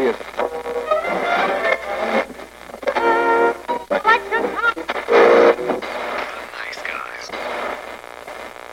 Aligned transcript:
serious. 0.00 0.16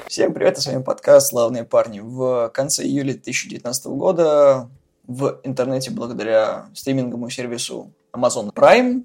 Всем 0.08 0.34
привет, 0.34 0.58
с 0.58 0.66
вами 0.66 0.82
подкаст 0.82 1.30
«Славные 1.30 1.64
парни». 1.64 2.00
В 2.00 2.50
конце 2.54 2.84
июля 2.84 3.14
2019 3.14 3.86
года 3.88 4.70
в 5.06 5.40
интернете 5.44 5.92
благодаря 5.92 6.70
стриминговому 6.74 7.30
сервису 7.30 7.92
Amazon 8.14 8.52
Prime 8.54 9.04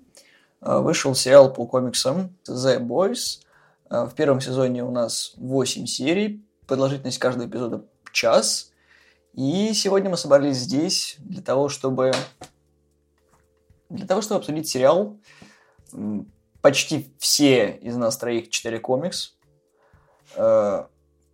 э, 0.62 0.78
вышел 0.78 1.14
сериал 1.14 1.52
по 1.52 1.66
комиксам 1.66 2.34
The 2.48 2.80
Boys. 2.80 3.40
Э, 3.90 4.04
в 4.04 4.14
первом 4.14 4.40
сезоне 4.40 4.84
у 4.84 4.90
нас 4.90 5.34
8 5.36 5.86
серий, 5.86 6.42
продолжительность 6.66 7.18
каждого 7.18 7.46
эпизода 7.46 7.84
час. 8.12 8.71
И 9.34 9.72
сегодня 9.74 10.10
мы 10.10 10.16
собрались 10.16 10.58
здесь 10.58 11.16
для 11.18 11.42
того, 11.42 11.68
чтобы 11.68 12.12
для 13.88 14.06
того, 14.06 14.22
чтобы 14.22 14.40
обсудить 14.40 14.68
сериал. 14.68 15.18
Почти 16.60 17.12
все 17.18 17.70
из 17.76 17.96
нас 17.96 18.16
троих 18.16 18.50
читали 18.50 18.78
комикс. 18.78 19.36
Э, 20.36 20.84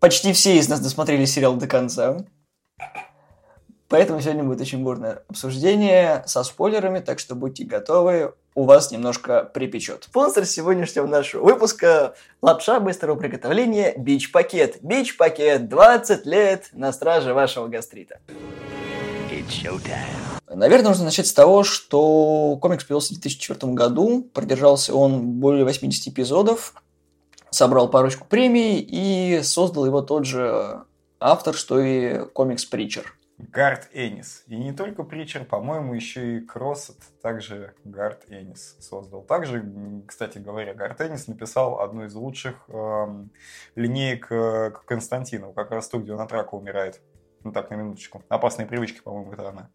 почти 0.00 0.32
все 0.32 0.56
из 0.56 0.68
нас 0.68 0.80
досмотрели 0.80 1.24
сериал 1.24 1.56
до 1.56 1.66
конца. 1.66 2.24
Поэтому 3.88 4.20
сегодня 4.20 4.44
будет 4.44 4.60
очень 4.60 4.84
бурное 4.84 5.22
обсуждение 5.28 6.22
со 6.26 6.44
спойлерами, 6.44 7.00
так 7.00 7.18
что 7.18 7.34
будьте 7.34 7.64
готовы, 7.64 8.34
у 8.54 8.64
вас 8.64 8.90
немножко 8.90 9.44
припечет. 9.44 10.04
Спонсор 10.04 10.44
сегодняшнего 10.44 11.06
нашего 11.06 11.44
выпуска– 11.44 12.14
лапша 12.42 12.80
быстрого 12.80 13.16
приготовления 13.16 13.94
Бич 13.96 14.30
Пакет. 14.30 14.78
Бич 14.82 15.16
Пакет 15.16 15.68
20 15.68 16.26
лет 16.26 16.68
на 16.72 16.92
страже 16.92 17.32
вашего 17.32 17.68
гастрита. 17.68 18.20
Наверное, 20.52 20.88
нужно 20.88 21.04
начать 21.04 21.26
с 21.26 21.32
того, 21.32 21.62
что 21.62 22.58
комикс 22.60 22.84
появился 22.84 23.14
в 23.14 23.20
2004 23.20 23.72
году, 23.72 24.28
продержался 24.34 24.94
он 24.94 25.40
более 25.40 25.64
80 25.64 26.08
эпизодов, 26.08 26.74
собрал 27.50 27.88
парочку 27.88 28.26
премий 28.28 28.80
и 28.80 29.40
создал 29.42 29.86
его 29.86 30.02
тот 30.02 30.26
же 30.26 30.82
автор, 31.20 31.54
что 31.54 31.80
и 31.80 32.26
комикс 32.32 32.64
Притчер. 32.64 33.17
Гард 33.38 33.88
Энис. 33.92 34.42
И 34.48 34.56
не 34.56 34.72
только 34.72 35.04
Притчер, 35.04 35.44
по-моему, 35.44 35.94
еще 35.94 36.36
и 36.36 36.40
Кроссет 36.40 36.96
также 37.22 37.74
Гард 37.84 38.24
Энис 38.28 38.76
создал. 38.80 39.22
Также, 39.22 39.64
кстати 40.06 40.38
говоря, 40.38 40.74
Гард 40.74 41.00
Энис 41.00 41.28
написал 41.28 41.80
одну 41.80 42.04
из 42.04 42.14
лучших 42.14 42.64
эм, 42.68 43.30
линеек 43.76 44.26
э, 44.30 44.72
Константину, 44.86 45.52
как 45.52 45.70
раз 45.70 45.88
ту, 45.88 46.00
где 46.00 46.12
он 46.14 46.20
от 46.20 46.32
рака 46.32 46.54
умирает. 46.54 47.00
Ну 47.44 47.52
так, 47.52 47.70
на 47.70 47.76
минуточку. 47.76 48.22
Опасные 48.28 48.66
привычки, 48.66 49.00
по-моему, 49.00 49.32
это 49.32 49.48
она. 49.48 49.70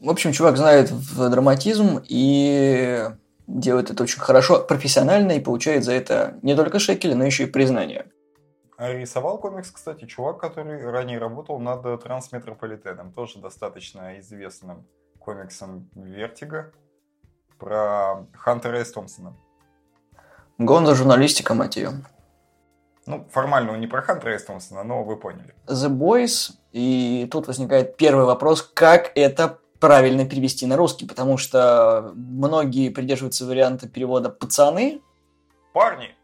В 0.00 0.08
общем, 0.08 0.32
чувак 0.32 0.56
знает 0.56 0.90
драматизм 1.16 2.00
и 2.08 3.08
делает 3.46 3.90
это 3.90 4.02
очень 4.02 4.20
хорошо, 4.20 4.62
профессионально 4.62 5.32
и 5.32 5.40
получает 5.40 5.84
за 5.84 5.92
это 5.92 6.38
не 6.42 6.56
только 6.56 6.78
шекели, 6.78 7.12
но 7.12 7.24
еще 7.24 7.44
и 7.44 7.46
признание. 7.46 8.06
Рисовал 8.90 9.38
комикс, 9.38 9.70
кстати, 9.70 10.06
чувак, 10.06 10.38
который 10.38 10.90
ранее 10.90 11.18
работал 11.18 11.60
над 11.60 12.02
Трансметрополитеном, 12.02 13.12
тоже 13.12 13.38
достаточно 13.38 14.18
известным 14.18 14.88
комиксом 15.20 15.88
Vertigo 15.94 16.72
про 17.58 18.26
Хантера 18.34 18.82
Эс 18.82 18.90
Томпсона. 18.90 19.36
Гонзо-журналистика, 20.58 21.54
мать 21.54 21.76
ее. 21.76 21.90
Ну, 23.06 23.24
формально 23.30 23.72
он 23.72 23.80
не 23.80 23.86
про 23.86 24.02
Хантера 24.02 24.34
Эс 24.34 24.44
Томпсона, 24.44 24.82
но 24.82 25.04
вы 25.04 25.16
поняли. 25.16 25.54
The 25.66 25.88
Boys, 25.88 26.50
и 26.72 27.28
тут 27.30 27.46
возникает 27.46 27.96
первый 27.96 28.24
вопрос, 28.24 28.62
как 28.62 29.12
это 29.14 29.60
правильно 29.78 30.28
перевести 30.28 30.66
на 30.66 30.76
русский, 30.76 31.06
потому 31.06 31.36
что 31.36 32.12
многие 32.16 32.88
придерживаются 32.88 33.46
варианта 33.46 33.88
перевода 33.88 34.28
«пацаны». 34.28 35.00
Парни, 35.72 36.16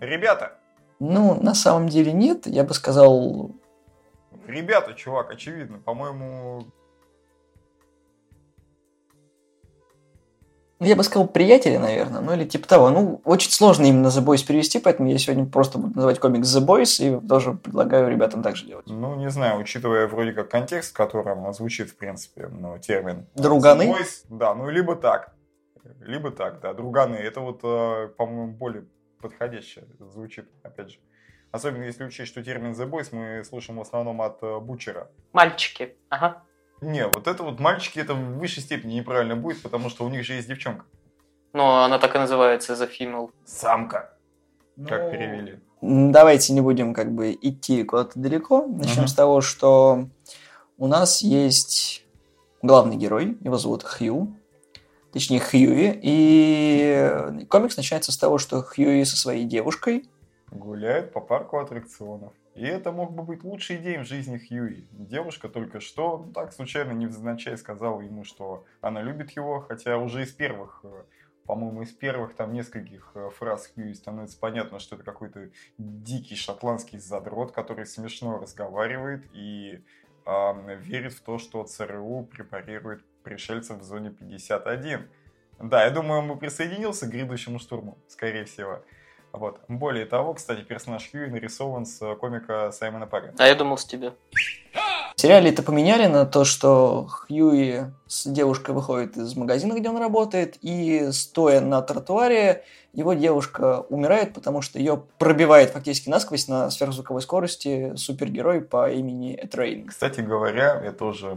ребята, 0.00 0.59
ну, 1.00 1.40
на 1.42 1.54
самом 1.54 1.88
деле 1.88 2.12
нет. 2.12 2.46
Я 2.46 2.62
бы 2.62 2.74
сказал... 2.74 3.50
Ребята, 4.46 4.92
чувак, 4.92 5.30
очевидно. 5.30 5.78
По-моему... 5.78 6.66
Ну, 10.78 10.86
я 10.86 10.96
бы 10.96 11.04
сказал, 11.04 11.28
приятели, 11.28 11.76
наверное, 11.76 12.22
ну 12.22 12.32
или 12.32 12.44
типа 12.44 12.66
того. 12.66 12.90
Ну, 12.90 13.20
очень 13.24 13.50
сложно 13.50 13.84
именно 13.84 14.06
The 14.08 14.24
Boys 14.24 14.46
перевести, 14.46 14.78
поэтому 14.78 15.10
я 15.10 15.18
сегодня 15.18 15.44
просто 15.44 15.78
буду 15.78 15.94
называть 15.94 16.18
комикс 16.18 16.56
The 16.56 16.64
Boys 16.64 17.02
и 17.02 17.28
тоже 17.28 17.52
предлагаю 17.52 18.10
ребятам 18.10 18.42
так 18.42 18.56
же 18.56 18.66
делать. 18.66 18.86
Ну, 18.86 19.14
не 19.16 19.28
знаю, 19.30 19.60
учитывая 19.60 20.06
вроде 20.06 20.32
как 20.32 20.50
контекст, 20.50 20.92
в 20.92 20.96
котором 20.96 21.52
звучит, 21.52 21.90
в 21.90 21.96
принципе, 21.96 22.48
ну, 22.48 22.78
термин. 22.78 23.26
Друганы? 23.34 23.84
The 23.84 23.92
Boys, 23.92 24.24
да, 24.30 24.54
ну, 24.54 24.68
либо 24.70 24.96
так. 24.96 25.34
Либо 26.00 26.30
так, 26.30 26.60
да. 26.60 26.72
Друганы. 26.72 27.16
Это 27.16 27.40
вот, 27.40 27.60
э, 27.62 28.08
по-моему, 28.16 28.52
более 28.52 28.84
подходяще 29.20 29.84
звучит, 29.98 30.48
опять 30.62 30.90
же. 30.90 30.98
Особенно 31.52 31.84
если 31.84 32.04
учесть, 32.04 32.30
что 32.30 32.42
термин 32.42 32.72
The 32.72 32.88
Boys 32.88 33.08
мы 33.12 33.42
слышим 33.44 33.76
в 33.76 33.80
основном 33.80 34.22
от 34.22 34.42
э, 34.42 34.58
Бучера. 34.60 35.10
Мальчики, 35.32 35.96
ага. 36.08 36.42
Не, 36.80 37.06
вот 37.06 37.26
это 37.26 37.42
вот 37.42 37.58
мальчики, 37.58 37.98
это 37.98 38.14
в 38.14 38.38
высшей 38.38 38.62
степени 38.62 38.94
неправильно 38.94 39.36
будет, 39.36 39.60
потому 39.62 39.90
что 39.90 40.04
у 40.04 40.08
них 40.08 40.24
же 40.24 40.34
есть 40.34 40.48
девчонка. 40.48 40.84
Но 41.52 41.82
она 41.82 41.98
так 41.98 42.14
и 42.14 42.18
называется, 42.18 42.74
The 42.74 42.88
Female. 42.88 43.30
Самка. 43.44 44.16
Ну... 44.76 44.88
Как 44.88 45.10
перевели. 45.10 45.58
Давайте 45.82 46.52
не 46.52 46.60
будем 46.60 46.94
как 46.94 47.12
бы 47.12 47.32
идти 47.32 47.82
куда-то 47.84 48.18
далеко. 48.18 48.66
Начнем 48.66 49.04
uh-huh. 49.04 49.08
с 49.08 49.14
того, 49.14 49.40
что 49.40 50.08
у 50.78 50.86
нас 50.86 51.22
есть 51.22 52.04
главный 52.62 52.96
герой, 52.96 53.38
его 53.40 53.56
зовут 53.56 53.82
Хью 53.82 54.36
точнее 55.12 55.40
Хьюи, 55.40 55.98
и 56.02 57.46
комикс 57.48 57.76
начинается 57.76 58.12
с 58.12 58.18
того, 58.18 58.38
что 58.38 58.62
Хьюи 58.62 59.04
со 59.04 59.16
своей 59.16 59.44
девушкой 59.44 60.04
гуляет 60.50 61.12
по 61.12 61.20
парку 61.20 61.58
аттракционов. 61.58 62.32
И 62.54 62.64
это 62.64 62.92
мог 62.92 63.12
бы 63.12 63.22
быть 63.22 63.44
лучший 63.44 63.78
день 63.78 64.00
в 64.00 64.06
жизни 64.06 64.38
Хьюи. 64.38 64.86
Девушка 64.90 65.48
только 65.48 65.80
что, 65.80 66.18
ну, 66.18 66.32
так 66.32 66.52
случайно, 66.52 66.92
невзначай 66.92 67.56
сказала 67.56 68.00
ему, 68.00 68.24
что 68.24 68.64
она 68.80 69.02
любит 69.02 69.30
его, 69.30 69.60
хотя 69.60 69.98
уже 69.98 70.22
из 70.24 70.32
первых, 70.32 70.80
э, 70.82 71.04
по-моему, 71.46 71.82
из 71.82 71.92
первых 71.92 72.34
там 72.34 72.52
нескольких 72.52 73.12
э, 73.14 73.30
фраз 73.38 73.68
Хьюи 73.68 73.94
становится 73.94 74.38
понятно, 74.38 74.80
что 74.80 74.96
это 74.96 75.04
какой-то 75.04 75.50
дикий 75.78 76.34
шотландский 76.34 76.98
задрот, 76.98 77.52
который 77.52 77.86
смешно 77.86 78.38
разговаривает 78.38 79.24
и 79.32 79.82
э, 80.26 80.76
верит 80.76 81.12
в 81.12 81.20
то, 81.20 81.38
что 81.38 81.62
ЦРУ 81.62 82.28
препарирует 82.30 83.04
пришельцев 83.22 83.78
в 83.78 83.82
зоне 83.82 84.10
51. 84.10 85.08
Да, 85.60 85.84
я 85.84 85.90
думаю, 85.90 86.20
он 86.20 86.28
бы 86.28 86.36
присоединился 86.36 87.06
к 87.06 87.10
грядущему 87.10 87.58
штурму, 87.58 87.98
скорее 88.08 88.44
всего. 88.44 88.82
Вот. 89.32 89.60
Более 89.68 90.06
того, 90.06 90.34
кстати, 90.34 90.62
персонаж 90.62 91.08
Хьюи 91.10 91.28
нарисован 91.28 91.86
с 91.86 92.14
комика 92.16 92.72
Саймона 92.72 93.06
Пага. 93.06 93.34
А 93.38 93.46
я 93.46 93.54
думал 93.54 93.78
с 93.78 93.84
тебя. 93.84 94.14
Сериале 95.20 95.50
это 95.50 95.62
поменяли 95.62 96.06
на 96.06 96.24
то, 96.24 96.46
что 96.46 97.06
Хьюи 97.06 97.92
с 98.06 98.26
девушкой 98.26 98.74
выходит 98.74 99.18
из 99.18 99.36
магазина, 99.36 99.74
где 99.78 99.90
он 99.90 99.98
работает, 99.98 100.56
и 100.62 101.12
стоя 101.12 101.60
на 101.60 101.82
тротуаре, 101.82 102.64
его 102.94 103.12
девушка 103.12 103.80
умирает, 103.90 104.32
потому 104.32 104.62
что 104.62 104.78
ее 104.78 105.02
пробивает 105.18 105.70
фактически 105.70 106.08
насквозь 106.08 106.48
на 106.48 106.70
сверхзвуковой 106.70 107.20
скорости 107.20 107.94
супергерой 107.96 108.62
по 108.62 108.90
имени 108.90 109.36
Этрейн. 109.36 109.86
Кстати 109.88 110.22
говоря, 110.22 110.80
я 110.82 110.90
тоже 110.90 111.36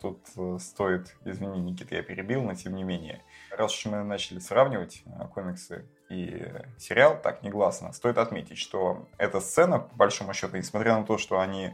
тут 0.00 0.20
э, 0.36 0.58
стоит, 0.60 1.16
извини, 1.24 1.60
Никита, 1.60 1.96
я 1.96 2.02
перебил, 2.02 2.42
но 2.42 2.54
тем 2.54 2.76
не 2.76 2.84
менее, 2.84 3.20
раз 3.50 3.76
уж 3.76 3.86
мы 3.86 4.04
начали 4.04 4.38
сравнивать 4.38 5.02
э, 5.06 5.26
комиксы 5.34 5.84
и 6.08 6.46
сериал 6.78 7.18
так 7.20 7.42
негласно, 7.42 7.92
стоит 7.92 8.16
отметить, 8.16 8.58
что 8.58 9.08
эта 9.18 9.40
сцена, 9.40 9.80
по 9.80 9.96
большому 9.96 10.32
счету, 10.34 10.56
несмотря 10.56 10.96
на 10.96 11.04
то, 11.04 11.18
что 11.18 11.40
они 11.40 11.72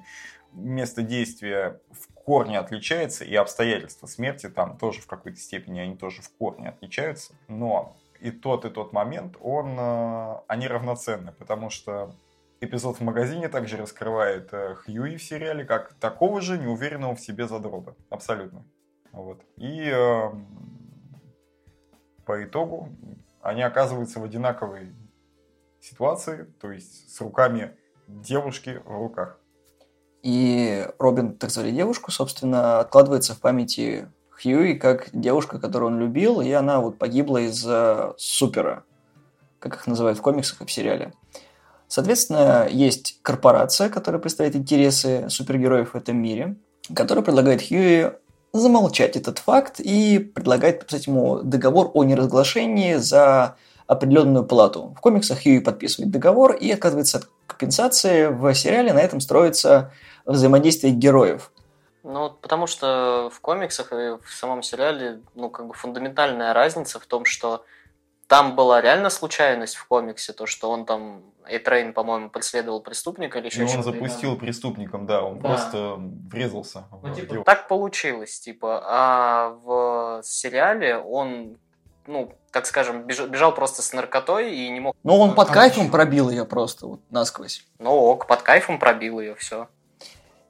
место 0.53 1.03
действия 1.03 1.81
в 1.91 2.13
корне 2.15 2.59
отличается, 2.59 3.25
и 3.25 3.35
обстоятельства 3.35 4.07
смерти 4.07 4.49
там 4.49 4.79
тоже 4.79 5.01
в 5.01 5.07
какой-то 5.07 5.39
степени, 5.39 5.81
они 5.81 5.97
тоже 5.97 6.23
в 6.23 6.31
корне 6.37 6.69
отличаются, 6.69 7.35
но 7.49 7.97
и 8.21 8.31
тот, 8.31 8.65
и 8.65 8.71
тот 8.71 8.93
момент, 8.93 9.37
он, 9.41 9.77
э, 9.79 10.37
они 10.47 10.69
равноценны, 10.69 11.33
потому 11.33 11.71
что 11.71 12.15
эпизод 12.61 12.99
в 12.99 13.01
магазине 13.03 13.49
также 13.49 13.77
раскрывает 13.77 14.53
э, 14.53 14.75
Хьюи 14.75 15.17
в 15.17 15.23
сериале, 15.23 15.65
как 15.65 15.95
такого 15.95 16.41
же 16.41 16.59
неуверенного 16.59 17.15
в 17.15 17.21
себе 17.21 17.49
задрота. 17.49 17.95
Абсолютно. 18.11 18.65
Вот. 19.13 19.43
И 19.57 19.91
э, 19.91 20.31
по 22.27 22.45
итогу 22.45 22.91
они 23.41 23.63
оказываются 23.63 24.21
в 24.21 24.25
одинаковой 24.25 24.95
ситуации, 25.81 26.45
то 26.61 26.71
есть 26.71 27.11
с 27.11 27.21
руками 27.21 27.77
девушки 28.07 28.81
в 28.85 28.91
руках. 28.91 29.40
И 30.23 30.87
Робин, 30.99 31.35
так 31.35 31.51
звали 31.51 31.71
девушку, 31.71 32.11
собственно, 32.11 32.81
откладывается 32.81 33.35
в 33.35 33.41
памяти 33.41 34.09
Хьюи 34.31 34.75
как 34.75 35.09
девушка, 35.13 35.59
которую 35.59 35.93
он 35.93 36.01
любил, 36.01 36.41
и 36.41 36.51
она 36.51 36.81
вот 36.81 36.99
погибла 36.99 37.39
из-за 37.39 38.15
супера, 38.19 38.85
как 39.59 39.77
их 39.77 39.87
называют 39.87 40.19
в 40.19 40.23
комиксах 40.23 40.61
и 40.61 40.65
в 40.65 40.73
сериале. 40.73 41.13
Соответственно, 41.89 42.69
есть 42.71 43.19
корпорация, 43.23 43.89
которая 43.89 44.21
представляет 44.21 44.57
интересы 44.57 45.27
супергероев 45.29 45.93
в 45.93 45.97
этом 45.97 46.17
мире, 46.19 46.57
которая 46.95 47.25
предлагает 47.25 47.67
Хьюи 47.67 48.13
замолчать 48.53 49.17
этот 49.17 49.39
факт 49.39 49.81
и 49.81 50.19
предлагает 50.19 50.81
подписать 50.81 51.07
ему 51.07 51.41
договор 51.43 51.91
о 51.95 52.05
неразглашении 52.05 52.95
за 52.95 53.57
определенную 53.91 54.45
плату. 54.45 54.95
В 54.97 55.01
комиксах 55.01 55.43
Хьюи 55.43 55.59
подписывает 55.59 56.13
договор 56.13 56.53
и 56.53 56.71
отказывается 56.71 57.19
от 57.19 57.29
компенсации. 57.49 58.29
В 58.29 58.55
сериале 58.55 58.93
на 58.93 59.01
этом 59.01 59.21
строится 59.21 59.93
взаимодействие 60.25 60.93
героев. 60.93 61.51
Ну, 62.05 62.31
потому 62.31 62.67
что 62.69 63.31
в 63.35 63.41
комиксах 63.41 63.93
и 63.93 64.17
в 64.25 64.31
самом 64.33 64.63
сериале, 64.63 65.21
ну, 65.35 65.51
как 65.51 65.67
бы 65.67 65.75
фундаментальная 65.75 66.55
разница 66.55 67.01
в 67.01 67.07
том, 67.07 67.25
что 67.25 67.65
там 68.29 68.55
была 68.55 68.81
реально 68.81 69.11
случайность 69.11 69.75
в 69.75 69.87
комиксе, 69.89 70.33
то, 70.33 70.47
что 70.47 70.71
он 70.71 70.87
там, 70.87 71.23
Эйтрейн, 71.49 71.93
по-моему, 71.93 72.31
преследовал 72.31 72.81
преступника 72.81 73.41
или 73.41 73.47
еще 73.47 73.63
он 73.63 73.69
что-то. 73.69 73.91
запустил 73.91 74.37
преступником, 74.37 75.05
да, 75.07 75.25
он 75.25 75.41
Да. 75.41 75.49
просто 75.49 75.97
врезался. 76.31 76.85
Ну, 77.03 77.13
типа, 77.13 77.43
так 77.45 77.67
получилось, 77.67 78.39
типа, 78.39 78.83
а 78.87 79.49
в 79.65 80.21
сериале 80.23 80.97
он, 80.97 81.59
ну, 82.11 82.33
так 82.51 82.67
скажем, 82.67 83.05
беж- 83.07 83.29
бежал 83.29 83.55
просто 83.55 83.83
с 83.83 83.93
наркотой 83.93 84.55
и 84.55 84.69
не 84.69 84.81
мог... 84.81 84.97
Но 85.05 85.19
он 85.19 85.35
под 85.35 85.51
А, 85.51 85.53
кайфом 85.53 85.91
пробил 85.91 86.29
ее 86.29 86.45
просто 86.45 86.87
вот 86.87 87.01
насквозь. 87.11 87.65
Ну 87.79 87.91
ок, 87.91 88.27
под 88.27 88.43
кайфом 88.43 88.79
пробил 88.79 89.21
ее, 89.21 89.35
все. 89.37 89.69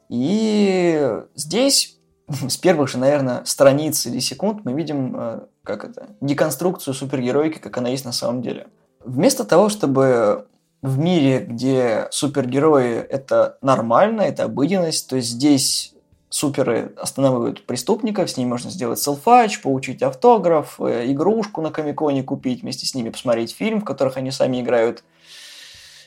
И 0.09 1.21
здесь 1.35 1.99
с 2.49 2.57
первых 2.57 2.89
же, 2.89 2.99
наверное, 2.99 3.45
страниц 3.45 4.07
или 4.07 4.19
секунд 4.19 4.65
мы 4.65 4.73
видим, 4.73 5.15
э, 5.17 5.41
как 5.63 5.85
это, 5.85 6.09
деконструкцию 6.21 6.95
супергероики, 6.95 7.59
как 7.59 7.77
она 7.77 7.91
есть 7.91 8.05
на 8.05 8.13
самом 8.13 8.43
деле. 8.43 8.69
Вместо 9.05 9.45
того, 9.45 9.69
чтобы 9.69 10.47
в 10.83 10.99
мире, 10.99 11.41
где 11.41 12.09
супергерои 12.11 12.97
это 12.97 13.59
нормально, 13.61 14.23
это 14.23 14.45
обыденность, 14.45 15.09
то 15.09 15.17
есть 15.17 15.29
здесь 15.29 15.95
суперы 16.31 16.95
останавливают 16.97 17.67
преступников, 17.67 18.31
с 18.31 18.37
ними 18.37 18.49
можно 18.49 18.71
сделать 18.71 19.01
селфач, 19.01 19.61
получить 19.61 20.03
автограф, 20.03 20.81
э, 20.81 21.11
игрушку 21.11 21.61
на 21.61 21.71
Комиконе 21.71 22.23
купить, 22.23 22.63
вместе 22.63 22.87
с 22.87 22.95
ними 22.95 23.11
посмотреть 23.11 23.55
фильм, 23.55 23.81
в 23.81 23.85
которых 23.85 24.17
они 24.17 24.31
сами 24.31 24.61
играют. 24.61 25.03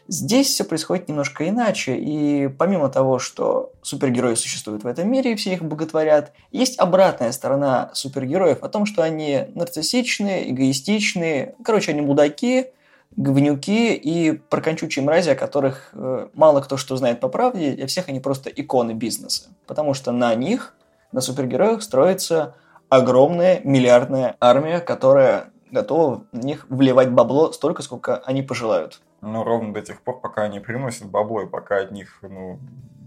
Здесь 0.08 0.48
все 0.48 0.64
происходит 0.64 1.08
немножко 1.08 1.48
иначе, 1.48 1.96
и 1.98 2.48
помимо 2.48 2.90
того, 2.90 3.20
что 3.20 3.72
супергерои 3.82 4.36
существуют 4.36 4.84
в 4.84 4.88
этом 4.88 5.10
мире 5.10 5.34
и 5.34 5.36
все 5.36 5.54
их 5.54 5.64
боготворят, 5.64 6.34
есть 6.52 6.78
обратная 6.78 7.32
сторона 7.32 7.92
супергероев 7.94 8.64
о 8.64 8.70
том, 8.70 8.86
что 8.86 9.02
они 9.02 9.46
нарциссичные, 9.56 10.52
эгоистичные, 10.52 11.56
короче, 11.64 11.92
они 11.92 12.02
мудаки, 12.02 12.68
говнюки 13.16 13.94
и 13.94 14.32
прокончучие 14.32 15.04
мрази, 15.04 15.30
о 15.30 15.36
которых 15.36 15.90
э, 15.94 16.28
мало 16.34 16.62
кто 16.62 16.78
что 16.78 16.96
знает 16.98 17.20
по 17.20 17.28
правде, 17.28 17.74
и 17.74 17.86
всех 17.86 18.10
они 18.10 18.20
просто 18.20 18.50
иконы 18.50 18.94
бизнеса. 18.94 19.50
Потому 19.68 19.94
что 19.94 20.12
на 20.12 20.34
них, 20.36 20.76
на 21.12 21.22
супергероях, 21.22 21.84
строится 21.84 22.56
огромная 22.90 23.62
миллиардная 23.64 24.36
армия, 24.40 24.80
которая 24.80 25.48
готова 25.72 26.24
в 26.32 26.46
них 26.46 26.66
вливать 26.70 27.12
бабло 27.12 27.52
столько, 27.52 27.82
сколько 27.82 28.18
они 28.18 28.44
пожелают. 28.44 29.02
Но 29.22 29.44
ровно 29.44 29.74
до 29.74 29.82
тех 29.82 30.02
пор, 30.02 30.20
пока 30.22 30.44
они 30.44 30.60
приносят 30.60 31.10
бабло, 31.10 31.42
и 31.42 31.48
пока 31.48 31.78
от 31.78 31.92
них, 31.92 32.20
ну, 32.22 32.60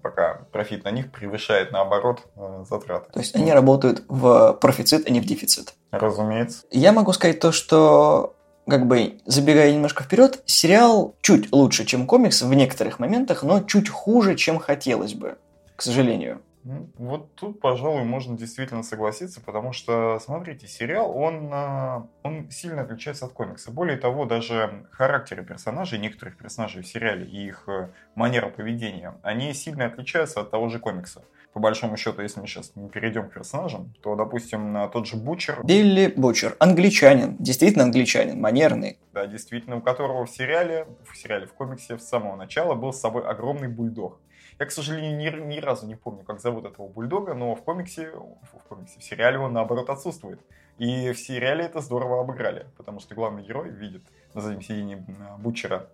пока 0.03 0.41
профит 0.53 0.85
на 0.85 0.91
них 0.91 1.11
превышает, 1.13 1.73
наоборот, 1.73 2.23
э, 2.37 2.65
затраты. 2.69 3.13
То 3.13 3.21
есть 3.21 3.35
они 3.35 3.53
работают 3.53 4.05
в 4.09 4.55
профицит, 4.55 5.07
а 5.07 5.11
не 5.11 5.21
в 5.21 5.25
дефицит. 5.25 5.75
Разумеется. 5.91 6.65
Я 6.71 6.93
могу 6.93 7.13
сказать 7.13 7.41
то, 7.41 7.53
что, 7.53 8.37
как 8.69 8.87
бы, 8.87 9.19
забегая 9.25 9.73
немножко 9.73 10.05
вперед, 10.05 10.43
сериал 10.47 11.15
чуть 11.21 11.53
лучше, 11.53 11.85
чем 11.85 12.07
комикс 12.07 12.43
в 12.43 12.53
некоторых 12.53 12.99
моментах, 12.99 13.43
но 13.43 13.63
чуть 13.63 13.89
хуже, 13.89 14.35
чем 14.37 14.59
хотелось 14.59 15.15
бы, 15.15 15.39
к 15.77 15.83
сожалению. 15.83 16.43
Ну, 16.65 16.91
Вот 16.99 17.33
тут, 17.37 17.61
пожалуй, 17.61 18.03
можно 18.03 18.37
действительно 18.37 18.83
согласиться, 18.83 19.41
потому 19.41 19.73
что, 19.73 20.19
смотрите, 20.19 20.67
сериал, 20.67 21.17
он, 21.17 21.49
а, 21.53 22.09
он 22.25 22.51
сильно 22.51 22.83
отличается 22.83 23.27
от 23.27 23.33
комикса. 23.33 23.71
Более 23.71 23.97
того, 23.97 24.25
даже 24.25 24.85
характеры 24.91 25.45
персонажей, 25.45 26.01
некоторых 26.01 26.37
персонажей 26.37 26.83
в 26.83 26.89
сериале 26.89 27.25
и 27.25 27.47
их 27.47 27.69
э, 27.69 27.91
манера 28.17 28.51
поведения, 28.51 29.15
они 29.23 29.55
сильно 29.55 29.87
отличаются 29.87 30.41
от 30.41 30.51
того 30.51 30.69
же 30.69 30.81
комикса. 30.81 31.23
По 31.57 31.61
большому 31.61 31.97
счету, 31.97 32.21
если 32.21 32.39
мы 32.39 32.47
сейчас 32.47 32.77
не 32.77 32.91
перейдем 32.91 33.31
к 33.31 33.33
персонажам, 33.33 33.95
то, 34.03 34.15
допустим, 34.15 34.75
на 34.75 34.89
тот 34.89 35.07
же 35.07 35.17
Бучер, 35.17 35.65
Билли 35.65 36.13
Бучер, 36.15 36.55
англичанин, 36.59 37.35
действительно 37.39 37.85
англичанин, 37.85 38.39
манерный. 38.39 38.99
да, 39.15 39.27
действительно, 39.27 39.77
у 39.77 39.81
которого 39.81 40.27
в 40.27 40.31
сериале, 40.31 40.87
в 41.11 41.17
сериале, 41.17 41.47
в 41.47 41.55
комиксе 41.55 41.99
с 41.99 42.07
самого 42.07 42.37
начала 42.37 42.75
был 42.75 42.93
с 42.93 43.01
собой 43.01 43.27
огромный 43.27 43.69
бульдог. 43.69 44.21
Я, 44.61 44.67
к 44.67 44.71
сожалению, 44.71 45.17
ни, 45.17 45.55
ни 45.55 45.59
разу 45.59 45.87
не 45.87 45.95
помню, 45.95 46.25
как 46.25 46.43
зовут 46.43 46.67
этого 46.67 46.89
бульдога, 46.89 47.33
но 47.33 47.55
в 47.55 47.63
комиксе, 47.63 48.11
в 48.11 48.69
комиксе, 48.69 49.01
в 49.01 49.03
сериале 49.03 49.39
он 49.39 49.55
наоборот 49.55 49.89
отсутствует. 49.89 50.41
И 50.77 51.11
в 51.13 51.19
сериале 51.19 51.65
это 51.65 51.81
здорово 51.81 52.21
обыграли, 52.21 52.67
потому 52.77 53.01
что 53.01 53.15
главный 53.15 53.43
герой 53.43 53.71
видит 53.71 54.03
на 54.35 54.43
заднем 54.43 54.61
сиденье 54.61 55.07
э, 55.09 55.39
Бутчера 55.39 55.87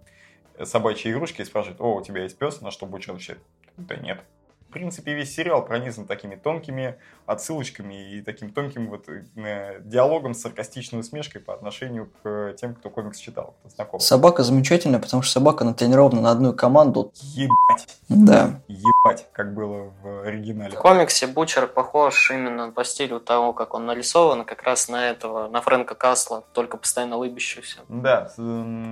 собачьи 0.65 1.13
игрушки 1.13 1.43
и 1.43 1.45
спрашивает, 1.45 1.81
о, 1.81 1.95
у 1.95 2.03
тебя 2.03 2.25
есть 2.25 2.37
пес? 2.37 2.61
На 2.63 2.73
что 2.73 2.87
Бутчер 2.87 3.13
отвечает, 3.13 3.39
да 3.77 3.95
нет. 3.95 4.25
В 4.73 4.75
принципе, 4.75 5.13
весь 5.13 5.35
сериал 5.35 5.63
пронизан 5.63 6.07
такими 6.07 6.35
тонкими 6.35 6.99
отсылочками 7.27 8.15
и 8.15 8.23
таким 8.23 8.51
тонким 8.55 8.89
вот 8.89 9.07
э, 9.07 9.81
диалогом 9.85 10.33
с 10.33 10.41
саркастичной 10.41 11.01
усмешкой 11.01 11.43
по 11.43 11.53
отношению 11.53 12.09
к 12.23 12.55
тем, 12.59 12.75
кто 12.75 12.89
комикс 12.89 13.19
читал, 13.19 13.55
кто 13.61 13.69
знаком. 13.69 14.01
Собака 14.01 14.43
замечательная, 14.43 14.99
потому 14.99 15.23
что 15.23 15.31
собака 15.31 15.65
натренирована 15.65 16.23
на 16.23 16.31
одну 16.31 16.55
команду. 16.55 17.13
Ебать, 17.35 17.87
Да. 18.09 18.63
ебать, 18.67 19.27
как 19.35 19.53
было 19.53 19.93
в 20.03 20.23
оригинале. 20.27 20.75
В 20.75 20.81
комиксе 20.81 21.27
Бучер 21.27 21.67
похож 21.67 22.31
именно 22.31 22.71
по 22.71 22.83
стилю 22.83 23.21
того, 23.21 23.53
как 23.53 23.75
он 23.75 23.85
нарисован, 23.85 24.47
как 24.47 24.63
раз 24.63 24.89
на 24.89 25.11
этого, 25.11 25.49
на 25.49 25.61
Фрэнка 25.61 25.95
Касла, 25.95 26.45
только 26.55 26.79
постоянно 26.79 27.19
лыбящегося. 27.19 27.81
Да, 27.91 28.33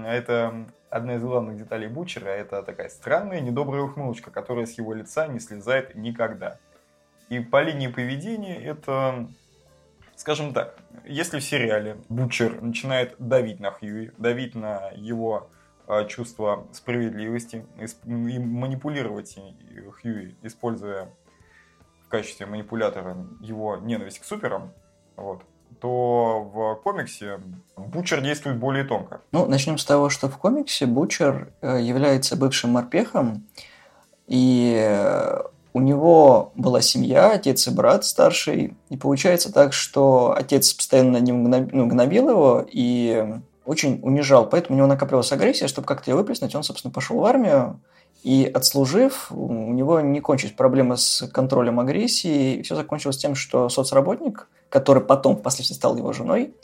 это 0.06 0.66
одна 0.90 1.14
из 1.14 1.22
главных 1.22 1.56
деталей 1.56 1.88
Бучера. 1.88 2.28
Это 2.28 2.62
такая 2.62 2.88
странная, 2.88 3.40
недобрая 3.40 3.82
ухмылочка, 3.82 4.30
которая 4.30 4.66
с 4.66 4.76
его 4.76 4.92
лица 4.92 5.26
не 5.28 5.38
слезает 5.38 5.94
никогда. 5.94 6.58
И 7.28 7.38
по 7.38 7.62
линии 7.62 7.86
поведения 7.86 8.60
это, 8.60 9.28
скажем 10.16 10.52
так, 10.52 10.76
если 11.04 11.38
в 11.38 11.44
сериале 11.44 11.96
Бучер 12.08 12.60
начинает 12.60 13.14
давить 13.18 13.60
на 13.60 13.70
Хьюи, 13.70 14.10
давить 14.18 14.56
на 14.56 14.90
его 14.90 15.48
а, 15.86 16.04
чувство 16.04 16.66
справедливости 16.72 17.64
и 17.76 18.38
манипулировать 18.38 19.38
Хьюи, 20.02 20.36
используя 20.42 21.08
в 22.04 22.08
качестве 22.08 22.46
манипулятора 22.46 23.16
его 23.40 23.76
ненависть 23.76 24.18
к 24.18 24.24
суперам, 24.24 24.72
вот, 25.14 25.44
то 25.80 26.50
в 26.52 26.82
комиксе 26.82 27.40
Бучер 27.76 28.20
действует 28.20 28.58
более 28.58 28.84
тонко. 28.84 29.20
Ну, 29.32 29.46
начнем 29.46 29.78
с 29.78 29.84
того, 29.84 30.08
что 30.08 30.28
в 30.28 30.36
комиксе 30.36 30.86
Бучер 30.86 31.52
э, 31.60 31.80
является 31.80 32.36
бывшим 32.36 32.70
морпехом, 32.70 33.46
и 34.26 34.76
э, 34.78 35.42
у 35.72 35.80
него 35.80 36.52
была 36.54 36.80
семья, 36.80 37.32
отец 37.32 37.66
и 37.66 37.70
брат 37.70 38.04
старший, 38.04 38.76
и 38.88 38.96
получается 38.96 39.52
так, 39.52 39.72
что 39.72 40.34
отец 40.36 40.72
постоянно 40.72 41.12
над 41.12 41.22
ним 41.22 41.46
гноб- 41.46 41.70
ну, 41.72 41.86
гнобил 41.86 42.30
его 42.30 42.66
и 42.70 43.36
очень 43.64 44.00
унижал, 44.02 44.48
поэтому 44.48 44.74
у 44.74 44.78
него 44.78 44.88
накапливалась 44.88 45.32
агрессия, 45.32 45.68
чтобы 45.68 45.86
как-то 45.86 46.10
ее 46.10 46.16
выплеснуть, 46.16 46.54
он, 46.54 46.62
собственно, 46.62 46.92
пошел 46.92 47.18
в 47.18 47.24
армию, 47.24 47.80
и 48.22 48.50
отслужив, 48.52 49.30
у 49.30 49.72
него 49.72 50.00
не 50.00 50.20
кончились 50.20 50.52
проблемы 50.52 50.96
с 50.96 51.26
контролем 51.28 51.80
агрессии, 51.80 52.56
и 52.56 52.62
все 52.62 52.76
закончилось 52.76 53.16
тем, 53.16 53.34
что 53.34 53.68
соцработник, 53.68 54.48
который 54.68 55.02
потом 55.02 55.36
впоследствии 55.36 55.74
стал 55.74 55.96
его 55.96 56.12
женой, 56.12 56.54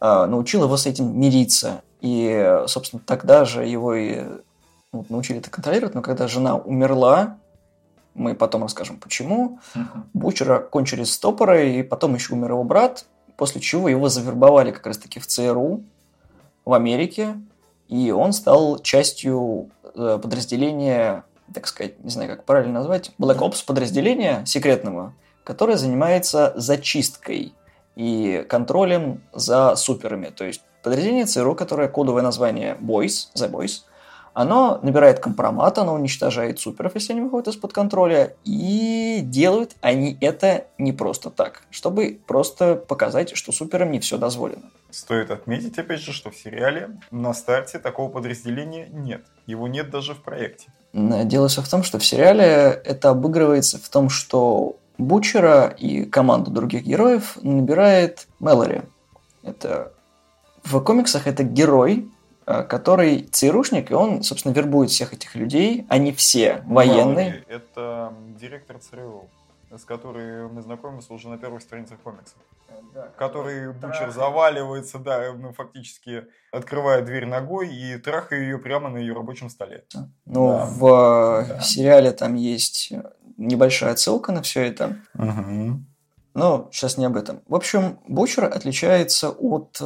а, 0.00 0.26
научил 0.26 0.64
его 0.64 0.76
с 0.76 0.86
этим 0.86 1.18
мириться. 1.18 1.82
И, 2.00 2.62
собственно, 2.66 3.02
тогда 3.04 3.44
же 3.44 3.64
его 3.64 3.94
и 3.94 4.22
ну, 4.92 5.06
научили 5.08 5.38
это 5.38 5.50
контролировать, 5.50 5.94
но 5.94 6.02
когда 6.02 6.26
жена 6.26 6.56
умерла, 6.56 7.38
мы 8.14 8.34
потом 8.34 8.62
расскажем 8.62 8.98
почему, 8.98 9.60
Бучера 10.12 10.58
кончили 10.58 11.04
стопоры, 11.04 11.70
и 11.70 11.82
потом 11.82 12.14
еще 12.14 12.34
умер 12.34 12.50
его 12.52 12.64
брат, 12.64 13.06
после 13.36 13.60
чего 13.60 13.88
его 13.88 14.08
завербовали 14.08 14.70
как 14.70 14.86
раз-таки 14.86 15.20
в 15.20 15.26
ЦРУ 15.26 15.82
в 16.64 16.72
Америке, 16.74 17.36
и 17.88 18.10
он 18.10 18.32
стал 18.32 18.78
частью 18.78 19.70
э, 19.94 20.18
подразделения, 20.22 21.24
так 21.52 21.66
сказать, 21.66 22.02
не 22.02 22.10
знаю, 22.10 22.30
как 22.30 22.44
правильно 22.44 22.74
назвать, 22.74 23.12
Black 23.18 23.38
Ops 23.38 23.64
подразделения 23.64 24.44
секретного, 24.46 25.14
которое 25.44 25.76
занимается 25.76 26.52
зачисткой 26.56 27.54
и 27.96 28.44
контролем 28.48 29.22
за 29.32 29.76
суперами. 29.76 30.26
То 30.26 30.44
есть 30.44 30.62
подразделение 30.82 31.26
ЦРУ, 31.26 31.54
которое 31.54 31.88
кодовое 31.88 32.22
название 32.22 32.76
Boys, 32.80 33.28
The 33.36 33.50
Boys, 33.50 33.82
оно 34.34 34.78
набирает 34.82 35.20
компромат, 35.20 35.78
оно 35.78 35.94
уничтожает 35.94 36.58
суперов, 36.58 36.94
если 36.94 37.12
они 37.12 37.22
выходят 37.22 37.48
из-под 37.48 37.72
контроля, 37.72 38.34
и 38.44 39.20
делают 39.22 39.76
они 39.80 40.16
это 40.20 40.66
не 40.78 40.92
просто 40.92 41.30
так, 41.30 41.62
чтобы 41.70 42.20
просто 42.26 42.74
показать, 42.76 43.36
что 43.36 43.52
суперам 43.52 43.90
не 43.90 44.00
все 44.00 44.18
дозволено. 44.18 44.70
Стоит 44.90 45.30
отметить, 45.30 45.78
опять 45.78 46.00
же, 46.00 46.12
что 46.12 46.30
в 46.30 46.36
сериале 46.36 46.98
на 47.10 47.32
старте 47.32 47.78
такого 47.78 48.10
подразделения 48.10 48.88
нет. 48.90 49.24
Его 49.46 49.66
нет 49.66 49.90
даже 49.90 50.14
в 50.14 50.22
проекте. 50.22 50.66
Дело 50.92 51.48
все 51.48 51.62
в 51.62 51.68
том, 51.68 51.82
что 51.82 51.98
в 51.98 52.04
сериале 52.04 52.44
это 52.84 53.10
обыгрывается 53.10 53.78
в 53.78 53.88
том, 53.88 54.10
что 54.10 54.76
Бучера 54.98 55.68
и 55.68 56.04
команду 56.04 56.50
других 56.50 56.82
героев 56.82 57.38
набирает 57.42 58.28
Мэлори. 58.38 58.82
Это 59.42 59.92
в 60.62 60.78
комиксах 60.80 61.26
это 61.26 61.42
герой, 61.42 62.08
который 62.44 63.22
ЦРУшник, 63.30 63.90
и 63.90 63.94
он, 63.94 64.22
собственно, 64.22 64.52
вербует 64.52 64.90
всех 64.90 65.12
этих 65.12 65.34
людей. 65.34 65.86
Они 65.88 66.12
все 66.12 66.62
военные. 66.66 67.30
Мэлори– 67.30 67.44
это 67.48 68.12
директор 68.40 68.78
ЦРУ, 68.78 69.28
с 69.76 69.84
которой 69.84 70.48
мы 70.48 70.62
знакомимся 70.62 71.12
уже 71.12 71.28
на 71.28 71.38
первых 71.38 71.62
страницах 71.62 71.98
комиксов. 72.00 72.36
Который 73.16 73.72
Бучер 73.72 74.10
заваливается, 74.10 74.98
да, 74.98 75.32
ну, 75.32 75.52
фактически 75.52 76.24
открывая 76.50 77.02
дверь 77.02 77.26
ногой 77.26 77.74
и 77.74 77.96
трахая 77.96 78.40
ее 78.40 78.58
прямо 78.58 78.88
на 78.90 78.98
ее 78.98 79.14
рабочем 79.14 79.48
столе. 79.48 79.84
Ну, 80.26 80.48
Да. 80.58 80.66
в 80.66 80.86
э, 80.86 81.46
Да. 81.48 81.60
сериале 81.60 82.12
там 82.12 82.34
есть 82.34 82.92
небольшая 83.38 83.92
отсылка 83.92 84.32
на 84.32 84.42
все 84.42 84.66
это. 84.66 84.96
Угу. 85.14 85.80
Но 86.34 86.68
сейчас 86.72 86.98
не 86.98 87.04
об 87.06 87.16
этом. 87.16 87.40
В 87.46 87.54
общем, 87.54 87.98
Бучер 88.08 88.44
отличается 88.44 89.30
от 89.30 89.78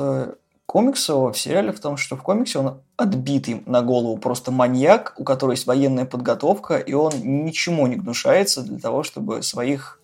комикса 0.66 1.14
в 1.14 1.34
сериале 1.34 1.72
в 1.72 1.80
том, 1.80 1.96
что 1.96 2.16
в 2.16 2.22
комиксе 2.22 2.58
он 2.58 2.80
отбитый 2.96 3.62
на 3.66 3.82
голову 3.82 4.18
просто 4.18 4.50
маньяк, 4.50 5.14
у 5.16 5.24
которого 5.24 5.52
есть 5.52 5.66
военная 5.66 6.04
подготовка, 6.04 6.76
и 6.76 6.92
он 6.92 7.12
ничему 7.22 7.86
не 7.86 7.96
гнушается 7.96 8.62
для 8.62 8.78
того, 8.78 9.02
чтобы 9.02 9.42
своих 9.42 10.00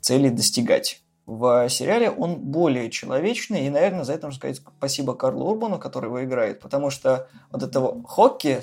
целей 0.00 0.30
достигать. 0.30 1.02
В 1.26 1.68
сериале 1.68 2.10
он 2.10 2.36
более 2.36 2.90
человечный, 2.90 3.66
и, 3.66 3.70
наверное, 3.70 4.04
за 4.04 4.14
это 4.14 4.26
нужно 4.26 4.38
сказать 4.38 4.62
спасибо 4.78 5.14
Карлу 5.14 5.50
Урбану, 5.50 5.78
который 5.78 6.06
его 6.06 6.24
играет, 6.24 6.60
потому 6.60 6.88
что 6.88 7.28
вот 7.50 7.62
этого 7.62 8.02
Хокки, 8.04 8.60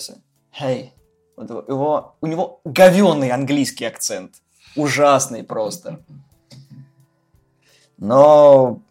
hey, 0.60 0.89
вот 1.36 1.50
его, 1.50 1.63
его- 1.68 2.15
у 2.22 2.27
него 2.27 2.62
говенный 2.63 3.30
английский 3.30 3.86
акцент, 3.86 4.42
ужасный 4.75 5.44
просто. 5.44 6.00
Но 7.98 8.82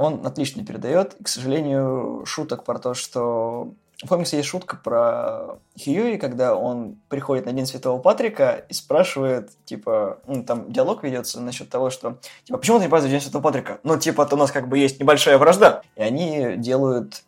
он 0.00 0.26
отлично 0.26 0.64
передает. 0.64 1.14
И, 1.20 1.24
к 1.24 1.28
сожалению, 1.28 2.24
шуток 2.24 2.64
про 2.64 2.78
то, 2.78 2.94
что... 2.94 3.72
В 4.02 4.08
комиксе 4.08 4.38
есть 4.38 4.48
шутка 4.48 4.78
про 4.82 5.58
Хьюи, 5.76 6.16
когда 6.16 6.54
он 6.54 6.96
приходит 7.10 7.44
на 7.44 7.52
День 7.52 7.66
Святого 7.66 8.00
Патрика 8.00 8.64
и 8.70 8.72
спрашивает, 8.72 9.50
типа, 9.66 10.20
ну, 10.26 10.42
там 10.42 10.72
диалог 10.72 11.04
ведется 11.04 11.38
насчет 11.42 11.68
того, 11.68 11.90
что, 11.90 12.16
типа, 12.44 12.58
почему 12.58 12.78
ты 12.78 12.84
не 12.84 12.88
празднуешь 12.88 13.12
День 13.12 13.20
Святого 13.20 13.42
Патрика? 13.42 13.78
Ну, 13.82 13.98
типа, 13.98 14.26
у 14.32 14.36
нас 14.36 14.52
как 14.52 14.68
бы 14.68 14.78
есть 14.78 15.00
небольшая 15.00 15.36
вражда. 15.36 15.82
И 15.96 16.02
они 16.02 16.54
делают 16.56 17.24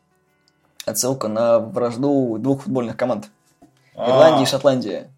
отсылку 0.87 1.29
на 1.29 1.59
вражду 1.59 2.39
двух 2.39 2.63
футбольных 2.63 2.97
команд. 2.97 3.29
Ирландии 3.95 4.45
и 4.45 4.47
Шотландии. 4.47 5.12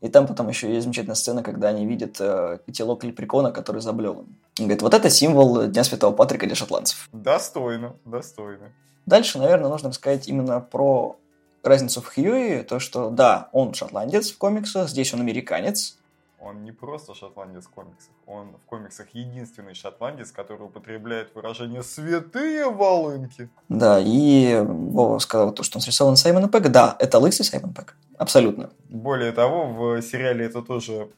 И 0.00 0.08
там 0.08 0.26
потом 0.26 0.48
еще 0.48 0.72
есть 0.72 0.84
замечательная 0.84 1.14
сцена, 1.14 1.42
когда 1.42 1.68
они 1.68 1.86
видят 1.86 2.16
э, 2.20 2.58
котелок 2.64 3.04
лепрекона, 3.04 3.52
который 3.52 3.82
заблеван. 3.82 4.26
Он 4.58 4.66
говорит, 4.66 4.82
вот 4.82 4.94
это 4.94 5.10
символ 5.10 5.66
Дня 5.66 5.84
Святого 5.84 6.14
Патрика 6.14 6.46
для 6.46 6.54
шотландцев. 6.54 7.08
Достойно, 7.12 7.94
достойно. 8.06 8.72
Дальше, 9.04 9.38
наверное, 9.38 9.68
нужно 9.68 9.90
рассказать 9.90 10.26
именно 10.28 10.60
про 10.60 11.16
разницу 11.62 12.00
в 12.00 12.14
Хьюи, 12.14 12.62
то, 12.62 12.78
что, 12.78 13.10
да, 13.10 13.48
он 13.52 13.74
шотландец 13.74 14.30
в 14.30 14.38
комиксах, 14.38 14.88
здесь 14.88 15.12
он 15.12 15.20
американец. 15.20 15.98
Он 16.40 16.64
не 16.64 16.72
просто 16.72 17.14
шотландец 17.14 17.64
в 17.66 17.70
комиксах, 17.70 18.12
он 18.26 18.52
в 18.64 18.66
комиксах 18.66 19.08
единственный 19.12 19.74
шотландец, 19.74 20.32
который 20.32 20.62
употребляет 20.62 21.34
выражение 21.34 21.82
«святые 21.82 22.70
волынки». 22.70 23.50
Да, 23.68 24.00
и 24.00 24.58
Вова 24.62 25.18
сказал 25.18 25.52
то, 25.52 25.62
что 25.62 25.76
он 25.76 25.82
срисован 25.82 26.16
Саймона 26.16 26.48
Пэк. 26.48 26.70
Да, 26.70 26.96
это 26.98 27.18
лысый 27.18 27.44
Саймон 27.44 27.74
Пэк. 27.74 27.94
Абсолютно. 28.20 28.68
Более 28.90 29.32
того, 29.32 29.72
в 29.72 30.02
сериале 30.02 30.44
это 30.44 30.60
тоже 30.60 31.08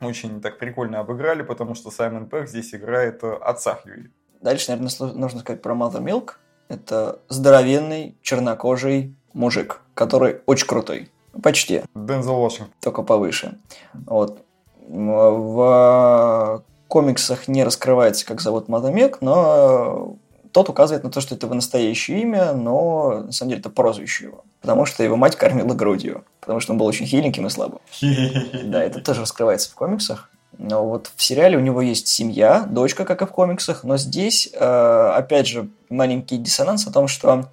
очень 0.00 0.40
так 0.40 0.58
прикольно 0.58 0.98
обыграли, 0.98 1.42
потому 1.42 1.76
что 1.76 1.92
Саймон 1.92 2.28
Пэк 2.28 2.48
здесь 2.48 2.74
играет 2.74 3.22
э, 3.22 3.32
отца 3.32 3.76
Хьюи. 3.76 4.10
Дальше, 4.40 4.72
наверное, 4.72 5.12
нужно 5.12 5.38
сказать 5.38 5.62
про 5.62 5.76
Mother 5.76 6.02
Milk. 6.02 6.32
Это 6.66 7.20
здоровенный, 7.28 8.16
чернокожий 8.22 9.14
мужик, 9.32 9.82
который 9.94 10.40
очень 10.46 10.66
крутой. 10.66 11.12
Почти. 11.40 11.82
Дензел 11.94 12.40
Вашингтон. 12.40 12.74
только 12.80 13.04
повыше. 13.04 13.60
Вот. 13.92 14.44
В 14.88 16.64
комиксах 16.88 17.46
не 17.46 17.62
раскрывается, 17.62 18.26
как 18.26 18.40
зовут 18.40 18.66
Мадамек, 18.66 19.20
но 19.20 20.16
тот 20.52 20.68
указывает 20.68 21.02
на 21.04 21.10
то, 21.10 21.20
что 21.20 21.34
это 21.34 21.46
его 21.46 21.54
настоящее 21.54 22.20
имя, 22.22 22.52
но 22.52 23.22
на 23.26 23.32
самом 23.32 23.50
деле 23.50 23.60
это 23.60 23.70
прозвище 23.70 24.24
его. 24.26 24.44
Потому 24.60 24.86
что 24.86 25.02
его 25.02 25.16
мать 25.16 25.36
кормила 25.36 25.74
грудью. 25.74 26.24
Потому 26.40 26.60
что 26.60 26.72
он 26.72 26.78
был 26.78 26.86
очень 26.86 27.06
хиленьким 27.06 27.46
и 27.46 27.50
слабым. 27.50 27.80
Да, 28.64 28.82
это 28.82 29.00
тоже 29.00 29.22
раскрывается 29.22 29.70
в 29.70 29.74
комиксах. 29.74 30.28
Но 30.58 30.86
вот 30.86 31.10
в 31.16 31.22
сериале 31.22 31.56
у 31.56 31.60
него 31.60 31.80
есть 31.80 32.08
семья, 32.08 32.66
дочка, 32.68 33.04
как 33.06 33.22
и 33.22 33.26
в 33.26 33.30
комиксах, 33.30 33.84
но 33.84 33.96
здесь, 33.96 34.50
э, 34.52 35.12
опять 35.16 35.46
же, 35.46 35.68
маленький 35.88 36.36
диссонанс 36.36 36.86
о 36.86 36.92
том, 36.92 37.08
что 37.08 37.48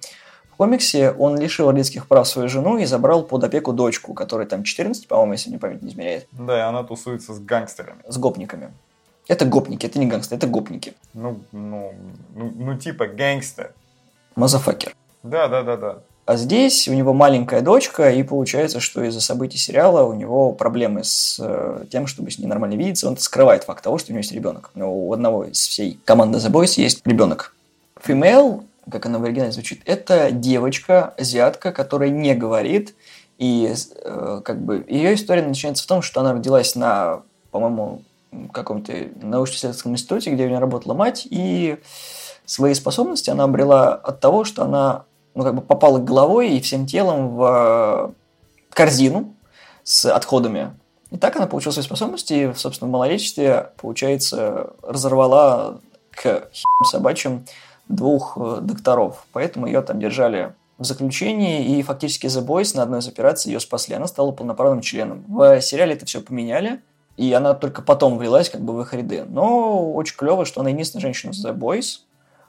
в 0.52 0.56
комиксе 0.56 1.10
он 1.12 1.38
лишил 1.38 1.68
родительских 1.70 2.06
прав 2.06 2.28
свою 2.28 2.50
жену 2.50 2.76
и 2.76 2.84
забрал 2.84 3.22
под 3.22 3.42
опеку 3.42 3.72
дочку, 3.72 4.12
которой 4.12 4.46
там 4.46 4.64
14, 4.64 5.08
по-моему, 5.08 5.32
если 5.32 5.48
мне 5.48 5.58
память 5.58 5.80
не 5.80 5.88
измеряет, 5.88 6.28
Да, 6.32 6.58
и 6.58 6.60
она 6.60 6.82
тусуется 6.82 7.32
с 7.32 7.40
гангстерами. 7.40 8.02
с 8.06 8.18
гопниками. 8.18 8.70
Это 9.30 9.44
гопники, 9.44 9.86
это 9.86 9.96
не 10.00 10.06
гангстеры, 10.06 10.38
это 10.38 10.48
гопники. 10.48 10.94
Ну, 11.14 11.38
ну, 11.52 11.94
ну, 12.34 12.52
ну 12.56 12.76
типа 12.76 13.06
гангстер. 13.06 13.72
Мазафакер. 14.34 14.92
Да, 15.22 15.46
да, 15.46 15.62
да, 15.62 15.76
да. 15.76 15.98
А 16.26 16.36
здесь 16.36 16.88
у 16.88 16.94
него 16.94 17.12
маленькая 17.12 17.60
дочка, 17.60 18.10
и 18.10 18.24
получается, 18.24 18.80
что 18.80 19.04
из-за 19.04 19.20
событий 19.20 19.56
сериала 19.56 20.02
у 20.02 20.14
него 20.14 20.50
проблемы 20.50 21.04
с 21.04 21.36
э, 21.38 21.84
тем, 21.92 22.08
чтобы 22.08 22.32
с 22.32 22.40
ней 22.40 22.48
нормально 22.48 22.74
видеться. 22.74 23.06
Он 23.06 23.16
скрывает 23.18 23.62
факт 23.62 23.84
того, 23.84 23.98
что 23.98 24.10
у 24.10 24.14
него 24.14 24.18
есть 24.18 24.32
ребенок. 24.32 24.72
Но 24.74 24.92
у 24.92 25.12
одного 25.12 25.44
из 25.44 25.58
всей 25.58 26.00
команды 26.04 26.38
The 26.38 26.50
Boys 26.50 26.80
есть 26.80 27.06
ребенок. 27.06 27.54
Female, 28.04 28.64
как 28.90 29.06
она 29.06 29.20
в 29.20 29.24
оригинале 29.24 29.52
звучит, 29.52 29.80
это 29.84 30.32
девочка, 30.32 31.14
азиатка, 31.16 31.70
которая 31.70 32.10
не 32.10 32.34
говорит. 32.34 32.96
И 33.38 33.72
э, 34.04 34.40
как 34.44 34.60
бы 34.60 34.84
ее 34.88 35.14
история 35.14 35.42
начинается 35.42 35.84
в 35.84 35.86
том, 35.86 36.02
что 36.02 36.18
она 36.18 36.32
родилась 36.32 36.74
на, 36.74 37.22
по-моему, 37.52 38.02
каком-то 38.52 38.92
научно-исследовательском 39.22 39.92
институте, 39.92 40.30
где 40.30 40.44
у 40.44 40.48
нее 40.48 40.58
работала 40.58 40.94
мать, 40.94 41.26
и 41.30 41.78
свои 42.44 42.74
способности 42.74 43.30
она 43.30 43.44
обрела 43.44 43.94
от 43.94 44.20
того, 44.20 44.44
что 44.44 44.64
она 44.64 45.04
ну, 45.34 45.44
как 45.44 45.54
бы 45.54 45.62
попала 45.62 45.98
головой 45.98 46.50
и 46.50 46.60
всем 46.60 46.86
телом 46.86 47.36
в 47.36 48.12
э, 48.12 48.12
корзину 48.70 49.34
с 49.84 50.04
отходами. 50.06 50.74
И 51.10 51.16
так 51.16 51.36
она 51.36 51.46
получила 51.46 51.72
свои 51.72 51.84
способности, 51.84 52.32
и, 52.32 52.54
собственно, 52.54 52.88
в 52.88 52.92
малолетстве, 52.92 53.70
получается, 53.76 54.70
разорвала 54.82 55.80
к 56.10 56.22
херам 56.22 56.84
собачьим 56.84 57.46
двух 57.88 58.36
э, 58.36 58.58
докторов. 58.62 59.26
Поэтому 59.32 59.66
ее 59.66 59.82
там 59.82 60.00
держали 60.00 60.54
в 60.78 60.84
заключении, 60.84 61.78
и 61.78 61.82
фактически 61.82 62.26
The 62.26 62.44
Boys 62.44 62.76
на 62.76 62.82
одной 62.82 63.00
из 63.00 63.08
операций 63.08 63.52
ее 63.52 63.60
спасли. 63.60 63.94
Она 63.94 64.06
стала 64.06 64.32
полноправным 64.32 64.80
членом. 64.80 65.24
В 65.28 65.60
сериале 65.60 65.94
это 65.94 66.06
все 66.06 66.20
поменяли, 66.20 66.80
и 67.20 67.34
она 67.34 67.52
только 67.52 67.82
потом 67.82 68.16
влилась 68.16 68.48
как 68.48 68.62
бы 68.62 68.74
в 68.74 68.80
их 68.80 68.94
ряды. 68.94 69.26
Но 69.28 69.92
очень 69.92 70.16
клево, 70.16 70.46
что 70.46 70.62
она 70.62 70.70
единственная 70.70 71.02
женщина 71.02 71.32
в 71.32 71.36
The 71.36 71.54
Boys, 71.54 72.00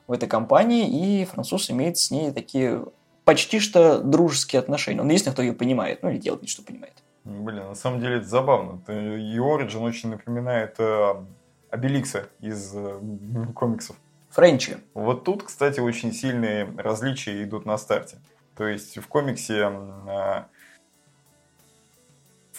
в 0.08 0.14
этой 0.14 0.30
компании, 0.30 0.88
и 1.22 1.26
француз 1.26 1.70
имеет 1.70 1.98
с 1.98 2.10
ней 2.10 2.32
такие 2.32 2.86
почти 3.26 3.60
что 3.60 4.00
дружеские 4.00 4.62
отношения. 4.62 5.02
Он 5.02 5.08
единственный, 5.08 5.34
кто 5.34 5.42
ее 5.42 5.52
понимает, 5.52 6.04
ну 6.04 6.10
или 6.10 6.20
делает 6.20 6.44
вид, 6.44 6.50
что 6.50 6.64
понимает. 6.64 6.94
Блин, 7.26 7.68
на 7.68 7.76
самом 7.76 8.00
деле 8.00 8.18
это 8.18 8.28
забавно. 8.28 8.82
И 8.88 9.38
Ориджин 9.38 9.82
очень 9.82 10.10
напоминает 10.10 10.76
э, 10.80 11.16
Обеликса 11.70 12.30
из 12.40 12.72
э, 12.74 13.00
комиксов. 13.54 13.98
Френчи. 14.30 14.78
Вот 14.94 15.26
тут, 15.26 15.44
кстати, 15.44 15.82
очень 15.82 16.14
сильные 16.14 16.74
различия 16.78 17.44
идут 17.44 17.66
на 17.66 17.78
старте. 17.78 18.20
То 18.56 18.66
есть 18.68 18.98
в 18.98 19.08
комиксе 19.08 19.70
э, 20.08 20.44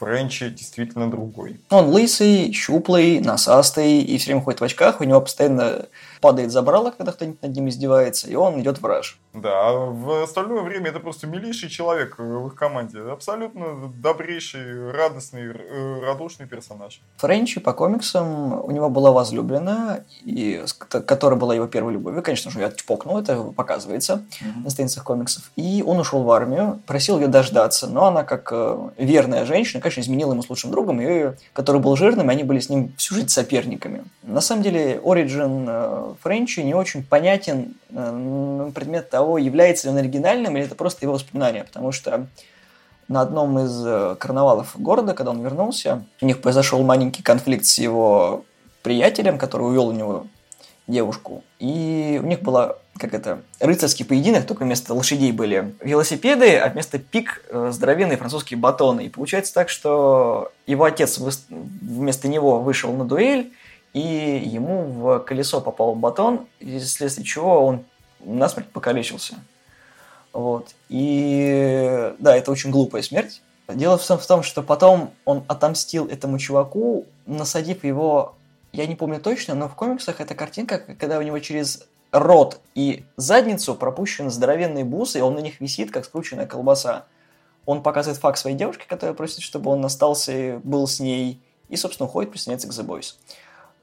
Френчи 0.02 0.49
действительно 0.49 1.09
другой. 1.09 1.61
Он 1.71 1.87
лысый, 1.87 2.52
щуплый, 2.52 3.21
носастый, 3.21 4.00
и 4.00 4.18
все 4.18 4.32
время 4.32 4.42
ходит 4.42 4.61
в 4.61 4.64
очках, 4.64 5.00
у 5.00 5.04
него 5.04 5.21
постоянно 5.21 5.87
падает 6.21 6.50
забрало, 6.50 6.90
когда 6.90 7.12
кто-нибудь 7.12 7.42
над 7.42 7.54
ним 7.54 7.68
издевается, 7.68 8.28
и 8.28 8.35
он 8.35 8.61
идет 8.61 8.80
в 8.80 8.87
раж. 8.87 9.18
Да, 9.35 9.68
а 9.68 9.73
в 9.73 10.23
остальное 10.23 10.62
время 10.62 10.90
это 10.90 11.00
просто 11.00 11.26
милейший 11.26 11.68
человек 11.68 12.18
в 12.18 12.47
их 12.47 12.54
команде. 12.54 13.00
Абсолютно 13.00 13.92
добрейший, 13.97 14.92
радостный, 14.92 15.52
э, 15.52 16.00
радушный 16.00 16.47
персонаж. 16.47 17.00
Френчи 17.16 17.61
по 17.61 17.73
комиксам 17.73 18.62
у 18.62 18.71
него 18.71 18.90
была 18.90 19.11
возлюбленная, 19.11 20.04
и, 20.25 20.64
которая 20.88 21.38
была 21.38 21.54
его 21.54 21.66
первой 21.66 21.94
любовью. 21.94 22.23
Конечно 22.23 22.50
же, 22.50 22.61
я 22.61 22.71
чпокнул, 22.71 23.18
это 23.18 23.42
показывается 23.42 24.23
на 24.62 24.71
страницах 24.71 25.02
комиксов. 25.02 25.50
И 25.56 25.82
он 25.85 25.99
ушел 25.99 26.23
в 26.23 26.30
армию, 26.30 26.80
просил 26.87 27.18
ее 27.18 27.28
дождаться, 27.28 27.87
но 27.88 28.06
она, 28.06 28.25
как 28.25 28.50
э, 28.52 28.90
верная 28.99 29.44
женщина, 29.47 29.80
конечно, 29.80 29.92
изменила 30.01 30.33
ему 30.33 30.43
с 30.43 30.51
лучшим 30.51 30.71
другом, 30.71 31.01
и, 31.01 31.33
который 31.53 31.81
был 31.81 31.97
жирным, 31.97 32.31
и 32.31 32.33
они 32.33 32.43
были 32.43 32.61
с 32.61 32.69
ним 32.69 32.95
всю 32.97 33.15
жизнь 33.15 33.29
соперниками. 33.29 34.05
На 34.23 34.41
самом 34.41 34.63
деле, 34.63 35.01
э, 35.69 36.15
Френчи 36.23 36.61
не 36.61 36.75
очень 36.75 37.05
понятен 37.05 37.75
э, 37.91 38.71
предмет 38.75 39.11
того, 39.11 39.39
является 39.39 39.89
ли 39.89 39.93
он 39.93 39.99
оригинальным, 39.99 40.57
или 40.57 40.65
это 40.65 40.75
просто 40.75 41.05
его 41.05 41.15
воспоминания, 41.15 41.65
потому 41.65 41.93
что 41.93 42.27
на 43.09 43.21
одном 43.21 43.59
из 43.59 43.85
э, 43.85 44.17
карнавалов 44.19 44.81
города, 44.81 45.15
когда 45.15 45.33
он 45.33 45.43
вернулся, 45.43 46.05
у 46.21 46.27
них 46.27 46.41
произошел 46.41 46.83
маленький 46.83 47.23
конфликт 47.23 47.67
с 47.67 47.79
его 47.79 48.45
приятелем, 48.83 49.39
который 49.39 49.63
увел 49.63 49.89
у 49.89 49.93
него 49.93 50.27
девушку. 50.87 51.45
И 51.59 52.21
у 52.23 52.27
них 52.27 52.43
была, 52.43 52.77
как 52.99 53.15
это, 53.15 53.43
рыцарский 53.61 54.05
поединок, 54.05 54.47
только 54.47 54.65
вместо 54.65 54.95
лошадей 54.95 55.33
были 55.33 55.75
велосипеды, 55.81 56.57
а 56.57 56.69
вместо 56.69 56.99
пик 56.99 57.45
э, 57.49 57.71
здоровенные 57.73 58.17
французские 58.17 58.59
батоны. 58.59 59.07
И 59.07 59.09
получается 59.09 59.55
так, 59.55 59.69
что 59.69 60.53
его 60.67 60.85
отец 60.85 61.19
вместо 61.51 62.29
него 62.29 62.61
вышел 62.61 62.93
на 62.93 63.05
дуэль, 63.05 63.53
и 63.93 64.43
ему 64.45 64.85
в 64.85 65.19
колесо 65.21 65.61
попал 65.61 65.95
батон, 65.95 66.47
вследствие 66.61 67.27
чего 67.27 67.65
он 67.65 67.85
насмерть 68.21 68.69
покалечился. 68.69 69.35
Вот. 70.33 70.71
И 70.89 72.15
да, 72.19 72.37
это 72.37 72.51
очень 72.51 72.71
глупая 72.71 73.03
смерть. 73.03 73.43
Дело 73.69 73.97
в 73.99 74.27
том, 74.27 74.43
что 74.43 74.62
потом 74.62 75.12
он 75.25 75.45
отомстил 75.47 76.07
этому 76.07 76.39
чуваку, 76.39 77.07
насадив 77.27 77.85
его, 77.85 78.35
я 78.73 78.87
не 78.87 78.97
помню 78.97 79.21
точно, 79.21 79.55
но 79.55 79.69
в 79.69 79.75
комиксах 79.75 80.21
эта 80.21 80.35
картинка, 80.35 80.79
когда 80.79 81.19
у 81.19 81.23
него 81.23 81.38
через 81.38 81.87
рот 82.11 82.61
и 82.75 83.05
задницу 83.17 83.75
пропущены 83.75 84.31
здоровенные 84.31 84.85
бусы, 84.85 85.19
и 85.19 85.23
он 85.23 85.35
на 85.35 85.41
них 85.41 85.61
висит, 85.61 85.91
как 85.91 86.05
скрученная 86.05 86.47
колбаса. 86.47 87.07
Он 87.64 87.83
показывает 87.83 88.19
факт 88.19 88.38
своей 88.38 88.57
девушке, 88.57 88.85
которая 88.88 89.14
просит, 89.14 89.41
чтобы 89.41 89.71
он 89.71 89.85
остался 89.85 90.33
и 90.33 90.57
был 90.59 90.87
с 90.87 91.00
ней, 91.00 91.41
и, 91.69 91.76
собственно, 91.76 92.09
уходит, 92.09 92.31
присоединяется 92.31 92.69
к 92.69 92.71
The 92.73 92.85
Boys. 92.87 93.14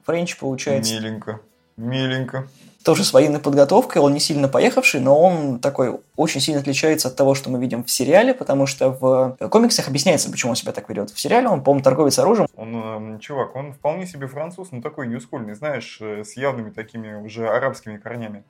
Френч 0.04 0.38
получается... 0.38 0.94
Миленько, 0.94 1.40
миленько 1.76 2.48
тоже 2.84 3.04
с 3.04 3.12
военной 3.12 3.40
подготовкой, 3.40 4.02
он 4.02 4.12
не 4.12 4.20
сильно 4.20 4.48
поехавший, 4.48 5.00
но 5.00 5.18
он 5.18 5.58
такой 5.58 6.00
очень 6.16 6.40
сильно 6.40 6.60
отличается 6.60 7.08
от 7.08 7.16
того, 7.16 7.34
что 7.34 7.50
мы 7.50 7.60
видим 7.60 7.84
в 7.84 7.90
сериале, 7.90 8.34
потому 8.34 8.66
что 8.66 8.90
в 8.90 9.36
комиксах 9.48 9.88
объясняется, 9.88 10.30
почему 10.30 10.50
он 10.50 10.56
себя 10.56 10.72
так 10.72 10.88
ведет. 10.88 11.10
В 11.10 11.20
сериале 11.20 11.48
он, 11.48 11.62
по-моему, 11.62 11.82
торговец 11.82 12.18
оружием. 12.18 12.48
Он, 12.56 13.16
э, 13.16 13.18
чувак, 13.20 13.54
он 13.56 13.72
вполне 13.72 14.06
себе 14.06 14.26
француз, 14.26 14.68
но 14.70 14.80
такой 14.80 15.08
ньюскульный, 15.08 15.54
знаешь, 15.54 15.98
э, 16.00 16.24
с 16.24 16.36
явными 16.36 16.70
такими 16.70 17.14
уже 17.14 17.48
арабскими 17.48 17.96
корнями 17.96 18.44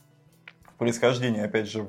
происхождения, 0.80 1.44
опять 1.44 1.68
же, 1.68 1.87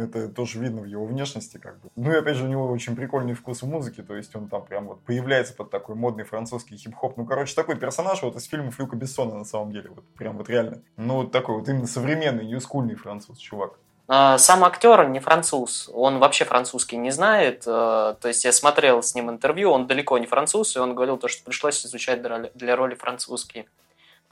это 0.00 0.26
тоже 0.30 0.58
видно 0.58 0.80
в 0.80 0.86
его 0.86 1.04
внешности, 1.04 1.58
как 1.58 1.78
бы. 1.80 1.90
Ну 1.96 2.10
и 2.12 2.16
опять 2.16 2.36
же, 2.36 2.44
у 2.44 2.48
него 2.48 2.66
очень 2.66 2.96
прикольный 2.96 3.34
вкус 3.34 3.60
в 3.60 3.66
музыке, 3.66 4.02
то 4.02 4.16
есть 4.16 4.34
он 4.34 4.48
там 4.48 4.64
прям 4.64 4.86
вот 4.86 5.04
появляется 5.04 5.52
под 5.52 5.70
такой 5.70 5.96
модный 5.96 6.24
французский 6.24 6.78
хип-хоп. 6.78 7.18
Ну, 7.18 7.26
короче, 7.26 7.54
такой 7.54 7.76
персонаж 7.76 8.22
вот 8.22 8.34
из 8.36 8.46
фильмов 8.46 8.78
Люка 8.78 8.96
Бессона 8.96 9.34
на 9.34 9.44
самом 9.44 9.70
деле, 9.70 9.90
вот 9.90 10.04
прям 10.16 10.38
вот 10.38 10.48
реально. 10.48 10.80
Ну, 10.96 11.16
вот 11.16 11.30
такой 11.30 11.56
вот 11.56 11.68
именно 11.68 11.86
современный, 11.86 12.46
ньюскульный 12.46 12.94
француз, 12.94 13.36
чувак. 13.36 13.78
А, 14.08 14.38
сам 14.38 14.64
актер 14.64 15.10
не 15.10 15.20
француз, 15.20 15.90
он 15.92 16.18
вообще 16.18 16.46
французский 16.46 16.96
не 16.96 17.10
знает. 17.10 17.64
Э, 17.66 18.14
то 18.18 18.28
есть 18.28 18.46
я 18.46 18.52
смотрел 18.52 19.02
с 19.02 19.14
ним 19.14 19.28
интервью, 19.28 19.70
он 19.70 19.86
далеко 19.86 20.16
не 20.16 20.26
француз, 20.26 20.74
и 20.74 20.78
он 20.78 20.94
говорил 20.94 21.18
то, 21.18 21.28
что 21.28 21.44
пришлось 21.44 21.84
изучать 21.84 22.22
для 22.22 22.76
роли 22.76 22.94
французский. 22.94 23.66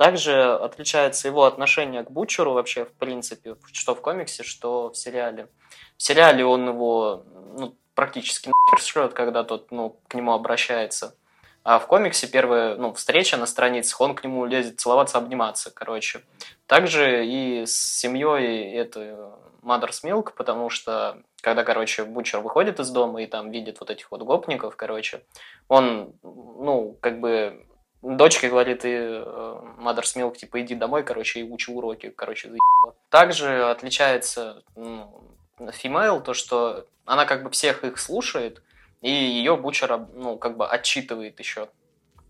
Также 0.00 0.54
отличается 0.54 1.28
его 1.28 1.44
отношение 1.44 2.02
к 2.02 2.10
Бучеру 2.10 2.54
вообще, 2.54 2.86
в 2.86 2.92
принципе, 2.94 3.56
что 3.70 3.94
в 3.94 4.00
комиксе, 4.00 4.42
что 4.42 4.88
в 4.88 4.96
сериале. 4.96 5.50
В 5.98 6.02
сериале 6.02 6.42
он 6.42 6.66
его 6.68 7.22
ну, 7.58 7.76
практически 7.94 8.48
нахер 8.48 9.10
когда 9.10 9.44
тот 9.44 9.70
ну, 9.70 10.00
к 10.08 10.14
нему 10.14 10.32
обращается. 10.32 11.18
А 11.64 11.78
в 11.78 11.86
комиксе 11.86 12.26
первая 12.26 12.76
ну, 12.76 12.94
встреча 12.94 13.36
на 13.36 13.44
страницах, 13.44 14.00
он 14.00 14.14
к 14.14 14.24
нему 14.24 14.46
лезет 14.46 14.80
целоваться, 14.80 15.18
обниматься, 15.18 15.70
короче. 15.70 16.22
Также 16.66 17.26
и 17.26 17.66
с 17.66 17.98
семьей 17.98 18.72
это 18.72 19.34
Mother's 19.62 20.02
Milk, 20.02 20.32
потому 20.34 20.70
что 20.70 21.18
когда, 21.42 21.62
короче, 21.62 22.04
Бучер 22.04 22.40
выходит 22.40 22.80
из 22.80 22.88
дома 22.88 23.22
и 23.22 23.26
там 23.26 23.50
видит 23.50 23.80
вот 23.80 23.90
этих 23.90 24.10
вот 24.10 24.22
гопников, 24.22 24.76
короче, 24.76 25.22
он, 25.68 26.14
ну, 26.22 26.96
как 27.02 27.20
бы 27.20 27.66
Дочке 28.02 28.48
говорит, 28.48 28.84
и 28.84 28.88
э, 28.92 29.60
Mother's 29.78 30.16
Milk, 30.16 30.36
типа, 30.36 30.60
иди 30.62 30.74
домой, 30.74 31.02
короче, 31.02 31.40
и 31.40 31.42
учи 31.42 31.70
уроки, 31.70 32.10
короче, 32.10 32.48
заебала. 32.48 32.96
Также 33.10 33.70
отличается 33.70 34.62
ну, 34.74 35.36
female, 35.58 36.22
то, 36.22 36.32
что 36.32 36.86
она 37.04 37.26
как 37.26 37.42
бы 37.42 37.50
всех 37.50 37.84
их 37.84 37.98
слушает, 37.98 38.62
и 39.02 39.10
ее 39.10 39.56
Бучера, 39.56 40.08
ну, 40.14 40.38
как 40.38 40.56
бы 40.56 40.66
отчитывает 40.66 41.38
еще 41.38 41.68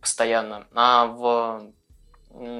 постоянно. 0.00 0.66
А 0.74 1.06
в 1.06 1.72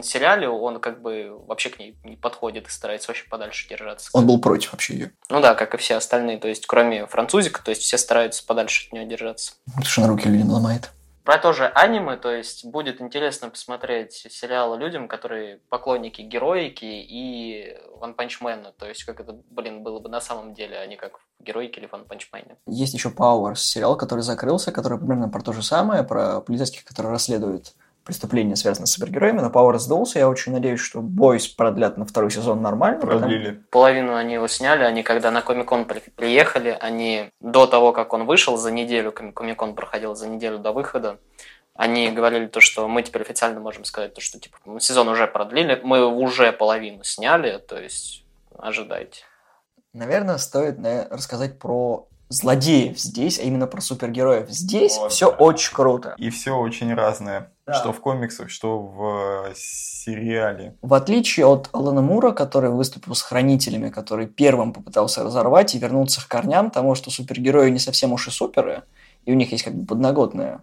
сериале 0.02 0.48
он 0.48 0.80
как 0.80 1.00
бы 1.00 1.40
вообще 1.46 1.70
к 1.70 1.78
ней 1.78 1.96
не 2.04 2.16
подходит 2.16 2.66
и 2.66 2.70
старается 2.70 3.08
вообще 3.08 3.28
подальше 3.28 3.68
держаться. 3.68 4.10
Он 4.12 4.26
был 4.26 4.40
против 4.40 4.72
вообще 4.72 4.94
ее. 4.94 5.12
Ну 5.28 5.40
да, 5.40 5.54
как 5.54 5.74
и 5.74 5.78
все 5.78 5.96
остальные, 5.96 6.38
то 6.38 6.48
есть 6.48 6.66
кроме 6.66 7.06
французика, 7.06 7.62
то 7.62 7.70
есть 7.70 7.82
все 7.82 7.96
стараются 7.96 8.44
подальше 8.44 8.86
от 8.86 8.92
нее 8.92 9.06
держаться. 9.06 9.54
Потому 9.66 9.84
что 9.84 10.00
на 10.00 10.08
руки 10.08 10.28
люди 10.28 10.42
ломает. 10.42 10.90
Про 11.30 11.38
то 11.38 11.52
же 11.52 11.68
аниме, 11.68 12.16
то 12.16 12.32
есть 12.32 12.64
будет 12.64 13.00
интересно 13.00 13.50
посмотреть 13.50 14.14
сериалы 14.14 14.76
людям, 14.76 15.06
которые 15.06 15.58
поклонники 15.68 16.22
героики 16.22 16.86
и 16.86 17.78
Ван 18.00 18.14
Панчмена. 18.14 18.72
То 18.76 18.88
есть 18.88 19.04
как 19.04 19.20
это, 19.20 19.38
блин, 19.48 19.84
было 19.84 20.00
бы 20.00 20.08
на 20.08 20.20
самом 20.20 20.54
деле, 20.54 20.76
а 20.76 20.86
не 20.88 20.96
как 20.96 21.18
в 21.18 21.44
героике 21.44 21.82
или 21.82 21.88
Ван 21.92 22.04
Панчмене. 22.04 22.56
Есть 22.66 22.94
еще 22.94 23.10
Powers, 23.10 23.58
сериал, 23.58 23.96
который 23.96 24.22
закрылся, 24.22 24.72
который 24.72 24.98
примерно 24.98 25.28
про 25.28 25.40
то 25.40 25.52
же 25.52 25.62
самое, 25.62 26.02
про 26.02 26.40
полицейских, 26.40 26.84
которые 26.84 27.12
расследуют 27.12 27.74
преступления, 28.10 28.56
связанные 28.56 28.88
с 28.88 28.92
супергероями, 28.92 29.40
но 29.40 29.50
Power 29.50 29.78
сдулся. 29.78 30.18
Я 30.18 30.28
очень 30.28 30.52
надеюсь, 30.52 30.80
что 30.80 31.00
Бойс 31.00 31.46
продлят 31.46 31.96
на 31.96 32.04
второй 32.04 32.32
сезон 32.32 32.60
нормально. 32.60 33.00
Продлили. 33.00 33.44
Потому... 33.44 33.64
Половину 33.70 34.14
они 34.16 34.34
его 34.34 34.48
сняли. 34.48 34.82
Они 34.82 35.04
когда 35.04 35.30
на 35.30 35.42
Комик-кон 35.42 35.86
приехали, 36.16 36.76
они 36.80 37.30
до 37.40 37.66
того, 37.66 37.92
как 37.92 38.12
он 38.12 38.26
вышел 38.26 38.56
за 38.56 38.72
неделю, 38.72 39.12
Комик-кон 39.12 39.74
проходил 39.74 40.16
за 40.16 40.28
неделю 40.28 40.58
до 40.58 40.72
выхода, 40.72 41.18
они 41.74 42.10
говорили 42.10 42.46
то, 42.46 42.60
что 42.60 42.88
мы 42.88 43.02
теперь 43.02 43.22
официально 43.22 43.60
можем 43.60 43.84
сказать 43.84 44.12
то, 44.12 44.20
что 44.20 44.40
типа 44.40 44.58
сезон 44.80 45.08
уже 45.08 45.26
продлили, 45.26 45.80
мы 45.82 46.04
уже 46.04 46.52
половину 46.52 47.04
сняли, 47.04 47.58
то 47.58 47.78
есть 47.78 48.24
ожидайте. 48.58 49.22
Наверное, 49.92 50.38
стоит 50.38 50.78
наверное, 50.78 51.08
рассказать 51.08 51.58
про 51.58 52.08
злодеев 52.30 52.98
здесь, 52.98 53.38
а 53.38 53.42
именно 53.42 53.66
про 53.66 53.80
супергероев. 53.80 54.48
Здесь 54.48 54.96
вот, 54.96 55.12
все 55.12 55.30
да. 55.30 55.36
очень 55.36 55.74
круто. 55.74 56.14
И 56.16 56.30
все 56.30 56.56
очень 56.56 56.94
разное. 56.94 57.52
Да. 57.70 57.78
Что 57.80 57.92
в 57.92 58.00
комиксах, 58.00 58.50
что 58.50 58.78
в 58.78 59.48
э, 59.48 59.52
сериале. 59.56 60.76
В 60.82 60.94
отличие 60.94 61.46
от 61.46 61.68
Алана 61.72 62.02
Мура, 62.02 62.32
который 62.32 62.70
выступил 62.70 63.14
с 63.14 63.22
хранителями, 63.22 63.90
который 63.90 64.26
первым 64.26 64.72
попытался 64.72 65.22
разорвать 65.22 65.74
и 65.74 65.78
вернуться 65.78 66.20
к 66.20 66.28
корням, 66.28 66.70
тому, 66.70 66.94
что 66.94 67.10
супергерои 67.10 67.70
не 67.70 67.78
совсем 67.78 68.12
уж 68.12 68.28
и 68.28 68.30
суперы, 68.30 68.82
и 69.24 69.32
у 69.32 69.34
них 69.34 69.52
есть 69.52 69.64
как 69.64 69.74
бы 69.74 69.86
подноготная 69.86 70.62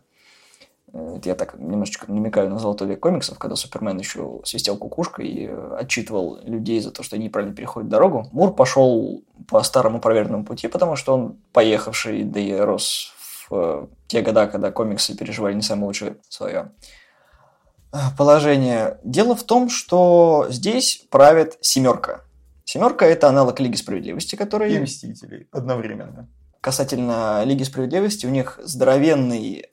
это 0.93 1.29
я 1.29 1.35
так 1.35 1.59
немножечко 1.59 2.11
намекаю 2.11 2.49
на 2.49 2.59
золотой 2.59 2.87
век 2.87 2.99
комиксов, 3.01 3.37
когда 3.37 3.55
Супермен 3.55 3.97
еще 3.97 4.39
свистел 4.45 4.77
кукушкой 4.77 5.27
и 5.27 5.47
отчитывал 5.47 6.39
людей 6.43 6.79
за 6.79 6.91
то, 6.91 7.03
что 7.03 7.15
они 7.15 7.25
неправильно 7.25 7.55
переходят 7.55 7.89
дорогу. 7.89 8.27
Мур 8.31 8.53
пошел 8.53 9.21
по 9.47 9.61
старому 9.63 9.99
проверенному 9.99 10.45
пути, 10.45 10.67
потому 10.67 10.95
что 10.95 11.13
он 11.13 11.37
поехавший, 11.51 12.23
да 12.23 12.39
и 12.39 12.53
рос 12.53 13.13
в 13.49 13.55
э, 13.55 13.87
те 14.07 14.21
года, 14.21 14.47
когда 14.47 14.71
комиксы 14.71 15.15
переживали 15.15 15.53
не 15.53 15.61
самое 15.61 15.87
лучшее 15.87 16.17
свое 16.29 16.71
э, 17.91 17.97
положение. 18.17 18.99
Дело 19.03 19.35
в 19.35 19.43
том, 19.43 19.69
что 19.69 20.47
здесь 20.49 21.05
правит 21.09 21.57
семерка. 21.61 22.21
Семерка– 22.65 23.05
это 23.07 23.29
аналог 23.29 23.59
Лиги 23.59 23.75
Справедливости, 23.75 24.35
который... 24.35 24.73
И 24.73 24.79
Мстителей 24.79 25.47
одновременно. 25.51 26.27
Касательно 26.61 27.43
Лиги 27.45 27.63
Справедливости, 27.63 28.25
у 28.25 28.29
них 28.29 28.59
здоровенный 28.63 29.67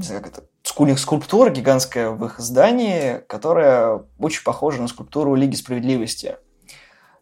не 0.00 0.06
знаю, 0.06 0.22
как 0.22 0.32
это, 0.32 0.42
у 0.78 0.86
них 0.86 0.98
скульптура 0.98 1.50
гигантская 1.50 2.10
в 2.10 2.24
их 2.24 2.38
здании, 2.38 3.18
которая 3.26 4.02
очень 4.18 4.42
похожа 4.44 4.80
на 4.80 4.88
скульптуру 4.88 5.34
Лиги 5.34 5.54
Справедливости. 5.56 6.36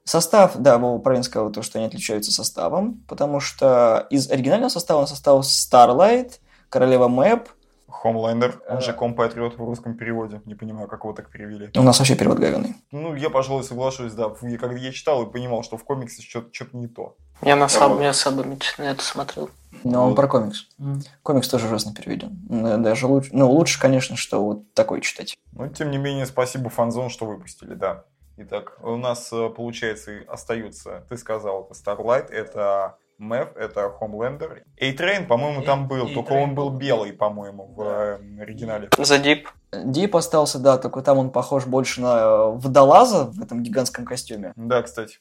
Состав, 0.09 0.57
да, 0.57 0.79
Вова 0.79 0.99
правильно 1.01 1.23
сказал, 1.23 1.53
то, 1.53 1.61
что 1.61 1.79
они 1.79 1.87
отличаются 1.87 2.33
составом, 2.33 3.05
потому 3.07 3.41
что 3.41 4.07
из 4.09 4.31
оригинального 4.31 4.71
состава 4.71 5.05
состав 5.05 5.45
Starlight, 5.45 6.41
Королева 6.71 7.09
Мэп, 7.09 7.51
Хомлендер, 7.91 8.63
он 8.71 8.81
же 8.81 8.95
Компатриот 8.95 9.59
в 9.59 9.63
русском 9.63 9.99
переводе. 9.99 10.41
Не 10.47 10.55
понимаю, 10.55 10.89
как 10.89 11.05
его 11.05 11.13
так 11.13 11.31
перевели. 11.31 11.71
У 11.77 11.83
нас 11.83 11.99
вообще 11.99 12.17
перевод 12.17 12.39
говяный. 12.39 12.75
Ну, 12.91 13.15
я, 13.17 13.29
пожалуй, 13.29 13.65
соглашусь, 13.65 14.15
да. 14.15 14.31
Когда 14.31 14.77
я 14.77 14.93
читал 14.93 15.25
и 15.25 15.31
понимал, 15.31 15.63
что 15.63 15.77
в 15.77 15.85
комиксе 15.85 16.23
что-то 16.23 16.75
не 16.75 16.87
то. 16.87 17.17
Я 17.43 17.57
на 17.57 17.69
самом 17.69 17.99
деле 17.99 18.09
особо 18.09 18.45
на 18.45 18.85
это 18.85 19.03
смотрел. 19.03 19.51
Но 19.85 20.07
он 20.07 20.15
про 20.15 20.27
комикс. 20.27 20.69
Mm. 20.79 21.03
Комикс 21.23 21.49
тоже 21.49 21.67
ужасно 21.67 21.93
переведен. 21.93 22.83
Даже 22.83 23.07
лучше, 23.07 23.29
ну, 23.33 23.51
лучше, 23.51 23.79
конечно, 23.79 24.17
что 24.17 24.43
вот 24.43 24.73
такой 24.73 25.03
читать. 25.03 25.37
Ну, 25.53 25.69
тем 25.69 25.91
не 25.91 25.99
менее, 25.99 26.25
спасибо 26.25 26.71
Фанзон, 26.71 27.11
что 27.11 27.27
выпустили, 27.27 27.75
да. 27.75 28.05
Итак, 28.41 28.79
у 28.85 28.95
нас, 28.95 29.33
э, 29.33 29.49
получается, 29.49 30.21
остаются, 30.29 31.05
ты 31.09 31.17
сказал, 31.17 31.65
это 31.65 31.75
Starlight, 31.75 32.31
это 32.31 32.97
Мэв, 33.19 33.49
это 33.57 33.93
Homelander. 34.01 34.63
A-Train, 34.81 35.27
по-моему, 35.27 35.63
там 35.63 35.89
был, 35.89 36.09
только 36.15 36.35
он 36.35 36.55
был 36.55 36.71
белый, 36.71 37.13
по-моему, 37.13 37.67
в 37.67 37.83
э, 37.83 38.21
оригинале. 38.41 38.91
За 38.97 39.19
Дип. 39.19 39.49
Дип 39.73 40.15
остался, 40.15 40.61
да, 40.61 40.79
только 40.79 41.03
там 41.03 41.19
он 41.19 41.31
похож 41.31 41.67
больше 41.67 42.01
на 42.01 42.17
э, 42.17 42.51
водолаза 42.59 43.25
в 43.25 43.43
этом 43.43 43.65
гигантском 43.65 44.05
костюме. 44.05 44.53
Да, 44.55 44.83
кстати. 44.83 45.19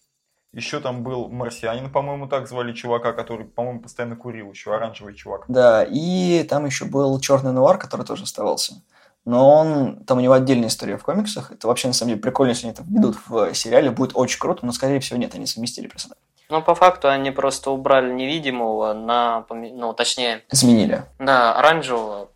Еще 0.54 0.80
там 0.80 1.02
был 1.02 1.28
марсианин, 1.28 1.92
по-моему, 1.92 2.28
так 2.28 2.48
звали 2.48 2.72
чувака, 2.72 3.14
который, 3.14 3.48
по-моему, 3.48 3.82
постоянно 3.82 4.16
курил, 4.16 4.52
еще 4.52 4.76
оранжевый 4.76 5.16
чувак. 5.16 5.46
Да, 5.48 5.84
и 5.84 6.44
там 6.44 6.68
еще 6.68 6.86
был 6.86 7.20
черный 7.20 7.52
нуар, 7.52 7.80
который 7.80 8.06
тоже 8.06 8.24
оставался. 8.24 8.76
Но 9.28 9.50
он, 9.50 10.06
там 10.06 10.20
у 10.20 10.22
него 10.22 10.34
отдельная 10.34 10.70
история 10.70 10.98
в 10.98 11.04
комиксах. 11.04 11.52
Это 11.52 11.68
вообще, 11.68 11.90
на 11.90 11.94
самом 11.94 12.12
деле, 12.12 12.22
прикольно, 12.22 12.52
если 12.52 12.68
они 12.68 12.74
это 12.74 12.84
ведут 12.88 13.18
в 13.28 13.54
сериале. 13.54 13.92
Будет 13.92 14.12
очень 14.14 14.40
круто, 14.40 14.66
но, 14.66 14.72
скорее 14.72 15.02
всего, 15.02 15.20
нет, 15.20 15.36
они 15.36 15.46
совместили 15.46 15.88
персонажа. 15.88 16.22
Ну, 16.50 16.62
по 16.62 16.74
факту 16.76 17.10
они 17.10 17.32
просто 17.32 17.72
убрали 17.72 18.14
невидимого 18.14 18.94
на, 18.94 19.46
ну, 19.50 19.92
точнее... 19.92 20.44
Сменили. 20.50 21.04
Да, 21.20 21.54
оранжевого 21.56 22.30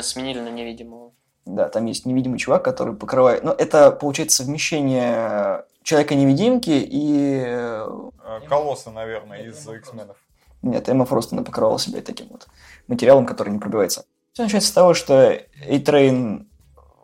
сменили 0.00 0.40
на 0.40 0.48
невидимого. 0.48 1.12
Да, 1.44 1.68
там 1.68 1.84
есть 1.84 2.06
невидимый 2.06 2.38
чувак, 2.38 2.64
который 2.64 2.94
покрывает... 2.94 3.44
Ну, 3.44 3.50
это, 3.50 3.90
получается, 3.90 4.38
совмещение 4.38 5.64
Человека-невидимки 5.82 6.70
и... 6.70 7.42
Э, 7.44 8.10
Колосса, 8.48 8.90
наверное, 8.90 9.42
из 9.42 9.68
X-менов. 9.68 10.16
Нет, 10.62 10.88
Эмма 10.88 11.04
Фрост 11.04 11.34
она 11.34 11.42
покрывала 11.42 11.78
себя 11.78 12.00
таким 12.00 12.28
вот 12.28 12.48
материалом, 12.86 13.26
который 13.26 13.50
не 13.50 13.58
пробивается. 13.58 14.06
Все 14.38 14.44
начинается 14.44 14.70
с 14.70 14.72
того, 14.72 14.94
что 14.94 15.36
Эйтрейн 15.66 16.48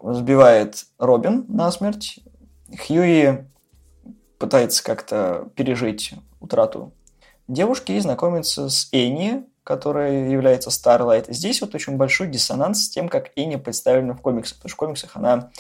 сбивает 0.05 0.85
Робин 1.01 1.47
на 1.49 1.73
смерть. 1.73 2.21
Хьюи 2.87 3.49
пытается 4.39 4.85
как-то 4.85 5.49
пережить 5.57 6.15
утрату 6.39 6.93
девушки 7.49 7.91
и 7.91 7.99
знакомится 7.99 8.69
с 8.69 8.89
Энни, 8.93 9.45
которая 9.65 10.29
является 10.29 10.71
Старлайт. 10.71 11.27
Здесь 11.27 11.61
вот 11.61 11.75
очень 11.75 11.97
большой 11.97 12.29
диссонанс 12.29 12.85
с 12.85 12.89
тем, 12.89 13.09
как 13.09 13.33
Энни 13.35 13.57
представлена 13.57 14.15
в 14.15 14.21
комиксах. 14.21 14.59
Потому 14.59 14.69
что 14.69 14.77
в 14.77 14.79
комиксах 14.79 15.17
она 15.17 15.51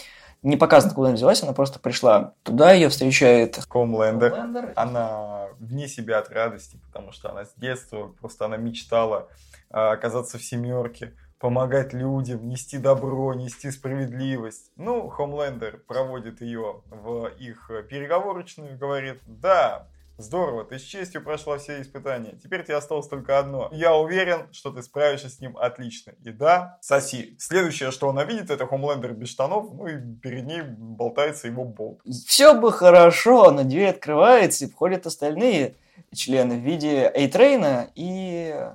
не 0.45 0.57
показано, 0.57 0.95
куда 0.95 1.09
она 1.09 1.17
взялась, 1.17 1.43
она 1.43 1.55
просто 1.55 1.81
пришла 1.81 2.35
туда, 2.45 2.73
ее 2.73 2.89
встречает 2.89 3.59
Хомлендер. 3.69 4.73
Она 4.77 5.49
вне 5.59 5.89
себя 5.89 6.21
от 6.21 6.31
радости, 6.31 6.79
потому 6.87 7.11
что 7.11 7.33
она 7.33 7.47
с 7.47 7.55
детства, 7.57 8.15
просто 8.21 8.45
она 8.45 8.59
мечтала 8.59 9.27
а, 9.71 9.91
оказаться 9.91 10.39
в 10.39 10.45
семерке, 10.45 11.15
помогать 11.39 11.93
людям, 11.93 12.49
нести 12.49 12.79
добро, 12.79 13.35
нести 13.35 13.71
справедливость. 13.71 14.73
Ну, 14.77 15.09
Хомлендер 15.09 15.79
проводит 15.87 16.41
ее 16.41 16.83
в 16.87 17.27
их 17.39 17.71
переговорочную, 17.89 18.79
говорит, 18.79 19.21
да, 19.27 19.89
Здорово, 20.17 20.65
ты 20.65 20.79
с 20.79 20.83
честью 20.83 21.25
прошла 21.25 21.59
все 21.59 21.81
испытания. 21.81 22.39
Теперь 22.41 22.63
тебе 22.63 22.77
осталось 22.77 23.09
только 23.09 23.37
одно. 23.37 23.69
Я 23.73 23.97
уверен, 23.97 24.47
что 24.53 24.71
ты 24.71 24.81
справишься 24.83 25.29
с 25.29 25.41
ним 25.41 25.57
отлично. 25.57 26.13
И 26.23 26.31
да, 26.31 26.79
соси. 26.81 27.37
Следующее, 27.41 27.91
что 27.91 28.09
она 28.11 28.23
видит, 28.23 28.51
это 28.51 28.67
Хомлендер 28.67 29.13
без 29.13 29.31
штанов, 29.31 29.73
ну 29.73 29.89
и 29.89 29.99
перед 30.23 30.47
ней 30.47 30.63
болтается 30.63 31.49
его 31.49 31.65
болт. 31.65 32.01
Все 32.27 32.55
бы 32.55 32.71
хорошо, 32.71 33.51
но 33.51 33.65
дверь 33.65 33.91
открывается, 33.91 34.67
и 34.67 34.71
входят 34.71 35.05
остальные 35.07 35.75
члены 36.13 36.61
в 36.61 36.63
виде 36.63 37.11
Эйтрейна 37.13 37.91
и... 37.97 38.71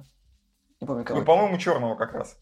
Не 0.82 0.88
помню, 0.88 1.06
кого. 1.06 1.20
Ну, 1.20 1.26
по-моему, 1.26 1.58
черного 1.58 1.96
как 1.96 2.14
раз. 2.14 2.38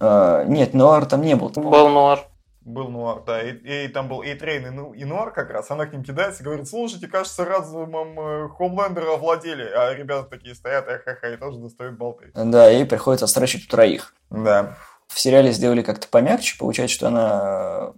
А, 0.00 0.44
нет, 0.44 0.74
Нуар 0.74 1.06
там 1.06 1.22
не 1.22 1.36
был. 1.36 1.50
Был 1.50 1.88
Нуар 1.88 2.20
был 2.68 2.88
Нуар, 2.88 3.22
да, 3.26 3.42
и, 3.42 3.52
и 3.52 3.88
там 3.88 4.08
был 4.08 4.22
Эйтрейн 4.22 4.66
и, 4.66 4.70
ну, 4.70 4.92
и 4.92 5.04
Нуар 5.04 5.32
как 5.32 5.50
раз, 5.50 5.70
она 5.70 5.86
к 5.86 5.92
ним 5.92 6.04
кидается 6.04 6.42
и 6.42 6.44
говорит, 6.44 6.68
слушайте, 6.68 7.08
кажется, 7.08 7.44
разумом 7.44 8.18
э, 8.20 8.48
Хомлендера 8.56 9.14
овладели, 9.14 9.64
а 9.64 9.94
ребята 9.94 10.28
такие 10.28 10.54
стоят, 10.54 10.86
ха-ха, 10.86 11.28
и 11.28 11.36
тоже 11.36 11.58
достают 11.58 11.96
болты. 11.96 12.30
Да, 12.34 12.70
и 12.70 12.84
приходится 12.84 13.26
строчить 13.26 13.66
у 13.66 13.70
троих. 13.70 14.14
Да. 14.30 14.76
В 15.08 15.18
сериале 15.18 15.52
сделали 15.52 15.82
как-то 15.82 16.06
помягче, 16.08 16.58
получается, 16.58 16.94
что 16.94 17.08
она 17.08 17.92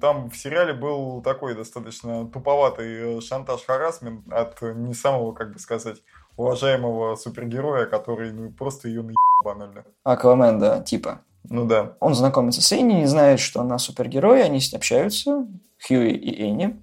там 0.00 0.28
в 0.28 0.36
сериале 0.36 0.72
был 0.72 1.22
такой 1.22 1.54
достаточно 1.54 2.26
туповатый 2.26 3.18
э, 3.18 3.20
шантаж-харасмент 3.20 4.24
от 4.32 4.60
не 4.60 4.92
самого, 4.92 5.32
как 5.32 5.52
бы 5.52 5.60
сказать, 5.60 5.98
уважаемого 6.36 7.14
супергероя, 7.14 7.86
который 7.86 8.32
ну, 8.32 8.50
просто 8.50 8.88
ее 8.88 9.02
наебал 9.02 9.22
банально. 9.44 9.84
Аквамен, 10.02 10.58
да, 10.58 10.80
типа. 10.80 11.20
Ну 11.50 11.64
да. 11.64 11.96
Он 12.00 12.14
знакомится 12.14 12.62
с 12.62 12.72
Энни, 12.72 12.94
не 12.94 13.06
знает, 13.06 13.40
что 13.40 13.60
она 13.60 13.78
супергерой, 13.78 14.44
они 14.44 14.60
с 14.60 14.72
ней 14.72 14.78
общаются, 14.78 15.46
Хьюи 15.86 16.12
и 16.12 16.42
Энни. 16.42 16.80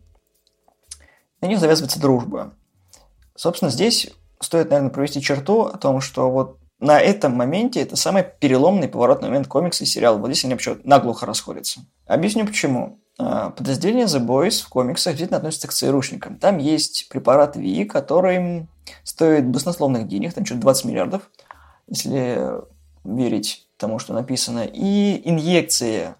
У 1.41 1.47
них 1.47 1.59
завязывается 1.59 1.99
дружба. 1.99 2.53
Собственно, 3.35 3.69
здесь 3.69 4.11
стоит, 4.39 4.69
наверное, 4.69 4.91
провести 4.91 5.21
черту 5.21 5.63
о 5.63 5.77
том, 5.77 6.01
что 6.01 6.31
вот 6.31 6.59
на 6.79 6.99
этом 6.99 7.33
моменте 7.33 7.81
это 7.81 7.95
самый 7.95 8.23
переломный 8.23 8.87
поворотный 8.87 9.29
момент 9.29 9.47
комикса 9.47 9.83
и 9.83 9.87
сериала. 9.87 10.17
Вот 10.17 10.27
здесь 10.27 10.43
они 10.45 10.53
вообще 10.53 10.77
наглухо 10.83 11.25
расходятся. 11.25 11.81
Объясню 12.05 12.45
почему. 12.45 12.99
А, 13.17 13.51
подразделение 13.51 14.05
The 14.05 14.25
Boys 14.25 14.63
в 14.63 14.69
комиксах 14.69 15.13
действительно 15.13 15.37
относится 15.37 15.67
к 15.67 15.73
ЦРУшникам. 15.73 16.37
Там 16.37 16.57
есть 16.57 17.07
препарат 17.09 17.55
Ви, 17.55 17.85
который 17.85 18.67
стоит 19.03 19.47
баснословных 19.47 20.07
денег, 20.07 20.33
там 20.33 20.45
что-то 20.45 20.61
20 20.61 20.85
миллиардов, 20.85 21.29
если 21.87 22.61
верить 23.03 23.64
тому, 23.77 23.99
что 23.99 24.13
написано, 24.13 24.67
и 24.71 25.21
инъекция 25.23 26.15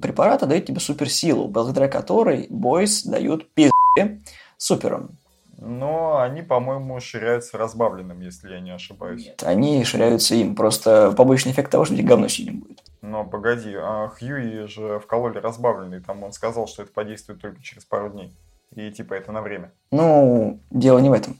препарата 0.00 0.46
дает 0.46 0.66
тебе 0.66 0.80
суперсилу, 0.80 1.48
благодаря 1.48 1.88
которой 1.88 2.46
бойс 2.48 3.04
дают 3.04 3.52
пизде 3.52 4.20
суперам. 4.56 5.18
Но 5.64 6.18
они, 6.18 6.42
по-моему, 6.42 6.98
ширяются 6.98 7.56
разбавленным, 7.56 8.20
если 8.20 8.50
я 8.52 8.60
не 8.60 8.72
ошибаюсь. 8.72 9.24
Нет, 9.24 9.44
они 9.44 9.84
ширяются 9.84 10.34
им. 10.34 10.56
Просто 10.56 11.12
побочный 11.16 11.52
эффект 11.52 11.70
того, 11.70 11.84
что 11.84 11.94
тебе 11.94 12.08
говно 12.08 12.26
синим 12.26 12.60
будет. 12.60 12.82
Но 13.00 13.24
погоди, 13.24 13.72
а 13.76 14.08
Хьюи 14.08 14.66
же 14.66 14.98
вкололи 14.98 15.38
разбавленный. 15.38 16.00
Там 16.00 16.24
он 16.24 16.32
сказал, 16.32 16.66
что 16.66 16.82
это 16.82 16.92
подействует 16.92 17.40
только 17.40 17.62
через 17.62 17.84
пару 17.84 18.10
дней. 18.10 18.34
И 18.74 18.90
типа 18.90 19.14
это 19.14 19.30
на 19.30 19.40
время. 19.40 19.70
Ну, 19.92 20.58
дело 20.70 20.98
не 20.98 21.10
в 21.10 21.12
этом. 21.12 21.38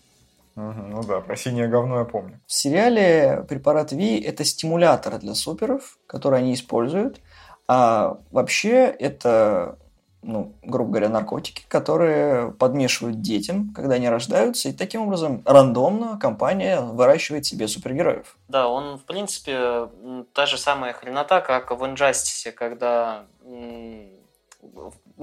Угу, 0.56 0.82
ну 0.88 1.02
да, 1.02 1.20
про 1.20 1.36
синее 1.36 1.68
говно 1.68 2.00
я 2.00 2.04
помню. 2.04 2.40
В 2.46 2.52
сериале 2.52 3.44
препарат 3.48 3.92
Ви– 3.92 4.20
это 4.20 4.44
стимулятор 4.44 5.18
для 5.18 5.34
суперов, 5.34 5.98
который 6.06 6.40
они 6.40 6.54
используют. 6.54 7.20
А 7.68 8.18
вообще 8.30 8.86
это, 8.86 9.78
ну, 10.22 10.54
грубо 10.62 10.90
говоря, 10.90 11.08
наркотики, 11.08 11.64
которые 11.68 12.52
подмешивают 12.52 13.22
детям, 13.22 13.72
когда 13.72 13.94
они 13.94 14.10
рождаются, 14.10 14.68
и 14.68 14.72
таким 14.72 15.02
образом 15.02 15.42
рандомно 15.46 16.18
компания 16.18 16.80
выращивает 16.80 17.46
себе 17.46 17.68
супергероев. 17.68 18.36
Да, 18.48 18.68
он, 18.68 18.98
в 18.98 19.04
принципе, 19.04 19.88
та 20.34 20.44
же 20.46 20.58
самая 20.58 20.92
хренота, 20.92 21.40
как 21.40 21.70
в 21.70 21.86
Инжастисе, 21.86 22.52
когда 22.52 23.24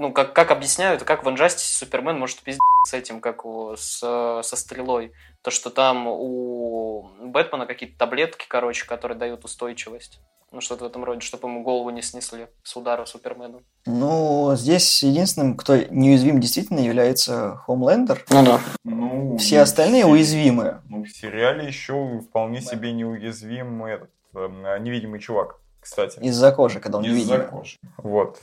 ну, 0.00 0.12
как, 0.12 0.32
как 0.32 0.50
объясняют, 0.50 1.02
как 1.02 1.24
в 1.24 1.28
Инжастисе 1.28 1.74
Супермен 1.74 2.18
может 2.18 2.38
пиздить 2.38 2.60
с 2.88 2.94
этим, 2.94 3.20
как 3.20 3.44
у, 3.44 3.76
с, 3.76 3.98
со 3.98 4.56
стрелой. 4.56 5.12
То, 5.42 5.50
что 5.50 5.68
там 5.68 6.06
у 6.08 7.10
Бэтмена 7.20 7.66
какие-то 7.66 7.98
таблетки, 7.98 8.46
короче, 8.48 8.86
которые 8.86 9.18
дают 9.18 9.44
устойчивость. 9.44 10.20
Ну, 10.52 10.62
что-то 10.62 10.84
в 10.84 10.86
этом 10.86 11.04
роде, 11.04 11.20
чтобы 11.20 11.48
ему 11.48 11.62
голову 11.62 11.90
не 11.90 12.00
снесли 12.00 12.46
с 12.62 12.74
удара 12.74 13.04
Супермену. 13.04 13.62
Ну, 13.84 14.52
здесь 14.56 15.02
единственным, 15.02 15.54
кто 15.54 15.76
неуязвим 15.76 16.40
действительно 16.40 16.80
является 16.80 17.56
Хомлендер. 17.66 18.24
Ну 18.30 18.42
да. 18.42 18.60
Ну, 18.84 19.36
Все 19.36 19.60
остальные 19.60 20.06
в 20.06 20.10
уязвимы. 20.10 20.80
Ну, 20.88 21.04
в 21.04 21.10
сериале 21.10 21.66
еще 21.66 22.20
вполне 22.20 22.62
себе 22.62 22.92
неуязвим 22.92 23.84
этот 23.84 24.10
э, 24.34 24.78
невидимый 24.80 25.20
чувак 25.20 25.60
кстати. 25.80 26.18
Из-за 26.20 26.52
кожи, 26.52 26.78
когда 26.78 26.98
он 26.98 27.04
Из-за 27.04 27.38
кожи. 27.38 27.78
Вот. 27.96 28.40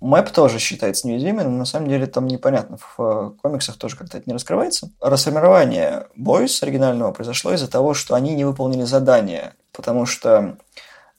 Мэп 0.00 0.30
тоже 0.30 0.58
считается 0.58 1.06
неуязвимым, 1.06 1.52
но 1.52 1.58
на 1.58 1.64
самом 1.64 1.88
деле 1.88 2.06
там 2.06 2.26
непонятно. 2.26 2.78
В 2.78 2.94
э, 2.98 3.30
комиксах 3.42 3.76
тоже 3.76 3.96
как-то 3.96 4.18
это 4.18 4.28
не 4.28 4.34
раскрывается. 4.34 4.90
Расформирование 5.00 6.06
Бойс 6.16 6.62
оригинального 6.62 7.12
произошло 7.12 7.52
из-за 7.52 7.70
того, 7.70 7.94
что 7.94 8.14
они 8.14 8.34
не 8.34 8.44
выполнили 8.44 8.84
задание, 8.84 9.54
потому 9.72 10.06
что 10.06 10.56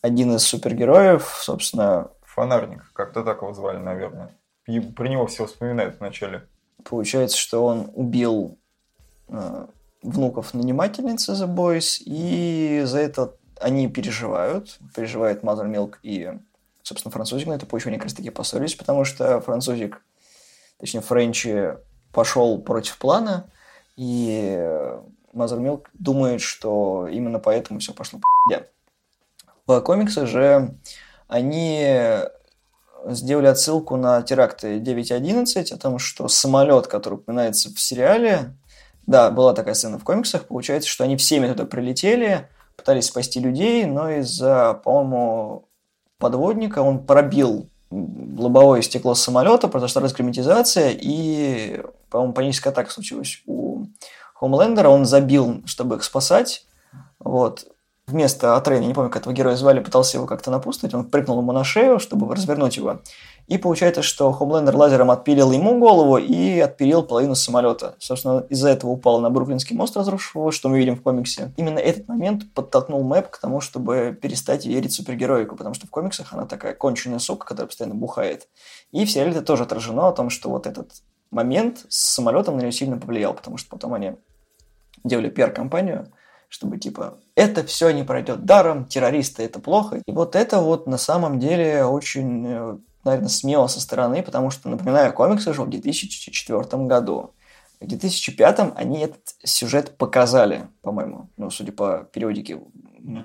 один 0.02 0.36
из 0.36 0.44
супергероев, 0.44 1.38
собственно... 1.40 2.10
Фонарник, 2.24 2.92
как-то 2.94 3.24
так 3.24 3.42
его 3.42 3.54
звали, 3.54 3.78
наверное. 3.78 4.36
И 4.66 4.80
про 4.80 5.08
него 5.08 5.28
все 5.28 5.46
вспоминают 5.46 6.00
вначале. 6.00 6.48
Получается, 6.84 7.38
что 7.38 7.64
он 7.66 7.92
убил 7.94 8.58
э, 9.28 9.68
внуков 10.02 10.54
нанимательницы 10.54 11.34
The 11.34 11.48
Boys, 11.48 12.02
и 12.04 12.82
за 12.86 13.00
это 13.00 13.36
они 13.62 13.88
переживают, 13.88 14.80
переживает 14.96 15.44
Mother 15.44 15.70
Milk 15.70 15.96
и, 16.04 16.32
собственно, 16.84 17.12
французик 17.12 17.48
на 17.48 17.54
этой 17.54 17.66
почве, 17.66 17.90
они 17.90 17.98
как 17.98 18.06
раз 18.06 18.14
таки 18.14 18.30
поссорились, 18.30 18.76
потому 18.76 19.06
что 19.06 19.40
французик, 19.42 20.02
точнее, 20.80 21.02
Френчи 21.02 21.78
пошел 22.12 22.62
против 22.62 22.98
плана, 22.98 23.50
и 23.96 24.58
Mother 25.34 25.60
Milk 25.60 25.86
думает, 25.94 26.42
что 26.42 27.08
именно 27.08 27.40
поэтому 27.40 27.80
все 27.80 27.94
пошло 27.94 28.20
по 28.20 28.66
В 29.68 29.82
комиксах 29.82 30.28
же 30.28 30.76
они 31.28 32.20
сделали 33.06 33.48
отсылку 33.48 33.96
на 33.96 34.22
теракты 34.22 34.80
9.11, 34.80 35.74
о 35.74 35.78
том, 35.78 36.00
что 36.00 36.28
самолет, 36.28 36.88
который 36.88 37.16
упоминается 37.16 37.70
в 37.70 37.80
сериале, 37.80 38.56
да, 39.08 39.32
была 39.32 39.54
такая 39.54 39.74
сцена 39.74 39.98
в 39.98 40.04
комиксах, 40.04 40.48
получается, 40.48 40.90
что 40.90 41.04
они 41.04 41.18
всеми 41.18 41.48
туда 41.48 41.66
прилетели, 41.66 42.50
пытались 42.82 43.06
спасти 43.06 43.40
людей, 43.40 43.86
но 43.86 44.10
из-за, 44.10 44.80
по-моему, 44.84 45.70
подводника 46.18 46.80
он 46.80 47.06
пробил 47.06 47.70
лобовое 47.92 48.82
стекло 48.82 49.16
самолета, 49.16 49.68
произошла 49.68 50.02
разгерметизация, 50.02 50.92
и, 50.92 51.82
по-моему, 52.10 52.34
паническая 52.34 52.74
атака 52.74 52.92
случилась 52.92 53.42
у 53.46 53.86
Хомлендера, 54.34 54.90
он 54.90 55.06
забил, 55.06 55.62
чтобы 55.66 55.98
их 55.98 56.04
спасать, 56.04 56.66
вот. 57.20 57.71
Вместо 58.12 58.56
Атрейна, 58.56 58.86
не 58.86 58.94
помню, 58.94 59.10
как 59.10 59.24
этого 59.24 59.34
героя 59.34 59.56
звали, 59.56 59.80
пытался 59.80 60.18
его 60.18 60.28
как-то 60.28 60.52
напустить, 60.52 60.94
он 60.94 61.06
прыгнул 61.06 61.40
ему 61.40 61.52
на 61.52 61.64
шею, 61.64 62.00
чтобы 62.00 62.34
развернуть 62.34 62.78
его. 62.78 63.00
И 63.48 63.58
получается, 63.58 64.02
что 64.02 64.32
Хомлендер 64.32 64.76
лазером 64.76 65.12
отпилил 65.12 65.52
ему 65.52 65.78
голову 65.80 66.18
и 66.18 66.60
отпилил 66.60 67.04
половину 67.04 67.36
самолета. 67.36 67.96
Собственно, 68.00 68.46
из-за 68.50 68.70
этого 68.70 68.92
упал 68.92 69.20
на 69.20 69.30
Бруклинский 69.30 69.76
мост, 69.76 69.98
разрушив 69.98 70.36
его, 70.36 70.52
что 70.52 70.70
мы 70.70 70.78
видим 70.78 70.96
в 70.96 71.02
комиксе. 71.02 71.52
Именно 71.58 71.80
этот 71.80 72.08
момент 72.08 72.54
подтолкнул 72.54 73.04
Мэп 73.04 73.30
к 73.30 73.38
тому, 73.40 73.60
чтобы 73.60 74.18
перестать 74.22 74.66
верить 74.66 74.94
супергероику, 74.94 75.56
потому 75.56 75.74
что 75.74 75.88
в 75.88 75.90
комиксах 75.90 76.32
она 76.34 76.46
такая 76.46 76.74
конченая 76.74 77.20
сука, 77.20 77.46
которая 77.46 77.68
постоянно 77.68 77.96
бухает. 77.96 78.48
И 78.92 79.04
в 79.06 79.12
сериале 79.12 79.32
это 79.32 79.42
тоже 79.42 79.64
отражено 79.64 80.08
о 80.08 80.14
том, 80.14 80.30
что 80.30 80.50
вот 80.50 80.66
этот 80.66 80.92
момент 81.30 81.86
с 81.90 82.14
самолетом 82.14 82.58
на 82.58 82.62
нее 82.62 82.72
сильно 82.72 82.98
повлиял, 82.98 83.34
потому 83.34 83.58
что 83.58 83.70
потом 83.70 83.94
они 83.94 84.14
делали 85.04 85.30
пиар-компанию, 85.30 86.08
чтобы 86.52 86.78
типа 86.78 87.18
это 87.36 87.66
все 87.66 87.90
не 87.92 88.04
пройдет 88.04 88.46
даром, 88.46 88.86
террористы 88.86 89.44
это 89.44 89.60
плохо. 89.60 90.02
И 90.06 90.12
вот 90.12 90.36
это 90.36 90.60
вот 90.60 90.86
на 90.86 90.98
самом 90.98 91.40
деле 91.40 91.86
очень 91.86 92.46
э, 92.46 92.78
наверное, 93.06 93.30
смело 93.30 93.68
со 93.68 93.80
стороны, 93.80 94.22
потому 94.22 94.52
что, 94.52 94.70
напоминаю, 94.70 95.14
комикс 95.14 95.46
вышел 95.46 95.66
в 95.66 95.70
2004 95.70 96.62
году. 96.86 97.32
В 97.80 97.88
2005 97.88 98.74
они 98.76 99.00
этот 99.00 99.22
сюжет 99.44 99.98
показали, 99.98 100.68
по-моему, 100.82 101.30
ну, 101.38 101.50
судя 101.50 101.72
по 101.72 102.08
периодике 102.12 102.60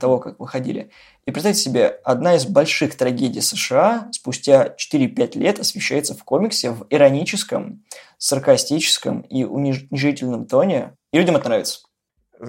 того, 0.01 0.19
как 0.19 0.41
выходили. 0.41 0.91
И 1.27 1.33
представьте 1.33 1.61
себе, 1.61 1.87
одна 2.05 2.37
из 2.37 2.47
больших 2.47 2.97
трагедий 2.97 3.43
США 3.43 4.09
спустя 4.13 4.75
4-5 4.79 5.37
лет 5.37 5.59
освещается 5.59 6.15
в 6.15 6.25
комиксе 6.25 6.71
в 6.71 6.87
ироническом, 6.89 7.85
саркастическом 8.17 9.21
и 9.23 9.45
унижительном 9.45 10.47
тоне, 10.47 10.95
и 11.13 11.19
людям 11.19 11.37
это 11.37 11.49
нравится. 11.49 11.81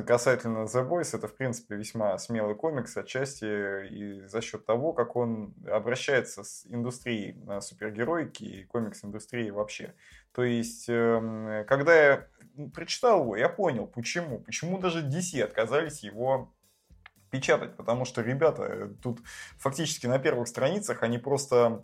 Касательно 0.05 0.65
The 0.65 0.87
Boys, 0.87 1.15
это, 1.15 1.27
в 1.27 1.35
принципе, 1.35 1.75
весьма 1.75 2.17
смелый 2.17 2.55
комикс, 2.55 2.97
отчасти 2.97 3.87
и 3.87 4.27
за 4.27 4.41
счет 4.41 4.65
того, 4.65 4.91
как 4.91 5.15
он 5.15 5.53
обращается 5.65 6.43
с 6.43 6.65
индустрией 6.67 7.37
супергеройки 7.61 8.43
и 8.43 8.63
комикс-индустрией 8.65 9.51
вообще. 9.51 9.93
То 10.33 10.43
есть, 10.43 10.89
эм, 10.89 11.65
когда 11.67 11.95
я 11.95 12.27
прочитал 12.73 13.21
его, 13.21 13.37
я 13.37 13.49
понял, 13.49 13.87
почему. 13.87 14.39
Почему 14.39 14.77
даже 14.77 15.07
DC 15.07 15.41
отказались 15.41 16.03
его 16.03 16.53
печатать, 17.29 17.75
потому 17.75 18.05
что 18.05 18.21
ребята 18.21 18.63
э, 18.63 18.89
тут 19.01 19.21
фактически 19.57 20.07
на 20.07 20.19
первых 20.19 20.47
страницах 20.47 21.03
они 21.03 21.17
просто 21.17 21.81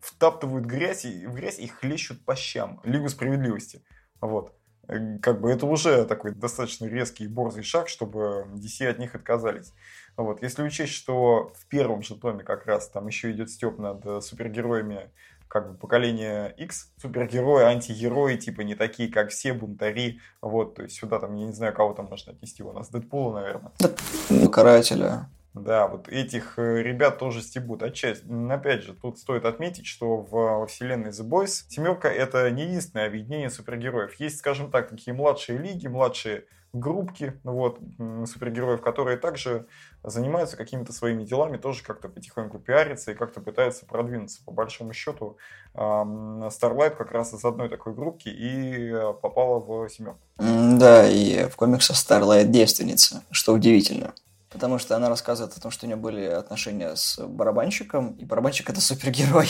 втаптывают 0.00 0.66
грязь 0.66 1.04
и, 1.04 1.26
грязь 1.26 1.58
и 1.58 1.66
хлещут 1.66 2.24
по 2.24 2.34
щам. 2.34 2.80
Лигу 2.84 3.08
справедливости. 3.08 3.84
Вот. 4.20 4.54
Э, 4.90 5.18
как 5.18 5.40
бы 5.40 5.50
это 5.50 5.66
уже 5.66 6.04
такой 6.04 6.32
достаточно 6.32 6.86
резкий 6.86 7.24
и 7.24 7.28
борзый 7.28 7.62
шаг, 7.62 7.88
чтобы 7.88 8.46
DC 8.54 8.86
от 8.86 8.98
них 8.98 9.14
отказались. 9.14 9.72
Вот. 10.16 10.42
Если 10.42 10.62
учесть, 10.62 10.92
что 10.92 11.52
в 11.56 11.66
первом 11.66 12.02
же 12.02 12.16
томе 12.16 12.42
как 12.42 12.66
раз 12.66 12.88
там 12.88 13.06
еще 13.06 13.30
идет 13.30 13.50
степ 13.50 13.78
над 13.78 14.04
э, 14.04 14.20
супергероями 14.20 15.10
как 15.48 15.72
бы 15.72 15.76
поколение 15.76 16.54
X, 16.56 16.92
супергерои, 17.02 17.64
антигерои, 17.64 18.36
типа 18.36 18.60
не 18.60 18.76
такие, 18.76 19.10
как 19.10 19.30
все, 19.30 19.52
бунтари, 19.52 20.20
вот, 20.40 20.76
то 20.76 20.82
есть 20.82 20.94
сюда 20.94 21.18
там, 21.18 21.34
я 21.34 21.46
не 21.46 21.52
знаю, 21.52 21.74
кого 21.74 21.92
там 21.92 22.06
можно 22.06 22.32
отнести, 22.32 22.62
у 22.62 22.72
нас 22.72 22.88
Дэдпула, 22.88 23.40
наверное. 23.40 24.48
Карателя. 24.48 25.28
Да, 25.54 25.88
вот 25.88 26.08
этих 26.08 26.58
э, 26.58 26.82
ребят 26.82 27.18
тоже 27.18 27.42
стебут 27.42 27.82
отчасти. 27.82 28.24
Опять 28.52 28.82
же, 28.84 28.94
тут 28.94 29.18
стоит 29.18 29.44
отметить, 29.44 29.86
что 29.86 30.18
в, 30.18 30.66
вселенной 30.66 31.10
The 31.10 31.28
Boys 31.28 31.64
семерка 31.68 32.08
это 32.08 32.48
не 32.50 32.62
единственное 32.64 33.06
объединение 33.06 33.50
супергероев. 33.50 34.14
Есть, 34.14 34.38
скажем 34.38 34.70
так, 34.70 34.90
такие 34.90 35.12
младшие 35.12 35.58
лиги, 35.58 35.88
младшие 35.88 36.44
группки 36.72 37.32
вот, 37.42 37.80
супергероев, 38.26 38.80
которые 38.80 39.16
также 39.16 39.66
занимаются 40.04 40.56
какими-то 40.56 40.92
своими 40.92 41.24
делами, 41.24 41.56
тоже 41.56 41.82
как-то 41.82 42.08
потихоньку 42.08 42.60
пиарятся 42.60 43.10
и 43.10 43.14
как-то 43.14 43.40
пытаются 43.40 43.86
продвинуться. 43.86 44.40
По 44.44 44.52
большому 44.52 44.92
счету, 44.92 45.36
Starlight 45.74 46.96
как 46.96 47.10
раз 47.10 47.34
из 47.34 47.44
одной 47.44 47.68
такой 47.68 47.94
группки 47.94 48.28
и 48.28 48.88
э, 48.92 49.14
попала 49.20 49.58
в 49.58 49.88
семерку. 49.88 50.20
Да, 50.38 51.08
и 51.08 51.48
в 51.48 51.56
комиксах 51.56 51.96
Starlight 51.96 52.46
девственница, 52.46 53.24
что 53.32 53.52
удивительно. 53.52 54.14
Потому 54.50 54.78
что 54.78 54.96
она 54.96 55.08
рассказывает 55.08 55.56
о 55.56 55.60
том, 55.60 55.70
что 55.70 55.86
у 55.86 55.88
нее 55.88 55.96
были 55.96 56.24
отношения 56.24 56.96
с 56.96 57.18
барабанщиком, 57.24 58.12
и 58.14 58.24
барабанщик 58.24 58.68
это 58.68 58.80
супергерой, 58.80 59.48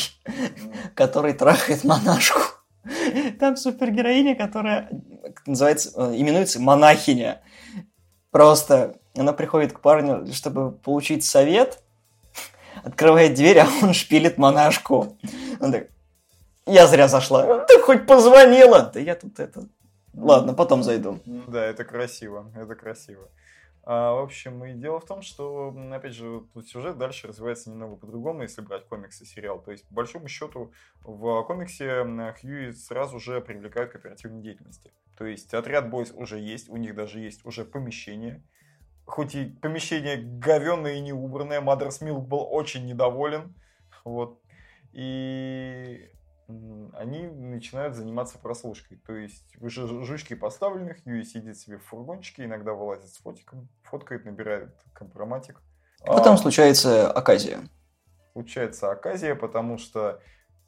который 0.94 1.32
трахает 1.32 1.84
монашку. 1.84 2.40
Там 3.38 3.56
супергероиня, 3.56 4.36
которая 4.36 4.90
называется, 5.46 5.90
э, 5.96 6.16
именуется 6.16 6.60
монахиня. 6.60 7.40
Просто 8.30 8.96
она 9.16 9.32
приходит 9.32 9.72
к 9.72 9.80
парню, 9.80 10.26
чтобы 10.32 10.72
получить 10.72 11.24
совет, 11.24 11.82
открывает 12.84 13.34
дверь, 13.34 13.58
а 13.58 13.68
он 13.82 13.92
шпилит 13.92 14.38
монашку. 14.38 15.18
Он 15.60 15.72
так, 15.72 15.88
я 16.66 16.86
зря 16.86 17.08
зашла. 17.08 17.64
Ты 17.64 17.80
хоть 17.80 18.06
позвонила? 18.06 18.90
Да 18.92 19.00
я 19.00 19.14
тут 19.14 19.40
это... 19.40 19.66
Ладно, 20.14 20.54
потом 20.54 20.82
зайду. 20.82 21.20
Да, 21.24 21.64
это 21.64 21.84
красиво, 21.84 22.50
это 22.54 22.74
красиво. 22.74 23.28
А, 23.92 24.14
в 24.14 24.20
общем, 24.20 24.64
и 24.64 24.74
дело 24.74 25.00
в 25.00 25.05
том, 25.05 25.20
что, 25.20 25.74
опять 25.90 26.14
же, 26.14 26.44
тут 26.55 26.68
сюжет 26.68 26.96
дальше 26.96 27.26
развивается 27.26 27.70
немного 27.70 27.96
по-другому, 27.96 28.42
если 28.42 28.61
брать 28.61 28.87
комикс 28.87 29.20
и 29.20 29.24
сериал. 29.24 29.61
То 29.61 29.72
есть, 29.72 29.85
по 29.88 29.94
большому 29.94 30.29
счету, 30.29 30.72
в 31.03 31.42
комиксе 31.42 32.05
Хьюи 32.40 32.70
сразу 32.70 33.18
же 33.18 33.40
привлекают 33.40 33.90
к 33.90 33.96
оперативной 33.96 34.42
деятельности. 34.42 34.92
То 35.18 35.24
есть, 35.24 35.53
отряд 35.55 35.90
бойс 35.90 36.12
уже 36.12 36.38
есть, 36.38 36.68
у 36.68 36.76
них 36.76 36.94
даже 36.94 37.18
есть 37.18 37.44
уже 37.44 37.64
помещение. 37.64 38.44
Хоть 39.07 39.35
и 39.35 39.46
помещение 39.46 40.18
говенное 40.18 40.94
и 40.94 41.00
неубранное, 41.00 41.61
Мадрас 41.61 42.00
Милк 42.00 42.29
был 42.29 42.46
очень 42.48 42.87
недоволен. 42.87 43.57
Вот. 44.05 44.40
И 44.92 46.09
они 46.94 47.26
начинают 47.26 47.94
заниматься 47.94 48.38
прослушкой. 48.38 48.98
То 49.06 49.14
есть 49.14 49.56
жучки 49.60 50.34
поставлены, 50.34 50.94
Хьюи 50.94 51.22
сидит 51.22 51.58
себе 51.58 51.78
в 51.78 51.84
фургончике, 51.84 52.44
иногда 52.44 52.72
вылазит 52.72 53.08
с 53.10 53.18
фотиком, 53.18 53.68
фоткает, 53.82 54.24
набирает 54.24 54.74
компроматик. 54.92 55.60
Потом 56.04 56.34
а, 56.34 56.36
случается 56.38 57.10
оказия. 57.10 57.60
Случается 58.32 58.90
оказия, 58.90 59.34
потому 59.34 59.78
что 59.78 60.20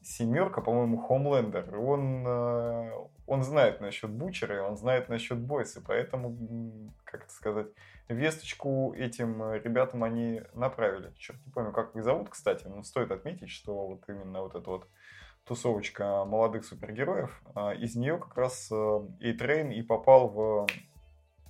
семерка, 0.03 0.61
по-моему, 0.61 0.99
Хомлендер, 0.99 1.79
он, 1.79 2.27
э, 2.27 2.93
он 3.27 3.43
знает 3.43 3.81
насчет 3.81 4.11
Бучера, 4.11 4.63
он 4.63 4.77
знает 4.77 5.09
насчет 5.09 5.39
Бойса, 5.39 5.81
поэтому, 5.87 6.93
как 7.05 7.25
это 7.25 7.33
сказать, 7.33 7.69
весточку 8.09 8.95
этим 8.97 9.53
ребятам 9.55 10.05
они 10.05 10.43
направили. 10.55 11.13
Черт, 11.17 11.39
не 11.47 11.53
помню, 11.53 11.73
как 11.73 11.95
их 11.97 12.05
зовут, 12.05 12.29
кстати, 12.29 12.67
но 12.67 12.83
стоит 12.83 13.11
отметить, 13.11 13.51
что 13.51 13.87
вот 13.87 14.03
именно 14.09 14.43
вот 14.43 14.55
это 14.55 14.69
вот 14.69 14.89
тусовочка 15.47 16.25
молодых 16.25 16.65
супергероев. 16.65 17.43
А, 17.55 17.73
из 17.73 17.95
нее 17.97 18.19
как 18.19 18.37
раз 18.37 18.71
Эйтрейн 19.21 19.71
и 19.71 19.83
попал 19.83 20.29
в 20.29 20.67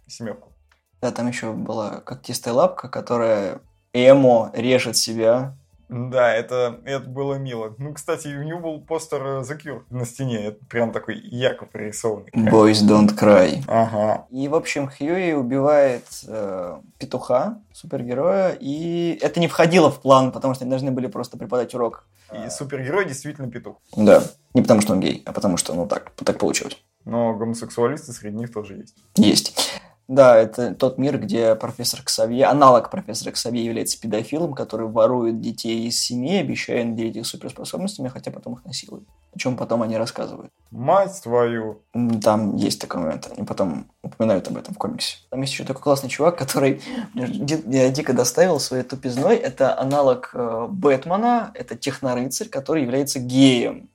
семерку. 0.06 0.52
Да, 1.00 1.10
там 1.10 1.28
еще 1.28 1.52
была 1.52 2.00
когтистая 2.00 2.54
лапка, 2.54 2.88
которая 2.88 3.60
эмо 3.92 4.50
режет 4.54 4.96
себя. 4.96 5.56
Да, 5.88 6.32
это, 6.32 6.80
это 6.86 7.06
было 7.06 7.34
мило. 7.34 7.74
Ну, 7.76 7.92
кстати, 7.92 8.28
у 8.28 8.42
него 8.42 8.60
был 8.60 8.80
постер 8.80 9.20
The 9.40 9.60
Cure 9.60 9.82
на 9.90 10.06
стене. 10.06 10.46
Это 10.46 10.64
прям 10.64 10.90
такой 10.90 11.18
ярко 11.18 11.66
прорисованный. 11.66 12.30
Boys 12.30 12.82
don't 12.86 13.14
cry. 13.14 13.62
Ага. 13.68 14.26
И, 14.30 14.48
в 14.48 14.54
общем, 14.54 14.88
Хьюи 14.88 15.32
убивает 15.32 16.04
э, 16.26 16.80
петуха, 16.98 17.58
супергероя, 17.74 18.56
и 18.58 19.18
это 19.20 19.38
не 19.38 19.48
входило 19.48 19.90
в 19.90 20.00
план, 20.00 20.32
потому 20.32 20.54
что 20.54 20.64
они 20.64 20.70
должны 20.70 20.92
были 20.92 21.08
просто 21.08 21.36
преподать 21.36 21.74
урок 21.74 22.06
и 22.34 22.50
супергерой 22.50 23.04
действительно 23.06 23.50
петух. 23.50 23.76
Да. 23.96 24.22
Не 24.54 24.62
потому, 24.62 24.80
что 24.80 24.92
он 24.92 25.00
гей, 25.00 25.22
а 25.26 25.32
потому, 25.32 25.56
что, 25.56 25.74
ну, 25.74 25.86
так, 25.86 26.12
так 26.24 26.38
получилось. 26.38 26.76
Но 27.04 27.34
гомосексуалисты 27.34 28.12
среди 28.12 28.36
них 28.36 28.52
тоже 28.52 28.76
есть. 28.76 28.94
Есть. 29.16 29.80
Да, 30.08 30.36
это 30.36 30.74
тот 30.74 30.98
мир, 30.98 31.18
где 31.18 31.54
профессор 31.54 32.02
Ксавье, 32.02 32.46
аналог 32.46 32.90
профессора 32.90 33.30
Ксавье 33.32 33.64
является 33.64 34.00
педофилом, 34.00 34.52
который 34.52 34.88
ворует 34.88 35.40
детей 35.40 35.86
из 35.86 35.98
семьи, 35.98 36.38
обещая 36.38 36.84
наделить 36.84 37.16
их 37.16 37.26
суперспособностями, 37.26 38.08
хотя 38.08 38.30
потом 38.30 38.54
их 38.54 38.64
насилует. 38.64 39.04
О 39.34 39.38
чем 39.38 39.56
потом 39.56 39.82
они 39.82 39.96
рассказывают. 39.96 40.52
Мать 40.70 41.20
твою! 41.22 41.80
Там 42.22 42.56
есть 42.56 42.80
такой 42.80 43.00
момент, 43.00 43.30
они 43.34 43.46
потом 43.46 43.86
упоминают 44.02 44.48
об 44.48 44.58
этом 44.58 44.74
в 44.74 44.78
комиксе. 44.78 45.18
Там 45.30 45.40
есть 45.40 45.52
еще 45.52 45.64
такой 45.64 45.82
классный 45.82 46.10
чувак, 46.10 46.36
который 46.36 46.82
меня 47.14 47.90
дико 47.90 48.12
доставил 48.12 48.60
своей 48.60 48.82
тупизной. 48.82 49.36
Это 49.36 49.78
аналог 49.78 50.30
э, 50.34 50.66
Бэтмена, 50.68 51.52
это 51.54 51.76
технорыцарь, 51.76 52.48
который 52.48 52.82
является 52.82 53.20
геем 53.20 53.88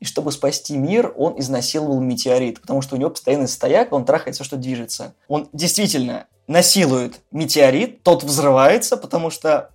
и 0.00 0.04
чтобы 0.04 0.32
спасти 0.32 0.76
мир, 0.76 1.12
он 1.16 1.38
изнасиловал 1.40 2.00
метеорит, 2.00 2.60
потому 2.60 2.82
что 2.82 2.94
у 2.94 2.98
него 2.98 3.10
постоянный 3.10 3.48
стояк, 3.48 3.92
он 3.92 4.04
трахает 4.04 4.36
все, 4.36 4.44
что 4.44 4.56
движется. 4.56 5.14
Он 5.26 5.48
действительно 5.52 6.26
насилует 6.46 7.20
метеорит, 7.30 8.02
тот 8.02 8.22
взрывается, 8.22 8.96
потому 8.96 9.30
что 9.30 9.70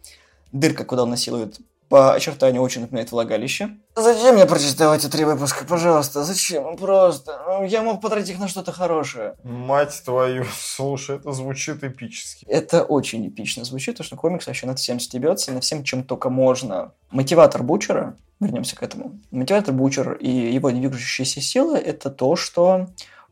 дырка, 0.52 0.86
куда 0.86 1.04
он 1.04 1.10
насилует 1.10 1.60
По 1.90 2.14
очертанию 2.14 2.62
очень 2.64 2.82
напоминает 2.82 3.12
влагалище. 3.12 3.78
Зачем 3.96 4.36
мне 4.36 4.48
прочитал 4.48 4.96
эти 4.96 5.08
три 5.08 5.26
выпуска, 5.26 5.64
пожалуйста? 5.66 6.24
Зачем? 6.24 6.76
Просто. 6.78 7.40
Ну, 7.46 7.66
я 7.66 7.84
мог 7.84 8.02
потратить 8.02 8.32
их 8.32 8.40
на 8.40 8.48
что-то 8.48 8.72
хорошее. 8.72 9.36
Мать 9.44 10.02
твою, 10.04 10.46
слушай, 10.58 11.18
это 11.18 11.32
звучит 11.32 11.84
эпически. 11.84 12.46
Это 12.46 12.84
очень 12.84 13.28
эпично 13.28 13.64
звучит, 13.64 13.96
потому 13.96 14.08
что 14.08 14.16
комикс 14.16 14.48
вообще 14.48 14.66
над 14.66 14.80
всем 14.80 15.00
стебется, 15.00 15.52
над 15.52 15.64
всем, 15.64 15.84
чем 15.84 16.04
только 16.04 16.32
можно. 16.32 16.94
Мотиватор 17.12 17.62
Бучера, 17.62 18.16
вернемся 18.44 18.76
к 18.76 18.84
этому. 18.84 19.20
Мотиватор 19.32 19.74
Бучер 19.74 20.14
и 20.14 20.30
его 20.30 20.70
движущаяся 20.72 21.42
сила– 21.42 21.76
это 21.78 22.10
то, 22.10 22.36
что 22.36 22.88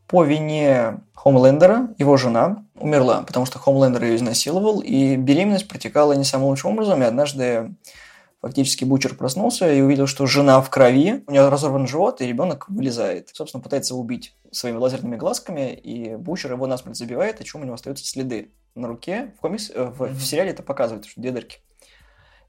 по 0.08 0.24
вине 0.24 1.02
Хомлендера 1.14 1.94
его 1.98 2.18
жена 2.18 2.66
умерла, 2.76 3.24
потому 3.24 3.46
что 3.46 3.60
Хомлендер 3.60 4.04
ее 4.04 4.16
изнасиловал, 4.16 4.82
и 4.82 5.16
беременность 5.16 5.68
протекала 5.68 6.14
не 6.14 6.26
самым 6.26 6.48
лучшим 6.48 6.72
образом, 6.72 7.02
и 7.02 7.06
однажды 7.06 7.76
фактически 8.42 8.84
Бучер 8.84 9.16
проснулся 9.16 9.72
и 9.72 9.82
увидел, 9.82 10.08
что 10.08 10.26
жена 10.26 10.62
в 10.62 10.70
крови, 10.70 11.24
у 11.28 11.32
нее 11.32 11.48
разорван 11.48 11.88
живот, 11.88 12.22
и 12.22 12.28
ребенок 12.28 12.68
вылезает. 12.68 13.30
Собственно, 13.34 13.64
пытается 13.64 13.96
убить 13.96 14.36
своими 14.52 14.78
лазерными 14.78 15.16
глазками, 15.16 15.74
и 15.74 16.16
Бучер 16.16 16.52
его 16.52 16.68
насмерть 16.68 16.98
забивает, 16.98 17.40
о 17.40 17.44
чем 17.44 17.62
у 17.62 17.64
него 17.64 17.76
остаются 17.76 18.06
следы 18.06 18.52
на 18.76 18.88
руке. 18.88 19.34
В, 19.38 19.42
комикс, 19.42 19.72
э, 19.74 19.84
в, 19.84 20.08
в 20.08 20.22
сериале 20.22 20.52
это 20.52 20.64
показывает, 20.64 21.06
что 21.06 21.22
две 21.22 21.32
дырки. 21.32 21.60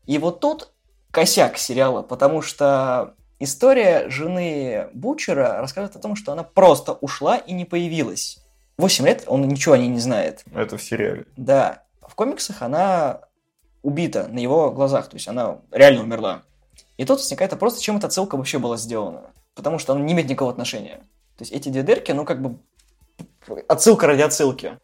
И 0.07 0.19
вот 0.19 0.41
тут 0.41 0.72
косяк 1.13 1.59
сериала, 1.59 2.03
потому 2.03 2.43
что 2.43 3.15
История 3.45 4.09
жены 4.09 4.87
Бучера 4.95 5.57
рассказывает 5.59 5.97
о 5.97 5.99
том, 5.99 6.15
что 6.15 6.31
она 6.31 6.45
просто 6.45 6.93
ушла 6.93 7.39
и 7.39 7.53
не 7.53 7.65
появилась. 7.65 8.39
Восемь 8.79 9.05
лет 9.05 9.25
он 9.27 9.49
ничего 9.49 9.75
о 9.75 9.79
ней 9.79 9.89
не 9.89 9.99
знает. 9.99 10.45
Это 10.55 10.77
в 10.77 10.83
сериале. 10.85 11.27
Да. 11.37 11.83
В 12.01 12.15
комиксах 12.15 12.63
она 12.63 13.23
убита 13.83 14.29
на 14.29 14.39
его 14.39 14.71
глазах, 14.71 15.09
то 15.09 15.17
есть 15.17 15.27
она 15.27 15.59
реально 15.73 16.03
умерла. 16.03 16.43
И 16.99 17.05
тут 17.05 17.19
возникает 17.19 17.51
вопрос, 17.51 17.81
чем 17.81 17.97
эта 17.97 18.09
ссылка 18.11 18.37
вообще 18.37 18.61
была 18.61 18.77
сделана. 18.77 19.23
Потому 19.57 19.81
что 19.81 19.95
она 19.95 20.03
не 20.03 20.13
имеет 20.13 20.29
никакого 20.29 20.53
отношения. 20.53 20.99
То 21.37 21.43
есть 21.43 21.51
эти 21.51 21.69
две 21.69 21.83
дырки, 21.83 22.13
ну 22.13 22.25
как 22.25 22.41
бы 22.41 22.59
отсылка 23.67 24.07
ради 24.07 24.23
отсылки. 24.23 24.79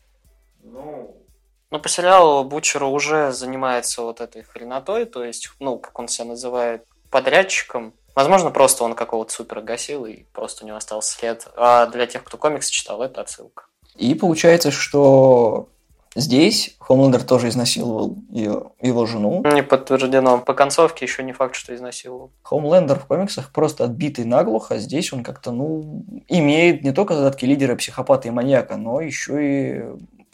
Ну, 1.71 1.79
по 1.79 1.89
сериалу 1.89 2.45
Бучера 2.45 2.87
уже 2.87 3.33
занимается 3.33 4.03
вот 4.03 4.21
этой 4.21 4.43
хренотой, 4.43 5.05
то 5.05 5.23
есть, 5.23 5.51
ну, 5.61 5.79
как 5.79 5.99
он 5.99 6.09
себя 6.09 6.29
называет, 6.29 6.85
подрядчиком 7.11 7.95
Возможно, 8.19 8.51
просто 8.51 8.83
он 8.83 8.95
какого-то 8.95 9.33
супера 9.33 9.61
гасил, 9.61 10.05
и 10.05 10.25
просто 10.33 10.65
у 10.65 10.67
него 10.67 10.77
остался 10.77 11.17
след. 11.17 11.47
А 11.57 11.87
для 11.87 12.05
тех, 12.09 12.25
кто 12.25 12.37
комикс 12.37 12.69
читал, 12.69 13.01
это 13.01 13.21
отсылка. 13.21 13.67
И 13.95 14.13
получается, 14.17 14.73
что 14.73 15.69
здесь 16.17 16.75
Хомлендер 16.81 17.23
тоже 17.23 17.47
изнасиловал 17.47 18.17
ее, 18.31 18.73
его 18.81 19.07
жену. 19.07 19.45
Не 19.45 19.63
подтверждено. 19.63 20.39
По 20.39 20.53
концовке 20.53 21.05
еще 21.05 21.23
не 21.23 21.33
факт, 21.33 21.55
что 21.55 21.73
изнасиловал. 21.77 22.33
Хомлендер 22.43 22.99
в 22.99 23.07
комиксах 23.07 23.53
просто 23.53 23.85
отбитый 23.85 24.25
наглухо, 24.25 24.75
а 24.75 24.79
здесь 24.79 25.13
он 25.13 25.23
как-то, 25.23 25.53
ну, 25.53 26.05
имеет 26.27 26.83
не 26.83 26.91
только 26.91 27.15
задатки 27.15 27.45
лидера, 27.45 27.77
психопата 27.77 28.27
и 28.27 28.33
маньяка, 28.33 28.77
но 28.77 29.01
еще 29.01 29.37
и 29.39 29.85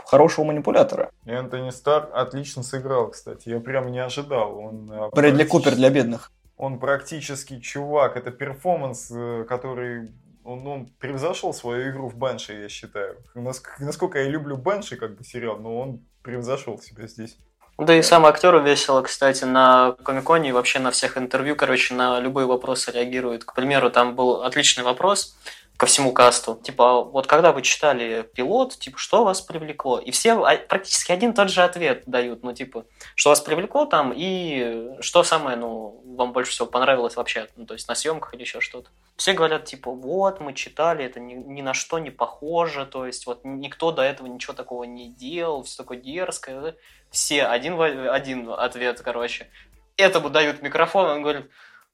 хорошего 0.06 0.44
манипулятора. 0.44 1.10
И 1.24 1.30
Энтони 1.30 1.70
Стар 1.70 2.10
отлично 2.12 2.62
сыграл, 2.62 3.08
кстати. 3.08 3.48
Я 3.48 3.60
прям 3.60 3.90
не 3.90 3.98
ожидал. 3.98 4.58
Он 4.58 4.90
э, 4.92 5.10
Брэдли 5.12 5.44
Купер 5.44 5.74
для 5.74 5.90
бедных 5.90 6.30
он 6.56 6.78
практически 6.78 7.60
чувак. 7.60 8.16
Это 8.16 8.30
перформанс, 8.30 9.10
э, 9.10 9.44
который 9.48 10.12
он, 10.44 10.66
он 10.66 10.86
превзошел 10.98 11.52
свою 11.52 11.90
игру 11.90 12.08
в 12.08 12.16
Бенши, 12.16 12.52
я 12.54 12.68
считаю. 12.68 13.16
Насколько 13.34 14.20
я 14.20 14.28
люблю 14.28 14.56
Бенши, 14.56 14.96
как 14.96 15.16
бы 15.16 15.24
сериал, 15.24 15.58
но 15.58 15.78
он 15.78 16.00
превзошел 16.22 16.78
себя 16.78 17.06
здесь. 17.06 17.36
Да 17.76 17.96
и 17.96 18.02
сам 18.02 18.24
актеру 18.24 18.62
весело, 18.62 19.02
кстати, 19.02 19.42
на 19.44 19.96
Комиконе 20.04 20.50
и 20.50 20.52
вообще 20.52 20.78
на 20.78 20.92
всех 20.92 21.18
интервью, 21.18 21.56
короче, 21.56 21.94
на 21.94 22.20
любые 22.20 22.46
вопросы 22.46 22.92
реагирует. 22.92 23.44
К 23.44 23.52
примеру, 23.52 23.90
там 23.90 24.14
был 24.14 24.42
отличный 24.42 24.84
вопрос 24.84 25.36
ко 25.76 25.86
всему 25.86 26.12
касту. 26.12 26.60
Типа, 26.62 27.02
вот 27.02 27.26
когда 27.26 27.52
вы 27.52 27.62
читали 27.62 28.28
пилот, 28.34 28.78
типа, 28.78 28.96
что 28.96 29.24
вас 29.24 29.40
привлекло? 29.40 29.98
И 29.98 30.12
все 30.12 30.34
а, 30.34 30.56
практически 30.56 31.10
один 31.10 31.34
тот 31.34 31.50
же 31.50 31.62
ответ 31.62 32.04
дают. 32.06 32.44
Ну, 32.44 32.52
типа, 32.52 32.84
что 33.16 33.30
вас 33.30 33.40
привлекло 33.40 33.84
там 33.84 34.12
и 34.14 34.96
что 35.00 35.24
самое, 35.24 35.56
ну, 35.56 36.00
вам 36.16 36.32
больше 36.32 36.52
всего 36.52 36.66
понравилось 36.66 37.16
вообще, 37.16 37.48
ну, 37.56 37.66
то 37.66 37.74
есть 37.74 37.88
на 37.88 37.96
съемках 37.96 38.34
или 38.34 38.42
еще 38.42 38.60
что-то. 38.60 38.90
Все 39.16 39.32
говорят, 39.32 39.64
типа, 39.64 39.90
вот, 39.90 40.40
мы 40.40 40.54
читали, 40.54 41.04
это 41.04 41.18
ни, 41.18 41.34
ни 41.34 41.62
на 41.62 41.74
что 41.74 41.98
не 41.98 42.10
похоже, 42.10 42.86
то 42.86 43.06
есть 43.06 43.26
вот 43.26 43.40
никто 43.44 43.90
до 43.90 44.02
этого 44.02 44.28
ничего 44.28 44.52
такого 44.52 44.84
не 44.84 45.08
делал, 45.08 45.64
все 45.64 45.78
такое 45.78 45.98
дерзкое. 45.98 46.76
Все, 47.10 47.44
один, 47.44 47.80
один 47.80 48.50
ответ, 48.50 49.00
короче. 49.00 49.48
Этому 49.96 50.30
дают 50.30 50.62
микрофон, 50.62 51.08
он 51.08 51.22
говорит, 51.22 51.48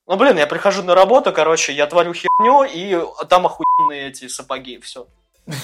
ну, 0.06 0.16
блин, 0.16 0.38
я 0.38 0.46
прихожу 0.46 0.82
на 0.82 0.94
работу, 0.94 1.32
короче, 1.32 1.72
я 1.72 1.86
творю 1.86 2.14
херню, 2.14 2.64
и 2.64 2.98
там 3.28 3.46
охуенные 3.46 4.08
эти 4.08 4.28
сапоги, 4.28 4.78
все. 4.78 5.06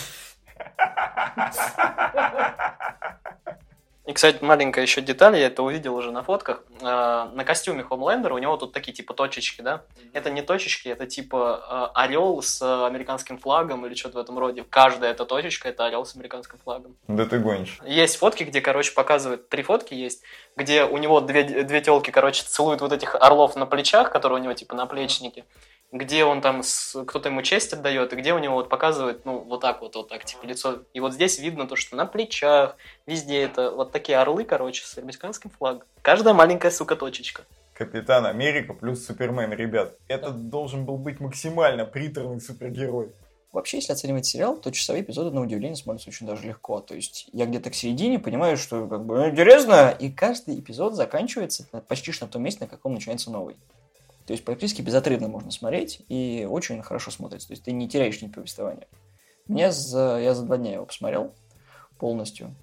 И, 4.06 4.12
кстати, 4.12 4.42
маленькая 4.42 4.82
еще 4.82 5.00
деталь, 5.00 5.36
я 5.36 5.48
это 5.48 5.64
увидел 5.64 5.96
уже 5.96 6.12
на 6.12 6.22
фотках. 6.22 6.62
А, 6.80 7.28
на 7.34 7.44
костюме 7.44 7.82
Хомлендера 7.82 8.34
у 8.34 8.38
него 8.38 8.56
тут 8.56 8.72
такие 8.72 8.92
типа 8.92 9.14
точечки, 9.14 9.62
да? 9.62 9.82
Это 10.12 10.30
не 10.30 10.42
точечки, 10.42 10.88
это 10.88 11.06
типа 11.06 11.64
а, 11.68 12.04
орел 12.04 12.40
с 12.40 12.62
американским 12.86 13.36
флагом 13.36 13.84
или 13.84 13.94
что-то 13.94 14.18
в 14.18 14.20
этом 14.20 14.38
роде. 14.38 14.64
Каждая 14.70 15.10
эта 15.10 15.24
точечка 15.24 15.70
это 15.70 15.86
орел 15.86 16.04
с 16.04 16.14
американским 16.14 16.58
флагом. 16.62 16.96
Да 17.08 17.24
ты 17.24 17.40
гонишь. 17.40 17.80
Есть 17.84 18.16
фотки, 18.16 18.44
где, 18.44 18.60
короче, 18.60 18.92
показывают, 18.92 19.48
три 19.48 19.64
фотки 19.64 19.94
есть, 19.94 20.22
где 20.54 20.84
у 20.84 20.98
него 20.98 21.20
две, 21.20 21.42
две 21.64 21.80
телки, 21.80 22.12
короче, 22.12 22.44
целуют 22.44 22.82
вот 22.82 22.92
этих 22.92 23.16
орлов 23.16 23.56
на 23.56 23.66
плечах, 23.66 24.12
которые 24.12 24.38
у 24.38 24.42
него 24.42 24.54
типа 24.54 24.76
наплечники 24.76 25.44
где 25.92 26.24
он 26.24 26.40
там, 26.40 26.62
с, 26.62 27.02
кто-то 27.04 27.28
ему 27.28 27.42
честь 27.42 27.72
отдает, 27.72 28.12
и 28.12 28.16
где 28.16 28.34
у 28.34 28.38
него 28.38 28.56
вот 28.56 28.68
показывает, 28.68 29.24
ну, 29.24 29.38
вот 29.38 29.60
так 29.60 29.80
вот, 29.80 29.94
вот 29.94 30.08
так, 30.08 30.24
типа, 30.24 30.44
лицо. 30.44 30.82
И 30.92 31.00
вот 31.00 31.14
здесь 31.14 31.38
видно 31.38 31.66
то, 31.66 31.76
что 31.76 31.96
на 31.96 32.06
плечах, 32.06 32.76
везде 33.06 33.42
это 33.42 33.70
вот 33.70 33.92
такие 33.92 34.18
орлы, 34.18 34.44
короче, 34.44 34.84
с 34.84 34.98
американским 34.98 35.50
флагом. 35.50 35.82
Каждая 36.02 36.34
маленькая, 36.34 36.70
сука, 36.70 36.96
точечка. 36.96 37.44
Капитан 37.74 38.24
Америка 38.24 38.72
плюс 38.72 39.04
Супермен, 39.04 39.52
ребят. 39.52 39.94
Это 40.08 40.30
должен 40.30 40.84
был 40.86 40.96
быть 40.96 41.20
максимально 41.20 41.84
приторный 41.84 42.40
супергерой. 42.40 43.12
Вообще, 43.52 43.78
если 43.78 43.92
оценивать 43.92 44.26
сериал, 44.26 44.56
то 44.58 44.70
часовые 44.70 45.02
эпизоды, 45.02 45.30
на 45.30 45.40
удивление, 45.40 45.76
смотрятся 45.76 46.10
очень 46.10 46.26
даже 46.26 46.46
легко. 46.46 46.80
То 46.80 46.94
есть 46.94 47.28
я 47.32 47.46
где-то 47.46 47.70
к 47.70 47.74
середине 47.74 48.18
понимаю, 48.18 48.56
что 48.56 48.86
как 48.86 49.04
бы 49.04 49.28
интересно, 49.28 49.96
и 49.98 50.10
каждый 50.10 50.58
эпизод 50.60 50.94
заканчивается 50.94 51.66
почти 51.88 52.12
что 52.12 52.26
на 52.26 52.32
том 52.32 52.42
месте, 52.42 52.64
на 52.64 52.66
каком 52.68 52.94
начинается 52.94 53.30
новый. 53.30 53.56
То 54.26 54.32
есть 54.32 54.44
практически 54.44 54.82
безотрывно 54.82 55.28
можно 55.28 55.50
смотреть 55.50 56.02
и 56.08 56.46
очень 56.48 56.82
хорошо 56.82 57.10
смотрится. 57.10 57.48
То 57.48 57.52
есть 57.52 57.64
ты 57.64 57.72
не 57.72 57.88
теряешь 57.88 58.20
ни 58.22 58.28
повествования. 58.28 58.88
Меня 59.46 59.70
за, 59.70 60.18
я 60.20 60.34
за 60.34 60.42
два 60.44 60.56
дня 60.56 60.74
его 60.74 60.86
посмотрел 60.86 61.32
полностью. 61.98 62.54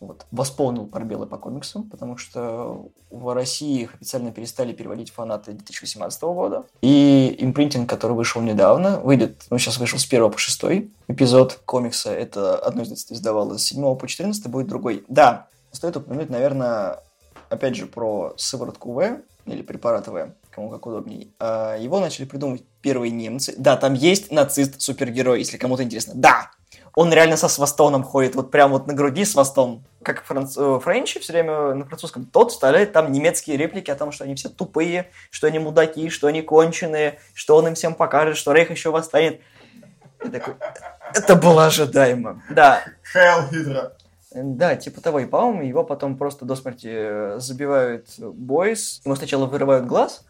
Вот. 0.00 0.26
Восполнил 0.32 0.86
пробелы 0.86 1.26
по 1.26 1.38
комиксам, 1.38 1.88
потому 1.88 2.16
что 2.16 2.88
в 3.10 3.32
России 3.32 3.82
их 3.82 3.94
официально 3.94 4.32
перестали 4.32 4.72
переводить 4.72 5.10
фанаты 5.10 5.52
2018 5.52 6.22
года. 6.22 6.64
И 6.82 7.36
импринтинг, 7.38 7.88
который 7.88 8.12
вышел 8.12 8.42
недавно, 8.42 9.00
выйдет, 9.00 9.44
ну, 9.50 9.58
сейчас 9.58 9.78
вышел 9.78 9.98
с 9.98 10.04
1 10.04 10.30
по 10.30 10.36
6 10.36 10.62
эпизод 11.08 11.60
комикса. 11.64 12.12
Это 12.12 12.58
одно 12.58 12.82
издательство 12.82 13.14
издавало 13.14 13.56
с 13.56 13.62
7 13.62 13.96
по 13.96 14.06
14, 14.06 14.46
будет 14.48 14.66
другой. 14.66 15.04
Да, 15.08 15.48
стоит 15.70 15.96
упомянуть, 15.96 16.28
наверное, 16.28 17.00
опять 17.48 17.76
же, 17.76 17.86
про 17.86 18.34
сыворотку 18.36 18.92
В 18.92 19.20
или 19.46 19.62
препарат 19.62 20.08
В 20.08 20.34
кому 20.54 20.70
как 20.70 20.86
удобнее. 20.86 21.28
А, 21.38 21.76
его 21.76 22.00
начали 22.00 22.24
придумывать 22.24 22.64
первые 22.80 23.10
немцы. 23.10 23.54
Да, 23.58 23.76
там 23.76 23.94
есть 23.94 24.30
нацист-супергерой, 24.30 25.38
если 25.38 25.56
кому-то 25.56 25.82
интересно. 25.82 26.12
Да! 26.16 26.50
Он 26.96 27.12
реально 27.12 27.36
со 27.36 27.48
свастоном 27.48 28.04
ходит, 28.04 28.36
вот 28.36 28.52
прям 28.52 28.70
вот 28.70 28.86
на 28.86 28.94
груди 28.94 29.24
свастон. 29.24 29.84
Как 30.02 30.22
франц... 30.22 30.56
Э, 30.56 30.78
Френчи 30.80 31.18
все 31.18 31.32
время 31.32 31.74
на 31.74 31.84
французском. 31.84 32.24
Тот 32.24 32.52
вставляет 32.52 32.92
там 32.92 33.10
немецкие 33.10 33.56
реплики 33.56 33.90
о 33.90 33.96
том, 33.96 34.12
что 34.12 34.22
они 34.22 34.36
все 34.36 34.48
тупые, 34.48 35.10
что 35.30 35.48
они 35.48 35.58
мудаки, 35.58 36.08
что 36.08 36.28
они 36.28 36.42
конченые, 36.42 37.18
что 37.34 37.56
он 37.56 37.66
им 37.66 37.74
всем 37.74 37.94
покажет, 37.94 38.36
что 38.36 38.52
Рейх 38.52 38.70
еще 38.70 38.90
восстанет. 38.92 39.40
такой, 40.20 40.54
это 41.12 41.34
было 41.34 41.66
ожидаемо. 41.66 42.42
Да. 42.50 42.84
Хейл 43.12 43.48
Хидра. 43.48 43.96
Да, 44.34 44.74
типа 44.74 45.00
того. 45.00 45.20
И, 45.20 45.26
по-моему, 45.26 45.62
его 45.62 45.84
потом 45.84 46.16
просто 46.16 46.44
до 46.44 46.56
смерти 46.56 46.88
э, 46.90 47.38
забивают 47.38 48.06
бойс. 48.18 49.00
Ему 49.04 49.14
сначала 49.14 49.46
вырывают 49.46 49.86
глаз, 49.86 50.24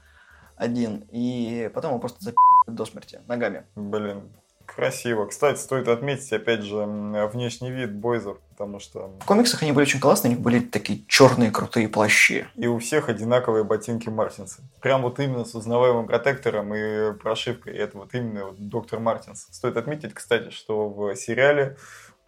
один, 0.57 1.05
и 1.11 1.71
потом 1.75 1.93
его 1.93 2.01
просто 2.01 2.23
запи***ют 2.23 2.75
до 2.75 2.85
смерти 2.85 3.21
ногами. 3.27 3.65
Блин, 3.75 4.31
красиво. 4.67 5.27
Кстати, 5.27 5.59
стоит 5.59 5.89
отметить, 5.89 6.33
опять 6.33 6.63
же, 6.63 6.85
внешний 7.33 7.71
вид 7.71 7.95
бойзов, 7.95 8.39
потому 8.51 8.81
что... 8.81 9.17
В 9.21 9.25
комиксах 9.25 9.63
они 9.63 9.73
были 9.73 9.85
очень 9.85 10.01
классные, 10.01 10.31
у 10.31 10.35
них 10.35 10.43
были 10.43 10.61
такие 10.61 11.01
черные 11.07 11.51
крутые 11.51 11.89
плащи. 11.89 12.47
И 12.55 12.67
у 12.67 12.79
всех 12.79 13.09
одинаковые 13.09 13.65
ботинки 13.65 14.09
Мартинса. 14.09 14.63
Прям 14.81 15.03
вот 15.03 15.21
именно 15.21 15.45
с 15.45 15.55
узнаваемым 15.55 16.07
протектором 16.07 16.75
и 16.75 17.13
прошивкой. 17.15 17.75
И 17.75 17.79
это 17.79 17.99
вот 17.99 18.15
именно 18.15 18.47
вот 18.47 18.69
доктор 18.69 19.01
Мартинс. 19.01 19.47
Стоит 19.51 19.77
отметить, 19.77 20.15
кстати, 20.15 20.51
что 20.51 20.89
в 20.89 21.15
сериале 21.17 21.77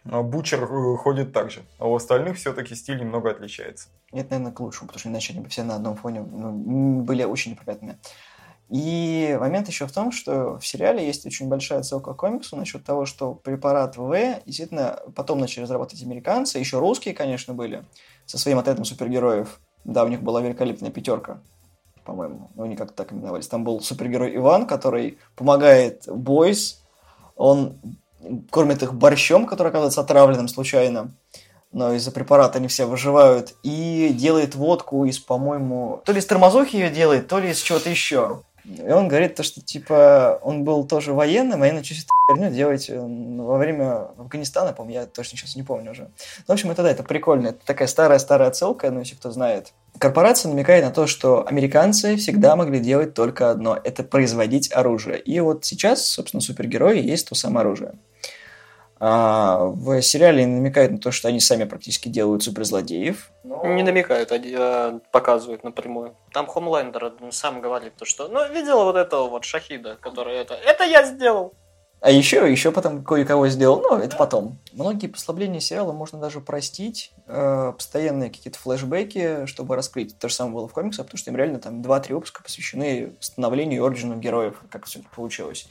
а, 0.09 0.21
Бучер 0.21 0.63
э, 0.63 0.97
ходит 0.97 1.33
так 1.33 1.51
же, 1.51 1.61
а 1.79 1.87
у 1.87 1.95
остальных 1.95 2.37
все-таки 2.37 2.75
стиль 2.75 2.99
немного 2.99 3.31
отличается. 3.31 3.89
Это, 4.11 4.31
наверное, 4.31 4.53
к 4.53 4.59
лучшему, 4.59 4.87
потому 4.87 4.99
что 4.99 5.09
иначе 5.09 5.33
они 5.33 5.41
бы 5.41 5.49
все 5.49 5.63
на 5.63 5.75
одном 5.75 5.95
фоне 5.95 6.21
ну, 6.21 7.01
были 7.01 7.23
очень 7.23 7.51
неприятными. 7.51 7.97
И 8.69 9.37
момент 9.39 9.67
еще 9.67 9.87
в 9.87 9.91
том, 9.93 10.11
что 10.11 10.57
в 10.59 10.67
сериале 10.67 11.05
есть 11.05 11.25
очень 11.25 11.47
большая 11.47 11.79
отсылка 11.79 12.13
к 12.13 12.17
комиксу 12.17 12.57
насчет 12.57 12.83
того, 12.83 13.05
что 13.05 13.33
препарат 13.33 13.95
В 13.95 14.41
действительно 14.45 14.99
потом 15.15 15.39
начали 15.39 15.63
разрабатывать 15.63 16.03
американцы, 16.03 16.59
еще 16.59 16.79
русские, 16.79 17.13
конечно, 17.13 17.53
были, 17.53 17.85
со 18.25 18.37
своим 18.37 18.59
отрядом 18.59 18.83
супергероев. 18.83 19.59
Да, 19.85 20.03
у 20.03 20.09
них 20.09 20.21
была 20.21 20.41
великолепная 20.41 20.91
пятерка, 20.91 21.39
по-моему. 22.03 22.51
Ну, 22.55 22.63
они 22.63 22.75
как-то 22.75 22.93
так 22.93 23.13
именовались. 23.13 23.47
Там 23.47 23.63
был 23.63 23.79
супергерой 23.79 24.35
Иван, 24.35 24.67
который 24.67 25.17
помогает 25.37 26.03
Бойс. 26.07 26.83
Он 27.37 27.79
кормит 28.49 28.83
их 28.83 28.93
борщом, 28.93 29.45
который 29.45 29.69
оказывается 29.69 30.01
отравленным 30.01 30.49
случайно. 30.49 31.13
Но 31.77 31.93
из-за 31.93 32.11
препарата 32.11 32.57
они 32.57 32.67
все 32.67 32.85
выживают. 32.85 33.53
И 33.61 34.09
делает 34.11 34.55
водку 34.55 35.05
из, 35.05 35.19
по-моему... 35.19 36.01
То 36.05 36.11
ли 36.11 36.17
из 36.17 36.25
тормозухи 36.25 36.75
ее 36.75 36.89
делает, 36.89 37.27
то 37.27 37.37
ли 37.37 37.51
из 37.51 37.59
чего-то 37.61 37.87
еще. 37.87 38.41
И 38.65 38.89
он 38.89 39.07
говорит 39.07 39.35
то, 39.35 39.43
что, 39.43 39.61
типа, 39.61 40.39
он 40.41 40.63
был 40.63 40.85
тоже 40.87 41.13
военным, 41.13 41.63
и 41.63 41.67
я 41.67 41.73
начал 41.73 41.95
херню 42.31 42.49
делать 42.49 42.89
э, 42.89 42.99
во 42.99 43.59
время 43.59 44.07
Афганистана, 44.17 44.73
по-моему, 44.73 45.01
я 45.01 45.05
точно 45.05 45.37
сейчас 45.37 45.55
не 45.55 45.61
помню 45.61 45.91
уже. 45.91 46.05
Ну, 46.05 46.43
в 46.47 46.49
общем, 46.49 46.71
это 46.71 46.81
да, 46.81 46.89
это 46.89 47.03
прикольно. 47.03 47.49
Это 47.49 47.59
такая 47.63 47.87
старая-старая 47.87 48.49
отсылка, 48.49 48.89
ну, 48.89 49.01
если 49.01 49.13
кто 49.13 49.29
знает. 49.29 49.71
Корпорация 49.99 50.49
намекает 50.49 50.83
на 50.83 50.89
то, 50.89 51.05
что 51.05 51.47
американцы 51.47 52.15
всегда 52.17 52.55
могли 52.55 52.79
делать 52.79 53.13
только 53.13 53.51
одно– 53.51 53.77
это 53.83 54.01
производить 54.01 54.73
оружие. 54.73 55.19
И 55.19 55.39
вот 55.41 55.63
сейчас, 55.63 56.03
собственно, 56.03 56.41
супергерои 56.41 56.99
есть 56.99 57.29
то 57.29 57.35
самое 57.35 57.61
оружие. 57.61 57.93
А 58.99 59.65
в 59.65 60.01
сериале 60.01 60.47
намекают 60.47 60.91
на 60.91 60.97
то, 60.97 61.11
что 61.11 61.27
они 61.27 61.39
сами 61.39 61.65
практически 61.65 62.09
делают 62.09 62.43
суперзлодеев. 62.43 63.31
Но... 63.43 63.65
Не 63.65 63.83
намекают, 63.83 64.31
а, 64.31 64.99
показывают 65.11 65.63
напрямую. 65.63 66.15
Там 66.33 66.47
Хомлендер 66.47 67.13
сам 67.31 67.61
говорит, 67.61 67.93
то, 67.95 68.05
что 68.05 68.27
ну, 68.27 68.51
видела 68.51 68.83
вот 68.83 68.95
этого 68.95 69.29
вот 69.29 69.45
Шахида, 69.45 69.97
который 70.01 70.35
это, 70.35 70.55
это 70.55 70.83
я 70.83 71.03
сделал. 71.03 71.53
А 71.99 72.11
еще, 72.11 72.49
еще 72.49 72.71
потом 72.71 73.03
кое-кого 73.03 73.47
сделал, 73.47 73.81
но 73.81 73.97
это 73.97 74.15
потом. 74.15 74.59
Многие 74.71 75.07
послабления 75.07 75.59
сериала 75.59 75.93
можно 75.93 76.19
даже 76.19 76.41
простить, 76.41 77.11
э, 77.25 77.73
постоянные 77.75 78.29
какие-то 78.29 78.59
флешбеки, 78.59 79.47
чтобы 79.47 79.75
раскрыть. 79.75 80.17
То 80.19 80.29
же 80.29 80.35
самое 80.35 80.55
было 80.55 80.67
в 80.67 80.73
комиксах, 80.73 81.07
потому 81.07 81.17
что 81.17 81.31
им 81.31 81.37
реально 81.37 81.59
там 81.59 81.81
2-3 81.81 82.13
выпуска 82.13 82.43
посвящены 82.43 83.13
становлению 83.19 83.83
и 83.83 83.87
оригину 83.87 84.15
героев, 84.17 84.61
как 84.69 84.85
все 84.85 84.99
это 84.99 85.07
получилось. 85.09 85.67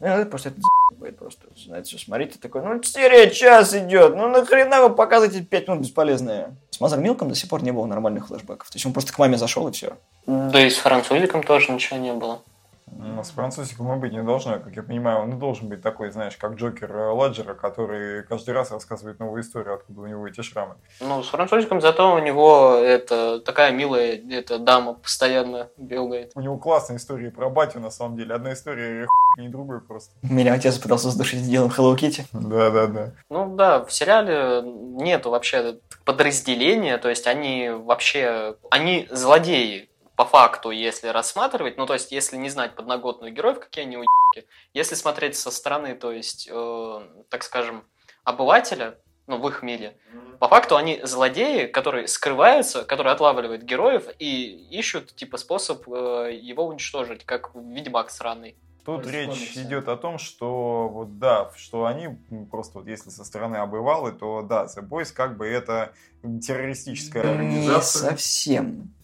Ну, 0.00 0.26
просто 0.26 0.50
это 0.50 0.58
будет 0.98 1.18
просто. 1.18 1.46
Знаете, 1.56 1.96
все 1.96 2.04
смотрите, 2.04 2.38
такой, 2.38 2.62
ну, 2.62 2.82
серия 2.82 3.30
час 3.30 3.74
идет, 3.74 4.14
ну, 4.14 4.28
нахрена 4.28 4.82
вы 4.82 4.94
показываете 4.94 5.42
5 5.42 5.68
минут 5.68 5.82
бесполезные. 5.82 6.56
С 6.70 6.80
Мазер 6.80 6.98
Милком 6.98 7.28
до 7.28 7.34
сих 7.34 7.48
пор 7.48 7.62
не 7.62 7.72
было 7.72 7.86
нормальных 7.86 8.28
флешбеков. 8.28 8.68
То 8.68 8.76
есть 8.76 8.84
он 8.84 8.92
просто 8.92 9.12
к 9.12 9.18
маме 9.18 9.38
зашел 9.38 9.66
и 9.68 9.72
все. 9.72 9.96
Да 10.26 10.60
и 10.60 10.68
с 10.68 10.76
Французиком 10.76 11.42
тоже 11.42 11.72
ничего 11.72 11.98
не 11.98 12.12
было. 12.12 12.42
Ну, 12.90 13.22
с 13.22 13.30
французиком 13.30 13.92
и 13.92 13.96
быть 13.96 14.12
не 14.12 14.22
должно, 14.22 14.58
как 14.58 14.74
я 14.74 14.82
понимаю, 14.82 15.22
он 15.22 15.30
не 15.30 15.36
должен 15.36 15.68
быть 15.68 15.82
такой, 15.82 16.10
знаешь, 16.10 16.36
как 16.36 16.54
Джокер 16.54 16.90
Ладжера, 16.92 17.54
который 17.54 18.22
каждый 18.22 18.54
раз 18.54 18.70
рассказывает 18.70 19.18
новую 19.18 19.42
историю, 19.42 19.74
откуда 19.74 20.02
у 20.02 20.06
него 20.06 20.26
эти 20.26 20.40
шрамы. 20.40 20.76
Ну, 21.00 21.22
с 21.22 21.28
французиком 21.28 21.80
зато 21.80 22.14
у 22.14 22.18
него 22.18 22.74
это 22.74 23.40
такая 23.40 23.72
милая 23.72 24.20
эта 24.30 24.58
дама 24.58 24.94
постоянно 24.94 25.68
бегает. 25.76 26.32
У 26.34 26.40
него 26.40 26.58
классная 26.58 26.96
история 26.96 27.30
про 27.30 27.50
батю, 27.50 27.80
на 27.80 27.90
самом 27.90 28.16
деле. 28.16 28.34
Одна 28.34 28.52
история 28.52 29.06
не 29.36 29.48
другой 29.48 29.80
просто. 29.80 30.12
Меня 30.22 30.54
отец 30.54 30.78
пытался 30.78 31.10
задушить 31.10 31.42
делом 31.42 31.70
Hello 31.70 31.94
Kitty. 31.96 32.24
Да, 32.32 32.70
да, 32.70 32.86
да. 32.86 33.12
Ну 33.28 33.56
да, 33.56 33.84
в 33.84 33.92
сериале 33.92 34.62
нету 34.62 35.30
вообще 35.30 35.78
подразделения, 36.04 36.98
то 36.98 37.08
есть 37.08 37.26
они 37.26 37.68
вообще, 37.68 38.56
они 38.70 39.06
злодеи, 39.10 39.88
по 40.16 40.24
факту, 40.24 40.70
если 40.70 41.08
рассматривать, 41.08 41.76
ну, 41.76 41.86
то 41.86 41.92
есть, 41.92 42.10
если 42.10 42.36
не 42.36 42.48
знать 42.48 42.74
подноготную 42.74 43.32
героев, 43.32 43.60
какие 43.60 43.84
они 43.84 43.98
уебки, 43.98 44.48
если 44.72 44.94
смотреть 44.94 45.36
со 45.36 45.50
стороны, 45.50 45.94
то 45.94 46.10
есть, 46.10 46.48
э, 46.50 47.00
так 47.28 47.42
скажем, 47.42 47.84
обывателя, 48.24 48.98
ну, 49.26 49.38
в 49.38 49.48
их 49.48 49.62
мире, 49.62 49.98
mm-hmm. 50.12 50.38
по 50.38 50.48
факту 50.48 50.76
они 50.76 51.00
злодеи, 51.02 51.66
которые 51.66 52.08
скрываются, 52.08 52.84
которые 52.84 53.12
отлавливают 53.12 53.62
героев 53.62 54.08
и 54.18 54.68
ищут, 54.70 55.14
типа, 55.14 55.36
способ 55.36 55.86
э, 55.88 56.30
его 56.40 56.66
уничтожить, 56.66 57.24
как 57.24 57.50
ведьмак 57.54 58.10
сраный. 58.10 58.56
Тут 58.86 59.04
речь 59.08 59.56
идет 59.56 59.88
о 59.88 59.96
том, 59.96 60.16
что 60.18 60.88
вот 60.88 61.18
да, 61.18 61.50
что 61.56 61.86
они 61.86 62.16
просто 62.52 62.78
вот 62.78 62.86
если 62.86 63.10
со 63.10 63.24
стороны 63.24 63.56
обывалы, 63.56 64.12
то 64.12 64.42
да, 64.42 64.66
The 64.66 64.88
Boys 64.88 65.12
как 65.12 65.36
бы 65.36 65.44
это 65.44 65.92
террористическая 66.22 67.32
организация. 67.32 68.02
Не 68.02 68.10
совсем. 68.10 68.95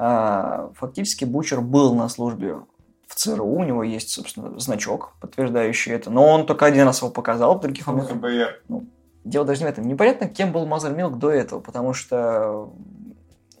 А, 0.00 0.70
фактически 0.76 1.24
Бучер 1.24 1.60
был 1.60 1.92
на 1.92 2.08
службе 2.08 2.54
в 3.08 3.14
ЦРУ, 3.16 3.44
у 3.44 3.64
него 3.64 3.82
есть, 3.82 4.10
собственно, 4.10 4.56
значок, 4.60 5.14
подтверждающий 5.20 5.92
это, 5.92 6.08
но 6.08 6.24
он 6.24 6.46
только 6.46 6.66
один 6.66 6.84
раз 6.84 7.00
его 7.00 7.10
показал, 7.10 7.58
в 7.58 7.60
других 7.60 7.86
моментах... 7.86 8.16
Ну, 8.68 8.86
дело 9.24 9.44
даже 9.44 9.60
не 9.60 9.66
в 9.66 9.70
этом. 9.70 9.88
Непонятно, 9.88 10.28
кем 10.28 10.52
был 10.52 10.66
Мазер 10.66 10.94
Милк 10.94 11.18
до 11.18 11.30
этого, 11.30 11.58
потому 11.58 11.94
что 11.94 12.72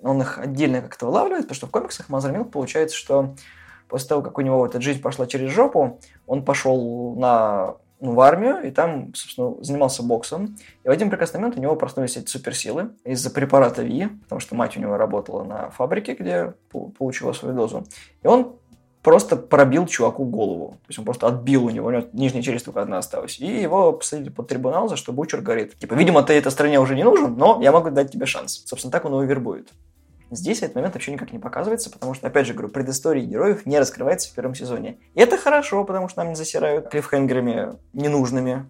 он 0.00 0.22
их 0.22 0.38
отдельно 0.38 0.80
как-то 0.80 1.06
вылавливает, 1.06 1.42
потому 1.42 1.56
что 1.56 1.66
в 1.66 1.70
комиксах 1.70 2.08
Мазер 2.08 2.30
Милк 2.30 2.52
получается, 2.52 2.96
что 2.96 3.34
после 3.88 4.08
того, 4.08 4.22
как 4.22 4.38
у 4.38 4.42
него 4.42 4.64
эта 4.64 4.80
жизнь 4.80 5.02
пошла 5.02 5.26
через 5.26 5.50
жопу, 5.50 5.98
он 6.28 6.44
пошел 6.44 7.16
на 7.16 7.66
ну, 7.66 7.76
в 8.00 8.20
армию, 8.20 8.62
и 8.62 8.70
там, 8.70 9.14
собственно, 9.14 9.54
занимался 9.62 10.02
боксом. 10.02 10.56
И 10.84 10.88
в 10.88 10.90
один 10.90 11.10
прекрасный 11.10 11.38
момент 11.38 11.56
у 11.58 11.60
него 11.60 11.76
проснулись 11.76 12.16
эти 12.16 12.28
суперсилы 12.28 12.90
из-за 13.04 13.30
препарата 13.30 13.82
Ви, 13.82 14.08
потому 14.24 14.40
что 14.40 14.54
мать 14.54 14.76
у 14.76 14.80
него 14.80 14.96
работала 14.96 15.42
на 15.44 15.70
фабрике, 15.70 16.14
где 16.14 16.54
получила 16.70 17.32
свою 17.32 17.54
дозу. 17.54 17.84
И 18.22 18.26
он 18.26 18.56
просто 19.02 19.36
пробил 19.36 19.86
чуваку 19.86 20.24
голову. 20.24 20.72
То 20.82 20.88
есть 20.88 20.98
он 20.98 21.04
просто 21.04 21.26
отбил 21.26 21.64
у 21.64 21.70
него, 21.70 21.88
у 21.88 21.90
него 21.90 22.04
нижняя 22.12 22.42
челюсть 22.42 22.64
только 22.64 22.82
одна 22.82 22.98
осталась. 22.98 23.38
И 23.40 23.46
его 23.46 23.92
посадили 23.92 24.28
под 24.28 24.48
трибунал, 24.48 24.88
за 24.88 24.96
что 24.96 25.12
Бучер 25.12 25.40
говорит, 25.40 25.78
типа, 25.78 25.94
видимо, 25.94 26.22
ты 26.22 26.34
этой 26.34 26.52
стране 26.52 26.78
уже 26.78 26.94
не 26.94 27.04
нужен, 27.04 27.36
но 27.36 27.58
я 27.62 27.72
могу 27.72 27.90
дать 27.90 28.12
тебе 28.12 28.26
шанс. 28.26 28.62
Собственно, 28.66 28.92
так 28.92 29.04
он 29.04 29.12
его 29.12 29.22
вербует. 29.22 29.70
Здесь 30.30 30.62
этот 30.62 30.74
момент 30.74 30.94
вообще 30.94 31.12
никак 31.12 31.32
не 31.32 31.38
показывается, 31.38 31.90
потому 31.90 32.14
что, 32.14 32.26
опять 32.26 32.46
же, 32.46 32.52
говорю, 32.52 32.68
предыстория 32.68 33.24
героев 33.24 33.64
не 33.64 33.78
раскрывается 33.78 34.30
в 34.30 34.34
первом 34.34 34.54
сезоне. 34.54 34.98
И 35.14 35.20
это 35.20 35.38
хорошо, 35.38 35.84
потому 35.84 36.08
что 36.08 36.20
нам 36.20 36.30
не 36.30 36.34
засирают 36.34 36.90
клиффхенгерами 36.90 37.78
ненужными 37.94 38.66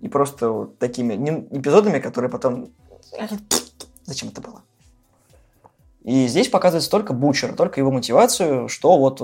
и 0.00 0.08
просто 0.08 0.50
вот 0.50 0.78
такими 0.78 1.14
эпизодами, 1.50 1.98
которые 1.98 2.30
потом... 2.30 2.68
Зачем 4.04 4.28
это 4.28 4.40
было? 4.40 4.62
И 6.04 6.28
здесь 6.28 6.48
показывается 6.48 6.90
только 6.90 7.12
Бучер, 7.12 7.56
только 7.56 7.80
его 7.80 7.90
мотивацию, 7.90 8.68
что 8.68 8.96
вот 8.96 9.20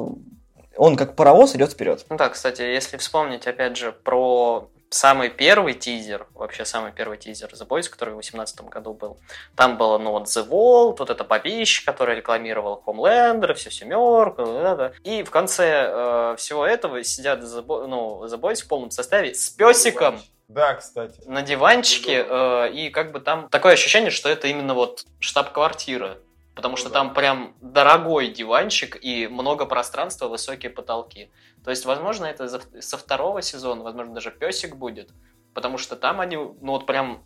он 0.77 0.97
как 0.97 1.15
паровоз 1.15 1.55
идет 1.55 1.71
вперед. 1.71 2.05
Ну 2.11 2.17
да, 2.17 2.29
кстати, 2.29 2.63
если 2.63 2.97
вспомнить, 2.97 3.47
опять 3.47 3.77
же, 3.77 3.93
про 3.93 4.69
самый 4.95 5.31
первый 5.31 5.75
тизер, 5.75 6.27
вообще 6.35 6.65
самый 6.65 6.93
первый 6.93 7.19
тизер 7.19 7.49
The 7.49 7.67
Boys, 7.67 7.89
который 7.89 8.11
в 8.11 8.23
2018 8.23 8.61
году 8.63 8.95
был, 8.95 9.19
там 9.57 9.77
было, 9.77 9.99
ну, 9.99 10.13
вот 10.13 10.25
The 10.25 10.47
Wall, 10.49 10.97
вот 10.99 11.11
это 11.11 11.25
бабищ, 11.25 11.85
который 11.85 12.17
рекламировал 12.17 12.83
Homelander, 12.87 13.55
все 13.55 13.71
семерку, 13.71 14.45
да, 14.45 14.77
да. 14.77 14.93
и 15.05 15.23
в 15.23 15.31
конце 15.31 15.87
э, 15.89 16.37
всего 16.39 16.67
этого 16.67 17.03
сидят 17.05 17.41
The, 17.41 17.65
Bo- 17.65 17.87
ну, 17.87 18.25
The 18.25 18.39
Boys 18.39 18.63
в 18.63 18.69
полном 18.69 18.91
составе 18.91 19.35
с 19.35 19.51
песиком. 19.51 20.21
Да, 20.49 20.75
кстати. 20.75 21.21
На 21.27 21.43
диванчике, 21.43 22.27
э, 22.29 22.71
и 22.73 22.91
как 22.91 23.13
бы 23.13 23.21
там 23.21 23.49
такое 23.49 23.73
ощущение, 23.73 24.11
что 24.11 24.29
это 24.29 24.49
именно 24.49 24.75
вот 24.75 25.05
штаб-квартира. 25.19 26.19
Потому 26.55 26.77
что 26.77 26.91
там 26.91 27.15
прям 27.15 27.55
дорогой 27.61 28.29
диванчик 28.29 28.99
и 29.01 29.27
много 29.27 29.65
пространства, 29.65 30.29
высокие 30.29 30.71
потолки. 30.71 31.31
То 31.65 31.71
есть, 31.71 31.87
возможно, 31.87 32.27
это 32.27 32.49
со 32.81 32.99
второго 32.99 33.41
сезона, 33.41 33.83
возможно, 33.83 34.15
даже 34.15 34.31
песик 34.31 34.77
будет. 34.77 35.11
Потому 35.55 35.79
что 35.79 35.97
там 35.97 36.21
они, 36.21 36.37
ну 36.37 36.73
вот 36.73 36.87
прям, 36.87 37.25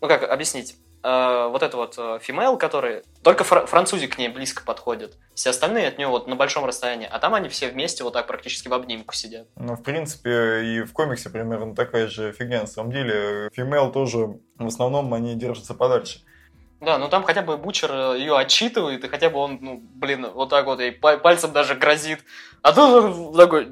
ну 0.00 0.08
как 0.08 0.22
объяснить, 0.24 0.76
э, 1.02 1.48
вот 1.50 1.62
это 1.62 1.76
вот 1.76 1.94
э, 1.98 2.18
фимейл, 2.20 2.56
который 2.56 3.02
только 3.22 3.44
фр- 3.44 3.66
французик 3.66 4.16
к 4.16 4.18
ней 4.18 4.28
близко 4.28 4.62
подходит, 4.64 5.16
все 5.34 5.50
остальные 5.50 5.88
от 5.88 5.98
нее 5.98 6.08
вот 6.08 6.26
на 6.26 6.36
большом 6.36 6.64
расстоянии, 6.64 7.08
а 7.10 7.18
там 7.18 7.34
они 7.34 7.48
все 7.48 7.68
вместе 7.68 8.04
вот 8.04 8.14
так 8.14 8.26
практически 8.26 8.68
в 8.68 8.74
обнимку 8.74 9.14
сидят. 9.14 9.48
Ну, 9.56 9.76
в 9.76 9.82
принципе, 9.82 10.64
и 10.64 10.82
в 10.82 10.92
комиксе 10.92 11.30
примерно 11.30 11.74
такая 11.74 12.08
же 12.08 12.32
фигня. 12.32 12.60
На 12.62 12.66
самом 12.66 12.92
деле, 12.92 13.50
фимейл 13.52 13.92
тоже 13.92 14.38
в 14.56 14.66
основном 14.66 15.12
они 15.14 15.34
держатся 15.34 15.74
подальше. 15.74 16.20
Да, 16.82 16.98
ну 16.98 17.08
там 17.08 17.22
хотя 17.22 17.42
бы 17.42 17.56
Бучер 17.56 17.90
э, 17.92 18.18
ее 18.18 18.36
отчитывает, 18.36 19.04
и 19.04 19.08
хотя 19.08 19.30
бы 19.30 19.38
он, 19.38 19.58
ну, 19.60 19.80
блин, 19.94 20.26
вот 20.34 20.50
так 20.50 20.66
вот 20.66 20.80
ей 20.80 20.90
пальцем 20.90 21.52
даже 21.52 21.76
грозит. 21.76 22.24
А 22.60 22.72
тут 22.72 23.04
он 23.04 23.36
такой... 23.36 23.68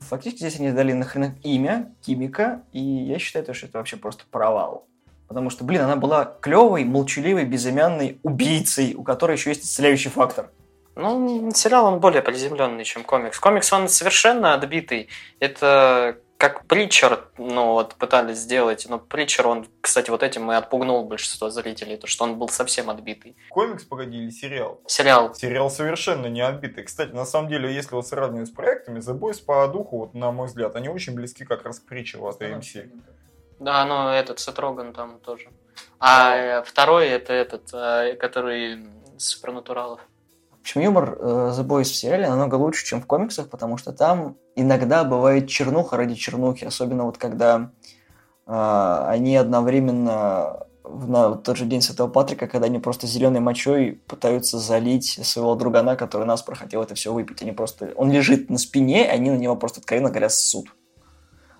Фактически 0.00 0.40
здесь 0.40 0.60
они 0.60 0.72
дали 0.72 0.92
нахрен 0.92 1.38
имя 1.42 1.90
Кимика, 2.02 2.62
и 2.72 2.80
я 2.80 3.18
считаю, 3.18 3.54
что 3.54 3.66
это 3.66 3.78
вообще 3.78 3.96
просто 3.96 4.24
провал. 4.30 4.86
Потому 5.26 5.48
что, 5.48 5.64
блин, 5.64 5.80
она 5.80 5.96
была 5.96 6.26
клевой, 6.42 6.84
молчаливой, 6.84 7.46
безымянной 7.46 8.18
убийцей, 8.22 8.94
у 8.94 9.02
которой 9.02 9.36
еще 9.36 9.50
есть 9.50 9.64
исцеляющий 9.64 10.10
фактор. 10.10 10.50
Ну, 10.96 11.50
сериал 11.54 11.86
он 11.86 11.98
более 11.98 12.20
приземленный, 12.20 12.84
чем 12.84 13.04
комикс. 13.04 13.40
Комикс 13.40 13.72
он 13.72 13.88
совершенно 13.88 14.52
отбитый. 14.52 15.08
Это 15.40 16.18
как 16.38 16.66
Притчер, 16.66 17.28
ну 17.38 17.72
вот 17.72 17.94
пытались 17.94 18.38
сделать, 18.38 18.86
но 18.88 18.98
Притчер, 18.98 19.46
он, 19.46 19.66
кстати, 19.80 20.10
вот 20.10 20.22
этим 20.22 20.50
и 20.52 20.54
отпугнул 20.54 21.04
большинство 21.04 21.50
зрителей, 21.50 21.96
то 21.96 22.06
что 22.06 22.24
он 22.24 22.38
был 22.38 22.48
совсем 22.48 22.90
отбитый. 22.90 23.36
Комикс, 23.50 23.84
погоди, 23.84 24.18
или 24.18 24.30
сериал? 24.30 24.80
Сериал. 24.86 25.34
Сериал 25.34 25.70
совершенно 25.70 26.26
не 26.26 26.40
отбитый. 26.40 26.84
Кстати, 26.84 27.12
на 27.12 27.24
самом 27.24 27.48
деле, 27.48 27.72
если 27.72 27.94
вот 27.94 28.06
сравнивать 28.06 28.48
с 28.48 28.52
проектами, 28.52 29.00
The 29.00 29.18
Boys 29.18 29.44
по 29.44 29.66
духу, 29.68 29.98
вот, 29.98 30.14
на 30.14 30.32
мой 30.32 30.48
взгляд, 30.48 30.76
они 30.76 30.88
очень 30.88 31.14
близки 31.14 31.44
как 31.44 31.64
раз 31.64 31.80
к 31.80 31.86
Притчеру 31.86 32.26
от 32.26 32.42
AMC. 32.42 32.90
Да, 33.60 33.84
но 33.84 34.12
этот 34.12 34.40
Сетроган 34.40 34.92
там 34.92 35.20
тоже. 35.20 35.48
А 35.98 36.36
э, 36.36 36.62
второй 36.64 37.08
это 37.08 37.32
этот, 37.32 37.72
э, 37.72 38.16
который 38.16 38.84
с 39.16 39.28
Супернатуралов. 39.28 40.00
Общем, 40.64 40.80
юмор 40.80 41.18
э, 41.20 41.52
The 41.54 41.62
Boys 41.62 41.82
в 41.82 41.94
сериале 41.94 42.26
намного 42.26 42.54
лучше, 42.54 42.86
чем 42.86 43.02
в 43.02 43.06
комиксах, 43.06 43.50
потому 43.50 43.76
что 43.76 43.92
там 43.92 44.38
иногда 44.56 45.04
бывает 45.04 45.46
чернуха 45.46 45.98
ради 45.98 46.14
чернухи, 46.14 46.64
особенно 46.64 47.04
вот 47.04 47.18
когда 47.18 47.70
э, 48.46 49.04
они 49.06 49.36
одновременно 49.36 50.66
в 50.82 51.06
на 51.10 51.34
тот 51.34 51.58
же 51.58 51.66
день 51.66 51.82
Святого 51.82 52.08
Патрика, 52.08 52.46
когда 52.46 52.64
они 52.64 52.78
просто 52.78 53.06
зеленой 53.06 53.40
мочой 53.40 54.00
пытаются 54.06 54.58
залить 54.58 55.20
своего 55.22 55.54
другана, 55.54 55.96
который 55.96 56.26
нас 56.26 56.42
хотел 56.42 56.82
это 56.82 56.94
все 56.94 57.12
выпить. 57.12 57.42
Они 57.42 57.52
просто... 57.52 57.92
Он 57.96 58.10
лежит 58.10 58.48
на 58.48 58.56
спине, 58.56 59.06
они 59.06 59.30
на 59.30 59.36
него 59.36 59.56
просто 59.56 59.80
откровенно 59.80 60.08
говоря 60.08 60.30
ссут. 60.30 60.74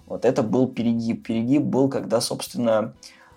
Вот 0.07 0.25
это 0.25 0.43
был 0.43 0.67
перегиб. 0.67 1.27
Перегиб 1.27 1.61
был, 1.61 1.91
когда, 1.91 2.23
собственно, 2.23 2.95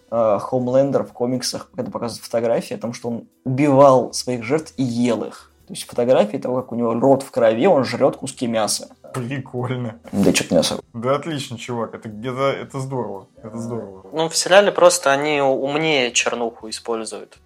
Хомлендер 0.09 1.03
в 1.03 1.11
комиксах, 1.11 1.69
когда 1.75 1.91
показывают 1.91 2.23
фотографии 2.23 2.73
о 2.73 2.79
том, 2.79 2.93
что 2.93 3.09
он 3.09 3.27
убивал 3.43 4.13
своих 4.13 4.43
жертв 4.43 4.73
и 4.77 4.83
ел 4.83 5.25
их. 5.25 5.51
То 5.67 5.73
есть 5.73 5.85
фотографии 5.85 6.37
того, 6.37 6.61
как 6.61 6.71
у 6.71 6.75
него 6.75 6.93
рот 6.93 7.23
в 7.23 7.31
крови, 7.31 7.67
он 7.67 7.83
жрет 7.83 8.15
куски 8.15 8.47
мяса. 8.47 8.87
Прикольно. 9.13 9.99
Да 10.13 10.33
что-то 10.33 10.53
не 10.53 10.59
особо. 10.61 10.81
Да 10.93 11.15
отлично, 11.15 11.57
чувак, 11.57 11.93
это, 11.93 12.07
это, 12.07 12.51
это 12.51 12.79
здорово, 12.79 13.27
это 13.43 13.57
здорово. 13.57 14.05
Ну, 14.13 14.29
в 14.29 14.35
сериале 14.37 14.71
просто 14.71 15.11
они 15.11 15.41
умнее 15.41 16.13
чернуху 16.13 16.69
используют. 16.69 17.37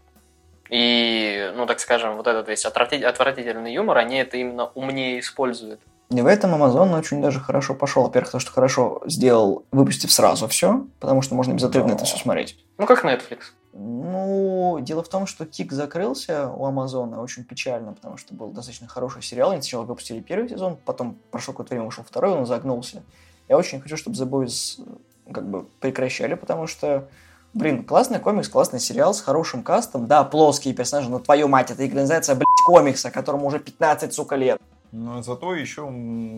И, 0.70 1.52
ну, 1.56 1.66
так 1.66 1.80
скажем, 1.80 2.16
вот 2.16 2.28
этот 2.28 2.48
весь 2.48 2.64
отвратительный 2.64 3.74
юмор, 3.74 3.98
они 3.98 4.18
это 4.18 4.38
именно 4.38 4.68
умнее 4.76 5.20
используют. 5.20 5.80
И 6.12 6.22
в 6.22 6.28
этом 6.28 6.54
Amazon 6.54 6.98
очень 6.98 7.22
даже 7.22 7.40
хорошо 7.40 7.74
пошел. 7.74 8.04
Во-первых, 8.04 8.28
потому 8.28 8.42
что 8.42 8.52
хорошо 8.52 9.02
сделал, 9.06 9.64
выпустив 9.72 10.12
сразу 10.12 10.48
все, 10.50 10.86
потому 11.00 11.22
что 11.22 11.36
можно 11.36 11.54
безотрывно 11.54 11.94
это 11.94 12.04
все 12.04 12.18
смотреть. 12.18 12.58
Ну, 12.78 12.86
как 12.86 13.06
Netflix. 13.06 13.40
Ну, 13.72 14.80
дело 14.82 15.04
в 15.04 15.08
том, 15.08 15.26
что 15.26 15.46
Кик 15.46 15.72
закрылся 15.72 16.50
у 16.50 16.66
Амазона 16.66 17.22
очень 17.22 17.46
печально, 17.46 17.94
потому 17.94 18.18
что 18.18 18.34
был 18.34 18.50
достаточно 18.50 18.88
хороший 18.88 19.22
сериал. 19.22 19.52
Они 19.52 19.62
сначала 19.62 19.84
выпустили 19.84 20.20
первый 20.20 20.50
сезон, 20.50 20.78
потом 20.84 21.18
прошло 21.32 21.54
какое-то 21.54 21.76
время 21.76 21.86
вышел 21.86 22.04
второй, 22.04 22.34
он 22.34 22.46
загнулся. 22.46 23.04
Я 23.48 23.58
очень 23.58 23.80
хочу, 23.80 23.96
чтобы 23.96 24.18
The 24.18 24.28
Boys 24.28 24.86
как 25.32 25.50
бы 25.50 25.66
прекращали, 25.80 26.34
потому 26.34 26.68
что, 26.68 27.08
блин, 27.54 27.86
классный 27.86 28.20
комикс, 28.20 28.50
классный 28.50 28.82
сериал 28.82 29.14
с 29.14 29.22
хорошим 29.22 29.64
кастом. 29.64 30.08
Да, 30.08 30.26
плоские 30.26 30.74
персонажи, 30.74 31.10
но 31.10 31.20
твою 31.20 31.48
мать, 31.48 31.72
это 31.72 31.88
экранизация, 31.88 32.36
блядь, 32.36 32.46
комикса, 32.66 33.12
которому 33.12 33.48
уже 33.48 33.60
15, 33.60 34.14
сука, 34.14 34.36
лет. 34.36 34.62
Но 34.92 35.22
зато 35.22 35.56
еще 35.56 35.90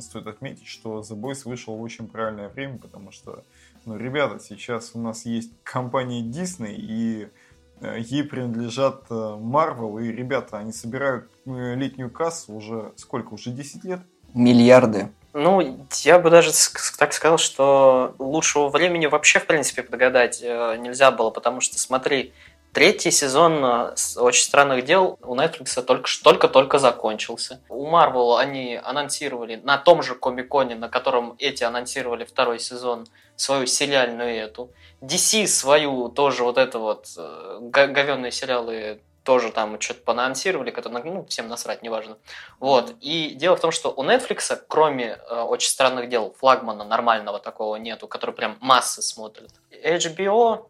стоит 0.01 0.27
отметить, 0.27 0.67
что 0.67 0.99
The 0.99 1.15
Boys 1.15 1.41
вышел 1.45 1.75
в 1.75 1.81
очень 1.81 2.07
правильное 2.07 2.49
время, 2.49 2.77
потому 2.77 3.11
что, 3.11 3.43
ну, 3.85 3.97
ребята, 3.97 4.39
сейчас 4.39 4.91
у 4.93 4.99
нас 4.99 5.25
есть 5.25 5.51
компания 5.63 6.21
Disney, 6.21 6.75
и 6.77 7.29
э, 7.81 7.97
ей 7.99 8.23
принадлежат 8.23 9.05
э, 9.09 9.13
Marvel, 9.13 10.03
и 10.03 10.11
ребята, 10.11 10.59
они 10.59 10.71
собирают 10.71 11.31
э, 11.45 11.73
летнюю 11.75 12.11
кассу 12.11 12.53
уже 12.53 12.93
сколько, 12.95 13.33
уже 13.33 13.49
10 13.49 13.83
лет? 13.85 14.01
Миллиарды. 14.35 15.09
Ну, 15.33 15.79
я 16.03 16.19
бы 16.19 16.29
даже 16.29 16.51
так 16.99 17.11
сказал, 17.11 17.39
что 17.39 18.13
лучшего 18.19 18.69
времени 18.69 19.07
вообще, 19.07 19.39
в 19.39 19.47
принципе, 19.47 19.81
подгадать 19.81 20.41
нельзя 20.41 21.09
было, 21.09 21.31
потому 21.31 21.59
что, 21.59 21.79
смотри, 21.79 22.33
Третий 22.73 23.11
сезон 23.11 23.63
э, 23.63 23.93
«Очень 24.17 24.43
странных 24.43 24.83
дел» 24.83 25.19
у 25.21 25.35
Netflix 25.35 25.79
только-только 26.23 26.79
закончился. 26.79 27.61
У 27.69 27.87
Marvel 27.87 28.39
они 28.39 28.79
анонсировали 28.83 29.57
на 29.57 29.77
том 29.77 30.01
же 30.01 30.15
Комиконе, 30.15 30.73
на 30.73 30.89
котором 30.89 31.35
эти 31.37 31.63
анонсировали 31.63 32.25
второй 32.25 32.59
сезон, 32.59 33.05
свою 33.35 33.67
сериальную 33.67 34.35
эту. 34.35 34.71
DC 35.01 35.45
свою 35.45 36.09
тоже 36.09 36.43
вот 36.43 36.57
это 36.57 36.79
вот 36.79 37.09
э, 37.15 37.59
говенные 37.61 38.31
сериалы 38.31 38.99
тоже 39.23 39.51
там 39.51 39.79
что-то 39.79 40.01
поанонсировали, 40.01 40.71
которые, 40.71 41.03
ну, 41.03 41.25
всем 41.25 41.47
насрать, 41.47 41.83
неважно. 41.83 42.17
Вот. 42.59 42.95
И 43.01 43.35
дело 43.35 43.55
в 43.55 43.59
том, 43.59 43.71
что 43.71 43.93
у 43.95 44.03
Netflix, 44.03 44.59
кроме 44.67 45.19
э, 45.29 45.41
«Очень 45.41 45.69
странных 45.69 46.09
дел», 46.09 46.35
флагмана 46.39 46.83
нормального 46.83 47.39
такого 47.39 47.75
нету, 47.75 48.07
который 48.07 48.33
прям 48.33 48.57
массы 48.61 49.03
смотрят. 49.03 49.51
HBO 49.71 50.65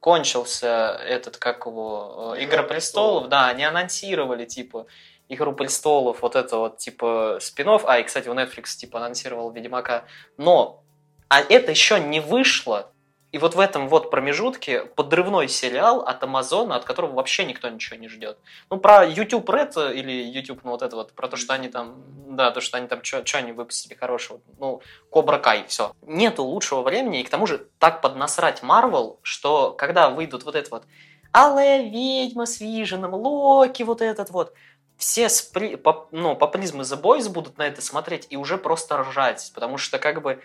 кончился 0.00 1.00
этот, 1.06 1.36
как 1.36 1.66
его, 1.66 2.34
э, 2.36 2.44
Игра 2.44 2.62
престолов, 2.62 3.28
да, 3.28 3.48
они 3.48 3.64
анонсировали, 3.64 4.44
типа, 4.44 4.86
Игру 5.28 5.52
престолов, 5.52 6.22
вот 6.22 6.36
это 6.36 6.56
вот, 6.56 6.78
типа, 6.78 7.38
спинов. 7.40 7.84
А, 7.86 7.98
и, 7.98 8.04
кстати, 8.04 8.28
у 8.28 8.34
Netflix, 8.34 8.76
типа, 8.76 8.98
анонсировал 8.98 9.50
Ведьмака. 9.50 10.04
Но, 10.36 10.84
а 11.28 11.40
это 11.40 11.72
еще 11.72 11.98
не 11.98 12.20
вышло, 12.20 12.92
и 13.36 13.38
вот 13.38 13.54
в 13.54 13.60
этом 13.60 13.90
вот 13.90 14.10
промежутке 14.10 14.86
подрывной 14.86 15.46
сериал 15.46 16.00
от 16.00 16.22
Амазона, 16.22 16.74
от 16.74 16.86
которого 16.86 17.12
вообще 17.12 17.44
никто 17.44 17.68
ничего 17.68 17.98
не 17.98 18.08
ждет. 18.08 18.38
Ну, 18.70 18.78
про 18.78 19.04
YouTube 19.04 19.46
Red 19.50 19.92
или 19.92 20.10
YouTube, 20.10 20.60
ну, 20.64 20.70
вот 20.70 20.80
это 20.80 20.96
вот, 20.96 21.12
про 21.12 21.28
то, 21.28 21.36
что 21.36 21.52
они 21.52 21.68
там, 21.68 21.96
да, 22.28 22.50
то, 22.50 22.62
что 22.62 22.78
они 22.78 22.88
там, 22.88 23.04
что 23.04 23.22
они 23.34 23.52
выпустили 23.52 23.92
хорошего, 23.92 24.40
ну, 24.58 24.80
Кобра 25.10 25.36
Кай, 25.36 25.66
все. 25.68 25.92
Нету 26.00 26.44
лучшего 26.44 26.80
времени, 26.80 27.20
и 27.20 27.24
к 27.24 27.28
тому 27.28 27.46
же 27.46 27.66
так 27.78 28.00
поднасрать 28.00 28.62
Марвел, 28.62 29.18
что 29.20 29.72
когда 29.72 30.08
выйдут 30.08 30.44
вот 30.44 30.54
это 30.54 30.70
вот 30.70 30.84
Алая 31.32 31.82
ведьма 31.82 32.46
с 32.46 32.58
Виженом, 32.60 33.12
Локи, 33.12 33.82
вот 33.82 34.00
этот 34.00 34.30
вот, 34.30 34.54
все 34.96 35.28
с 35.28 35.42
при, 35.42 35.76
по, 35.76 36.08
ну, 36.10 36.34
по 36.36 36.46
The 36.46 36.98
Boys 37.02 37.28
будут 37.28 37.58
на 37.58 37.66
это 37.66 37.82
смотреть 37.82 38.28
и 38.30 38.38
уже 38.38 38.56
просто 38.56 38.96
ржать, 38.96 39.52
потому 39.54 39.76
что 39.76 39.98
как 39.98 40.22
бы 40.22 40.42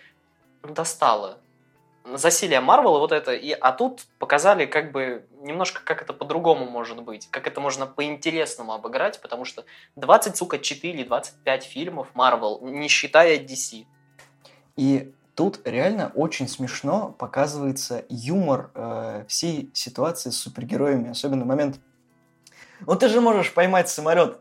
достало 0.61 1.37
засилие 2.05 2.59
Марвела 2.59 2.99
вот 2.99 3.11
это, 3.11 3.33
и, 3.33 3.51
а 3.51 3.71
тут 3.71 4.05
показали 4.19 4.65
как 4.65 4.91
бы 4.91 5.25
немножко, 5.41 5.81
как 5.83 6.01
это 6.01 6.13
по-другому 6.13 6.65
может 6.65 7.01
быть, 7.01 7.27
как 7.31 7.47
это 7.47 7.61
можно 7.61 7.85
по-интересному 7.85 8.73
обыграть, 8.73 9.21
потому 9.21 9.45
что 9.45 9.65
20, 9.95 10.35
сука, 10.35 10.59
4, 10.59 11.03
25 11.03 11.63
фильмов 11.63 12.07
Марвел, 12.13 12.59
не 12.61 12.87
считая 12.87 13.39
DC. 13.39 13.85
И 14.75 15.13
тут 15.35 15.61
реально 15.65 16.11
очень 16.15 16.47
смешно 16.47 17.15
показывается 17.17 18.05
юмор 18.09 18.71
э, 18.73 19.25
всей 19.27 19.71
ситуации 19.73 20.29
с 20.29 20.37
супергероями, 20.37 21.09
особенно 21.09 21.45
момент 21.45 21.79
ну 22.87 22.95
ты 22.95 23.09
же 23.09 23.21
можешь 23.21 23.53
поймать 23.53 23.89
самолет, 23.89 24.39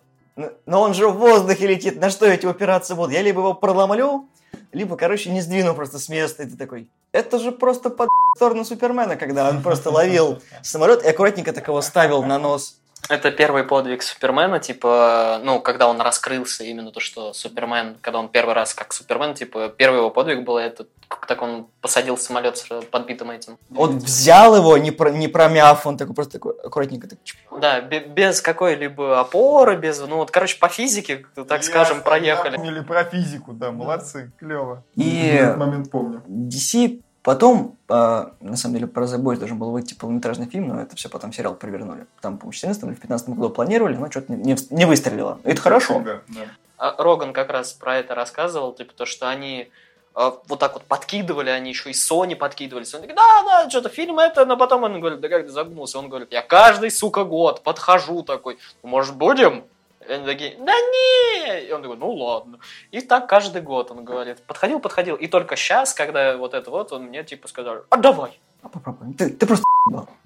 но 0.66 0.80
он 0.80 0.94
же 0.94 1.08
в 1.08 1.16
воздухе 1.16 1.66
летит, 1.66 2.00
на 2.00 2.10
что 2.10 2.26
эти 2.26 2.46
операции 2.46 2.94
будут? 2.94 3.12
Я 3.12 3.22
либо 3.22 3.40
его 3.40 3.54
проломлю, 3.54 4.28
либо, 4.72 4.96
короче, 4.96 5.30
не 5.30 5.40
сдвину 5.40 5.74
просто 5.74 5.98
с 5.98 6.08
места, 6.08 6.42
и 6.42 6.46
ты 6.46 6.56
такой, 6.56 6.88
это 7.12 7.38
же 7.38 7.52
просто 7.52 7.90
под 7.90 8.08
сторону 8.36 8.64
Супермена, 8.64 9.16
когда 9.16 9.48
он 9.48 9.62
просто 9.62 9.90
ловил 9.90 10.40
самолет 10.62 11.04
и 11.04 11.08
аккуратненько 11.08 11.52
так 11.52 11.66
его 11.68 11.80
ставил 11.82 12.22
на 12.22 12.38
нос. 12.38 12.79
Это 13.08 13.30
первый 13.32 13.64
подвиг 13.64 14.02
Супермена, 14.02 14.60
типа, 14.60 15.40
ну, 15.42 15.60
когда 15.60 15.88
он 15.88 16.00
раскрылся, 16.00 16.64
именно 16.64 16.92
то, 16.92 17.00
что 17.00 17.32
Супермен, 17.32 17.96
когда 18.00 18.20
он 18.20 18.28
первый 18.28 18.54
раз 18.54 18.74
как 18.74 18.92
Супермен, 18.92 19.34
типа, 19.34 19.68
первый 19.68 19.98
его 19.98 20.10
подвиг 20.10 20.44
был 20.44 20.58
этот, 20.58 20.88
так 21.26 21.42
он 21.42 21.66
посадил 21.80 22.16
самолет 22.16 22.58
с 22.58 22.68
подбитым 22.90 23.30
этим. 23.30 23.58
Он 23.74 23.98
взял 23.98 24.54
его, 24.54 24.76
не, 24.78 24.90
про, 24.90 25.10
не 25.10 25.28
промяв, 25.28 25.86
он 25.86 25.96
такой 25.96 26.14
просто 26.14 26.34
такой 26.34 26.54
аккуратненько 26.60 27.08
так... 27.08 27.18
Да, 27.60 27.80
без 27.80 28.40
какой-либо 28.40 29.18
опоры, 29.18 29.76
без, 29.76 29.98
ну, 30.00 30.16
вот, 30.16 30.30
короче, 30.30 30.58
по 30.58 30.68
физике, 30.68 31.24
так 31.34 31.50
Я 31.50 31.62
скажем, 31.62 32.02
проехали. 32.02 32.64
Или 32.64 32.80
про 32.80 33.04
физику, 33.04 33.52
да, 33.52 33.72
молодцы, 33.72 34.30
клево. 34.38 34.84
И 34.94 35.26
этот 35.26 35.56
момент 35.56 35.90
помню. 35.90 36.22
DC 36.28 37.00
Потом, 37.22 37.76
э, 37.88 38.26
на 38.40 38.56
самом 38.56 38.74
деле, 38.76 38.86
про 38.86 39.04
The 39.04 39.18
Boys 39.18 39.36
должен 39.36 39.58
был 39.58 39.70
выйти 39.72 39.92
полнометражный 39.92 40.46
фильм, 40.46 40.68
но 40.68 40.80
это 40.80 40.96
все 40.96 41.10
потом 41.10 41.32
сериал 41.32 41.54
провернули. 41.54 42.06
Там, 42.22 42.38
по-моему, 42.38 42.52
в 42.52 42.54
14 42.54 42.82
или 42.84 42.94
в 42.94 43.00
15 43.00 43.28
году 43.30 43.50
планировали, 43.50 43.96
но 43.96 44.10
что-то 44.10 44.32
не, 44.32 44.56
не 44.70 44.84
выстрелило. 44.86 45.38
Это 45.44 45.60
хорошо. 45.60 46.00
Да, 46.00 46.20
да. 46.28 46.40
А 46.78 46.94
Роган 46.96 47.34
как 47.34 47.50
раз 47.50 47.74
про 47.74 47.98
это 47.98 48.14
рассказывал, 48.14 48.72
типа 48.72 48.94
то, 48.94 49.04
что 49.04 49.28
они 49.28 49.70
э, 50.16 50.30
вот 50.48 50.58
так 50.58 50.72
вот 50.72 50.84
подкидывали, 50.84 51.50
они 51.50 51.70
еще 51.70 51.90
и 51.90 51.92
Sony 51.92 52.36
подкидывали. 52.36 52.86
Sony 52.86 53.00
говорит, 53.00 53.16
да, 53.16 53.42
да, 53.44 53.70
что-то 53.70 53.90
фильм 53.90 54.18
это, 54.18 54.46
но 54.46 54.56
потом 54.56 54.84
он 54.84 54.98
говорит, 54.98 55.20
да 55.20 55.28
как 55.28 55.44
ты 55.44 55.50
загнулся? 55.50 55.98
Он 55.98 56.08
говорит, 56.08 56.32
я 56.32 56.40
каждый, 56.40 56.90
сука, 56.90 57.24
год 57.24 57.62
подхожу 57.62 58.22
такой, 58.22 58.58
может, 58.82 59.14
будем? 59.14 59.64
И 60.08 60.12
они 60.12 60.24
такие, 60.24 60.56
да 60.58 60.72
не! 60.72 61.68
И 61.68 61.72
он 61.72 61.82
такой, 61.82 61.96
ну 61.96 62.10
ладно. 62.12 62.58
И 62.90 63.00
так 63.00 63.28
каждый 63.28 63.62
год 63.62 63.90
он 63.90 64.04
говорит. 64.04 64.38
Подходил, 64.46 64.80
подходил. 64.80 65.16
И 65.16 65.26
только 65.26 65.56
сейчас, 65.56 65.92
когда 65.92 66.36
вот 66.36 66.54
это 66.54 66.70
вот, 66.70 66.92
он 66.92 67.04
мне 67.04 67.22
типа 67.22 67.48
сказал, 67.48 67.84
а 67.90 67.96
давай. 67.96 68.38
А 68.62 68.68
попробуем. 68.68 69.14
Ты, 69.14 69.30
ты 69.30 69.46
просто 69.46 69.64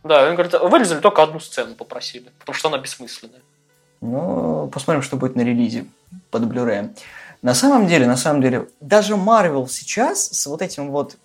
Да, 0.05 0.29
он 0.29 0.35
говорит, 0.35 0.53
вырезали 0.53 1.01
только 1.01 1.22
одну 1.22 1.41
сцену, 1.41 1.75
попросили. 1.75 2.31
Потому 2.39 2.55
что 2.55 2.68
она 2.68 2.79
бессмысленная. 2.79 3.43
Ну, 4.01 4.68
посмотрим, 4.72 5.03
что 5.03 5.16
будет 5.16 5.35
на 5.35 5.43
релизе 5.43 5.87
под 6.31 6.43
Blu-ray. 6.43 6.97
На 7.43 7.55
самом 7.55 7.87
деле, 7.87 8.07
на 8.07 8.16
самом 8.16 8.43
деле, 8.43 8.68
даже 8.81 9.16
Марвел 9.16 9.68
сейчас 9.68 10.29
с 10.29 10.47
вот 10.47 10.62
этим 10.62 10.91
вот 10.91 11.16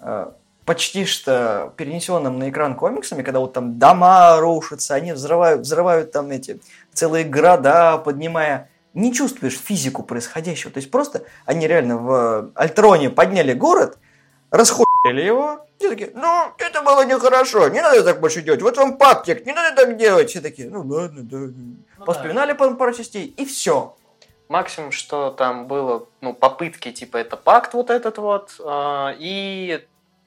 э, 0.00 0.30
почти 0.68 1.06
что 1.06 1.72
перенесенным 1.76 2.38
на 2.38 2.50
экран 2.50 2.76
комиксами, 2.76 3.22
когда 3.22 3.40
вот 3.40 3.54
там 3.54 3.78
дома 3.78 4.36
рушатся, 4.38 4.94
они 4.94 5.12
взрывают, 5.12 5.62
взрывают 5.62 6.12
там 6.12 6.30
эти 6.30 6.60
целые 6.98 7.24
города, 7.24 7.98
поднимая 7.98 8.68
не 8.94 9.14
чувствуешь 9.14 9.58
физику 9.58 10.02
происходящего. 10.02 10.72
То 10.72 10.78
есть 10.78 10.90
просто 10.90 11.22
они 11.46 11.66
реально 11.66 11.96
в 11.98 12.50
Альтроне 12.54 13.10
подняли 13.10 13.52
город, 13.52 13.98
расходили 14.50 15.22
его, 15.22 15.64
все 15.78 15.90
такие, 15.90 16.10
ну, 16.14 16.52
это 16.58 16.82
было 16.82 17.04
нехорошо, 17.04 17.68
не 17.68 17.80
надо 17.80 18.02
так 18.02 18.20
больше 18.20 18.42
делать, 18.42 18.62
вот 18.62 18.76
вам 18.76 18.98
паптик, 18.98 19.46
не 19.46 19.52
надо 19.52 19.76
так 19.76 19.96
делать. 19.96 20.30
Все 20.30 20.40
такие, 20.40 20.68
ну 20.68 20.82
ладно, 20.86 21.22
да. 21.22 21.38
Ну, 21.98 22.04
Поспоминали 22.04 22.52
да. 22.52 22.74
пару 22.74 22.92
частей, 22.92 23.32
и 23.36 23.44
все. 23.44 23.94
Максимум, 24.48 24.92
что 24.92 25.30
там 25.30 25.68
было, 25.68 26.06
ну, 26.20 26.32
попытки, 26.32 26.90
типа, 26.90 27.18
это 27.18 27.36
пакт 27.36 27.74
вот 27.74 27.90
этот 27.90 28.16
вот, 28.16 28.56
э, 28.58 29.14
и 29.18 29.84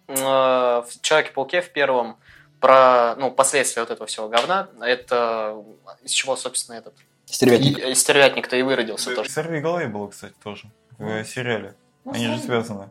э, 0.08 0.14
в 0.16 0.88
Человеке-пауке 1.02 1.62
в 1.62 1.72
первом 1.72 2.18
про, 2.62 3.16
ну, 3.18 3.32
последствия 3.32 3.82
вот 3.82 3.92
этого 3.92 4.08
всего 4.08 4.30
говна, 4.30 4.70
это 4.80 5.62
из 6.04 6.12
чего, 6.12 6.38
собственно, 6.38 6.78
этот 6.78 6.94
Стервятник. 7.26 7.80
И, 7.80 7.96
стервятник-то 7.96 8.58
и 8.58 8.62
выродился 8.62 9.10
да, 9.12 9.18
тоже. 9.18 9.30
Сорви 9.30 9.62
головы 9.62 9.88
было, 9.88 10.08
кстати, 10.08 10.34
тоже. 10.44 10.70
В 10.98 11.04
ну, 11.04 11.24
сериале. 11.24 11.76
Ну, 12.04 12.14
Они 12.14 12.28
же 12.28 12.40
связаны. 12.40 12.90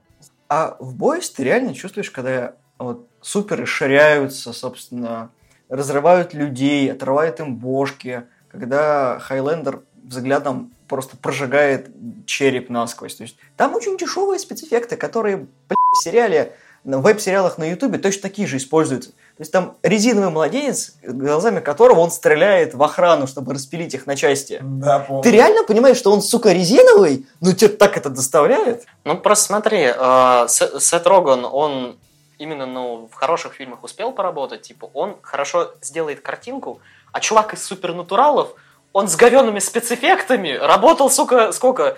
А 0.48 0.76
в 0.80 0.94
бойс 0.94 1.30
ты 1.30 1.44
реально 1.44 1.74
чувствуешь, 1.74 2.10
когда 2.10 2.54
вот 2.78 3.06
суперы 3.20 3.66
ширяются, 3.66 4.52
собственно, 4.52 5.30
разрывают 5.68 6.32
людей, 6.32 6.90
отрывают 6.90 7.38
им 7.40 7.56
бошки, 7.56 8.24
когда 8.50 9.18
Хайлендер 9.18 9.82
взглядом 10.02 10.72
просто 10.88 11.16
прожигает 11.16 11.90
череп 12.26 12.70
насквозь. 12.70 13.16
То 13.16 13.24
есть 13.24 13.36
там 13.56 13.74
очень 13.74 13.98
дешевые 13.98 14.38
спецэффекты, 14.38 14.96
которые, 14.96 15.36
блядь, 15.36 15.78
в 15.92 16.02
сериале, 16.02 16.56
в 16.84 17.00
веб-сериалах 17.00 17.58
на 17.58 17.70
Ютубе 17.70 17.98
точно 17.98 18.22
такие 18.22 18.48
же 18.48 18.56
используются. 18.56 19.10
То 19.10 19.42
есть 19.42 19.52
там 19.52 19.76
резиновый 19.82 20.30
младенец, 20.30 20.94
глазами 21.02 21.60
которого 21.60 22.00
он 22.00 22.10
стреляет 22.10 22.74
в 22.74 22.82
охрану, 22.82 23.26
чтобы 23.26 23.54
распилить 23.54 23.94
их 23.94 24.06
на 24.06 24.16
части. 24.16 24.58
Да, 24.62 25.00
помню. 25.00 25.22
Ты 25.22 25.30
реально 25.30 25.64
понимаешь, 25.64 25.96
что 25.96 26.12
он, 26.12 26.22
сука, 26.22 26.52
резиновый? 26.52 27.26
Ну, 27.40 27.52
тебе 27.52 27.68
так 27.68 27.96
это 27.96 28.10
доставляет? 28.10 28.84
Ну, 29.04 29.16
просто 29.16 29.46
смотри, 29.46 29.92
э, 29.94 30.46
Сет 30.48 31.06
Роган, 31.06 31.44
он 31.44 31.96
именно 32.38 32.66
ну, 32.66 33.08
в 33.10 33.14
хороших 33.14 33.54
фильмах 33.54 33.84
успел 33.84 34.12
поработать, 34.12 34.62
типа, 34.62 34.90
он 34.94 35.16
хорошо 35.22 35.72
сделает 35.82 36.20
картинку, 36.20 36.80
а 37.12 37.20
чувак 37.20 37.54
из 37.54 37.62
супернатуралов, 37.62 38.54
он 38.92 39.08
с 39.08 39.16
говенными 39.16 39.58
спецэффектами 39.58 40.52
работал, 40.52 41.10
сука, 41.10 41.52
сколько? 41.52 41.96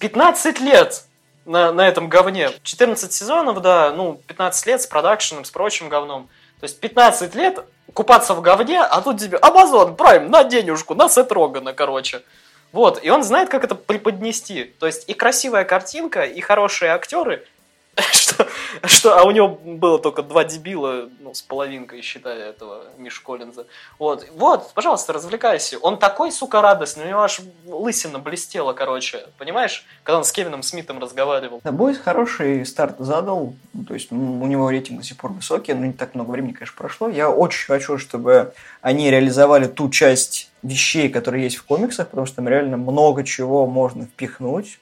15 0.00 0.60
лет 0.60 1.04
на, 1.44 1.72
на 1.72 1.88
этом 1.88 2.08
говне. 2.08 2.50
14 2.62 3.12
сезонов, 3.12 3.60
да, 3.62 3.92
ну, 3.92 4.20
15 4.26 4.66
лет 4.66 4.82
с 4.82 4.86
продакшеном, 4.86 5.44
с 5.44 5.50
прочим 5.50 5.88
говном. 5.88 6.28
То 6.60 6.64
есть 6.64 6.80
15 6.80 7.34
лет 7.34 7.64
купаться 7.92 8.34
в 8.34 8.40
говне, 8.40 8.80
а 8.80 9.00
тут 9.00 9.20
тебе 9.20 9.38
Amazon 9.38 9.96
Prime 9.96 10.28
на 10.28 10.44
денежку, 10.44 10.94
на 10.94 11.08
Сет 11.08 11.32
Рогана, 11.32 11.72
короче. 11.72 12.22
Вот, 12.72 13.00
и 13.02 13.10
он 13.10 13.22
знает, 13.22 13.50
как 13.50 13.64
это 13.64 13.74
преподнести. 13.74 14.64
То 14.64 14.86
есть 14.86 15.08
и 15.08 15.14
красивая 15.14 15.64
картинка, 15.64 16.22
и 16.22 16.40
хорошие 16.40 16.92
актеры, 16.92 17.44
что, 18.12 18.46
что, 18.84 19.18
а 19.18 19.24
у 19.24 19.30
него 19.30 19.48
было 19.48 19.98
только 19.98 20.22
два 20.22 20.44
дебила, 20.44 21.10
ну, 21.20 21.34
с 21.34 21.42
половинкой, 21.42 22.00
считая 22.00 22.50
этого 22.50 22.84
Миш 22.96 23.20
Коллинза. 23.20 23.66
Вот, 23.98 24.26
вот, 24.34 24.72
пожалуйста, 24.72 25.12
развлекайся. 25.12 25.78
Он 25.78 25.98
такой, 25.98 26.32
сука, 26.32 26.62
радостный, 26.62 27.04
у 27.04 27.08
него 27.08 27.22
аж 27.22 27.40
лысина 27.66 28.18
блестела, 28.18 28.72
короче, 28.72 29.26
понимаешь, 29.36 29.84
когда 30.04 30.18
он 30.18 30.24
с 30.24 30.32
Кевином 30.32 30.62
Смитом 30.62 31.00
разговаривал. 31.00 31.60
Да, 31.62 31.70
Бойс 31.70 31.98
хороший 31.98 32.64
старт 32.64 32.96
задал, 32.98 33.54
ну, 33.74 33.84
то 33.84 33.92
есть 33.92 34.10
у 34.10 34.46
него 34.46 34.70
рейтинг 34.70 35.00
до 35.00 35.06
сих 35.06 35.18
пор 35.18 35.32
высокий, 35.32 35.74
но 35.74 35.84
не 35.84 35.92
так 35.92 36.14
много 36.14 36.30
времени, 36.30 36.52
конечно, 36.52 36.76
прошло. 36.78 37.08
Я 37.08 37.28
очень 37.28 37.66
хочу, 37.66 37.98
чтобы 37.98 38.54
они 38.80 39.10
реализовали 39.10 39.66
ту 39.66 39.90
часть 39.90 40.50
вещей, 40.62 41.10
которые 41.10 41.44
есть 41.44 41.56
в 41.56 41.64
комиксах, 41.64 42.08
потому 42.08 42.26
что 42.26 42.36
там 42.36 42.48
реально 42.48 42.78
много 42.78 43.22
чего 43.24 43.66
можно 43.66 44.06
впихнуть. 44.06 44.78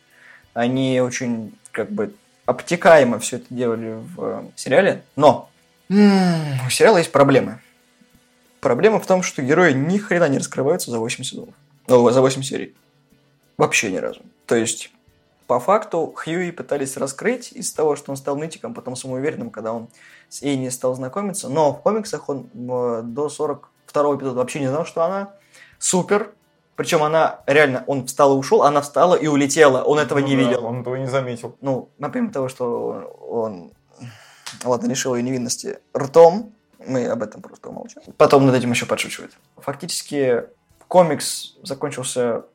Они 0.55 1.01
очень, 1.01 1.55
как 1.73 1.91
бы, 1.91 2.13
обтекаемо 2.51 3.19
все 3.19 3.37
это 3.37 3.47
делали 3.51 3.95
в 4.15 4.23
э, 4.23 4.43
сериале, 4.57 5.05
но 5.17 5.49
у 5.89 6.71
сериала 6.71 6.99
есть 6.99 7.13
проблемы. 7.13 7.61
Проблема 8.61 9.01
в 9.01 9.07
том, 9.07 9.23
что 9.23 9.43
герои 9.43 9.73
ни 9.73 9.99
хрена 9.99 10.29
не 10.29 10.39
раскрываются 10.39 10.91
за 10.91 10.99
8 10.99 11.25
сезонов. 11.25 11.55
Ну, 11.89 12.11
за 12.11 12.21
8 12.21 12.43
серий. 12.43 12.75
Вообще 13.57 13.91
ни 13.91 13.97
разу. 13.97 14.21
То 14.47 14.55
есть, 14.55 14.93
по 15.47 15.61
факту, 15.61 16.13
Хьюи 16.17 16.51
пытались 16.51 16.97
раскрыть 16.97 17.53
из 17.53 17.73
того, 17.73 17.97
что 17.97 18.11
он 18.11 18.17
стал 18.17 18.37
нытиком, 18.37 18.75
потом 18.75 18.97
самоуверенным, 18.97 19.51
когда 19.51 19.73
он 19.73 19.89
с 20.29 20.43
Эйни 20.43 20.71
стал 20.71 20.95
знакомиться. 20.95 21.49
Но 21.49 21.73
в 21.73 21.81
комиксах 21.81 22.29
он 22.29 22.49
э, 22.53 23.03
до 23.05 23.29
42 23.29 24.17
эпизода 24.17 24.37
вообще 24.37 24.61
не 24.61 24.69
знал, 24.69 24.85
что 24.85 25.03
она 25.03 25.35
супер, 25.79 26.33
причем 26.81 27.03
она 27.03 27.41
реально, 27.47 27.85
он 27.87 28.07
встал 28.07 28.35
и 28.35 28.39
ушел, 28.39 28.63
она 28.63 28.81
встала 28.81 29.15
и 29.15 29.27
улетела. 29.27 29.83
Он 29.83 29.99
этого 29.99 30.19
ну, 30.21 30.27
не 30.27 30.35
да, 30.35 30.43
видел. 30.43 30.65
Он 30.65 30.81
этого 30.81 30.97
не 30.97 31.09
заметил. 31.09 31.55
Ну, 31.61 31.91
например, 31.99 32.33
того, 32.33 32.49
что 32.49 33.19
он, 33.21 33.73
ладно, 34.65 34.89
решил 34.89 35.15
ее 35.15 35.23
невинности 35.23 35.81
ртом. 35.95 36.55
Мы 36.79 37.05
об 37.05 37.23
этом 37.23 37.43
просто 37.43 37.69
умолчим. 37.69 38.01
Потом 38.17 38.47
над 38.47 38.55
этим 38.55 38.71
еще 38.71 38.87
подшучивает. 38.87 39.33
Фактически 39.59 40.45
комикс 40.89 41.59
закончился 41.63 42.47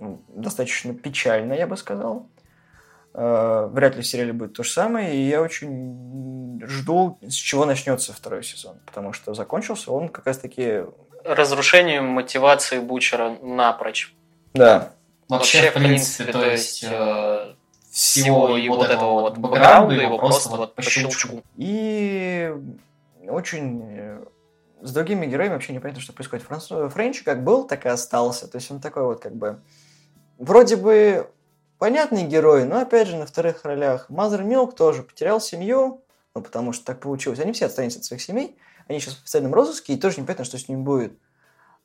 ну, 0.00 0.20
достаточно 0.30 0.92
печально, 0.92 1.52
я 1.52 1.68
бы 1.68 1.76
сказал. 1.76 2.26
Uh, 3.12 3.68
вряд 3.68 3.94
ли 3.94 4.02
в 4.02 4.06
сериале 4.08 4.32
будет 4.32 4.54
то 4.54 4.64
же 4.64 4.70
самое, 4.72 5.14
и 5.14 5.28
я 5.28 5.40
очень 5.40 6.60
жду, 6.66 7.18
с 7.22 7.34
чего 7.34 7.66
начнется 7.66 8.12
второй 8.12 8.42
сезон, 8.42 8.80
потому 8.84 9.12
что 9.12 9.32
закончился 9.34 9.92
он 9.92 10.08
как 10.08 10.26
раз-таки 10.26 10.82
разрушению 11.24 12.02
мотивации 12.04 12.78
Бучера 12.78 13.36
напрочь. 13.42 14.14
Да. 14.52 14.92
Вообще, 15.28 15.70
в 15.70 15.74
принципе, 15.74 16.32
то 16.32 16.44
есть 16.44 16.84
э, 16.86 17.54
всего 17.90 18.56
его 18.56 18.76
вот 18.76 18.90
этого 18.90 19.20
вот 19.20 19.38
бэкграунда 19.38 19.94
его 19.94 20.18
просто 20.18 20.50
вот 20.50 20.74
по 20.74 20.82
щелчку. 20.82 21.42
И 21.56 22.54
очень 23.26 23.82
э, 23.88 24.24
с 24.82 24.92
другими 24.92 25.26
героями 25.26 25.54
вообще 25.54 25.72
непонятно, 25.72 26.02
что 26.02 26.12
происходит. 26.12 26.44
Франц... 26.44 26.66
Френч 26.92 27.22
как 27.22 27.42
был, 27.42 27.64
так 27.64 27.86
и 27.86 27.88
остался. 27.88 28.48
То 28.48 28.56
есть 28.56 28.70
он 28.70 28.80
такой 28.80 29.04
вот 29.04 29.20
как 29.20 29.34
бы... 29.34 29.60
Вроде 30.38 30.76
бы 30.76 31.30
понятный 31.78 32.24
герой, 32.24 32.64
но 32.64 32.80
опять 32.80 33.08
же 33.08 33.16
на 33.16 33.26
вторых 33.26 33.64
ролях. 33.64 34.10
Мазер 34.10 34.42
Милк 34.42 34.74
тоже 34.74 35.02
потерял 35.02 35.40
семью, 35.40 36.02
ну 36.34 36.42
потому 36.42 36.72
что 36.72 36.84
так 36.84 37.00
получилось. 37.00 37.40
Они 37.40 37.52
все 37.52 37.66
отстранились 37.66 37.96
от 37.96 38.04
своих 38.04 38.22
семей. 38.22 38.56
Они 38.88 39.00
сейчас 39.00 39.14
в 39.14 39.22
официальном 39.22 39.54
розыске, 39.54 39.94
и 39.94 39.98
тоже 39.98 40.20
непонятно, 40.20 40.44
что 40.44 40.58
с 40.58 40.68
ним 40.68 40.84
будет. 40.84 41.18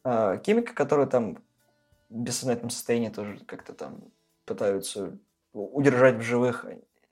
А, 0.03 0.37
которая 0.37 1.07
там 1.07 1.37
в 2.09 2.15
бессознательном 2.15 2.69
состоянии 2.69 3.09
тоже 3.09 3.39
как-то 3.45 3.73
там 3.73 4.01
пытаются 4.45 5.17
удержать 5.53 6.15
в 6.15 6.21
живых. 6.21 6.65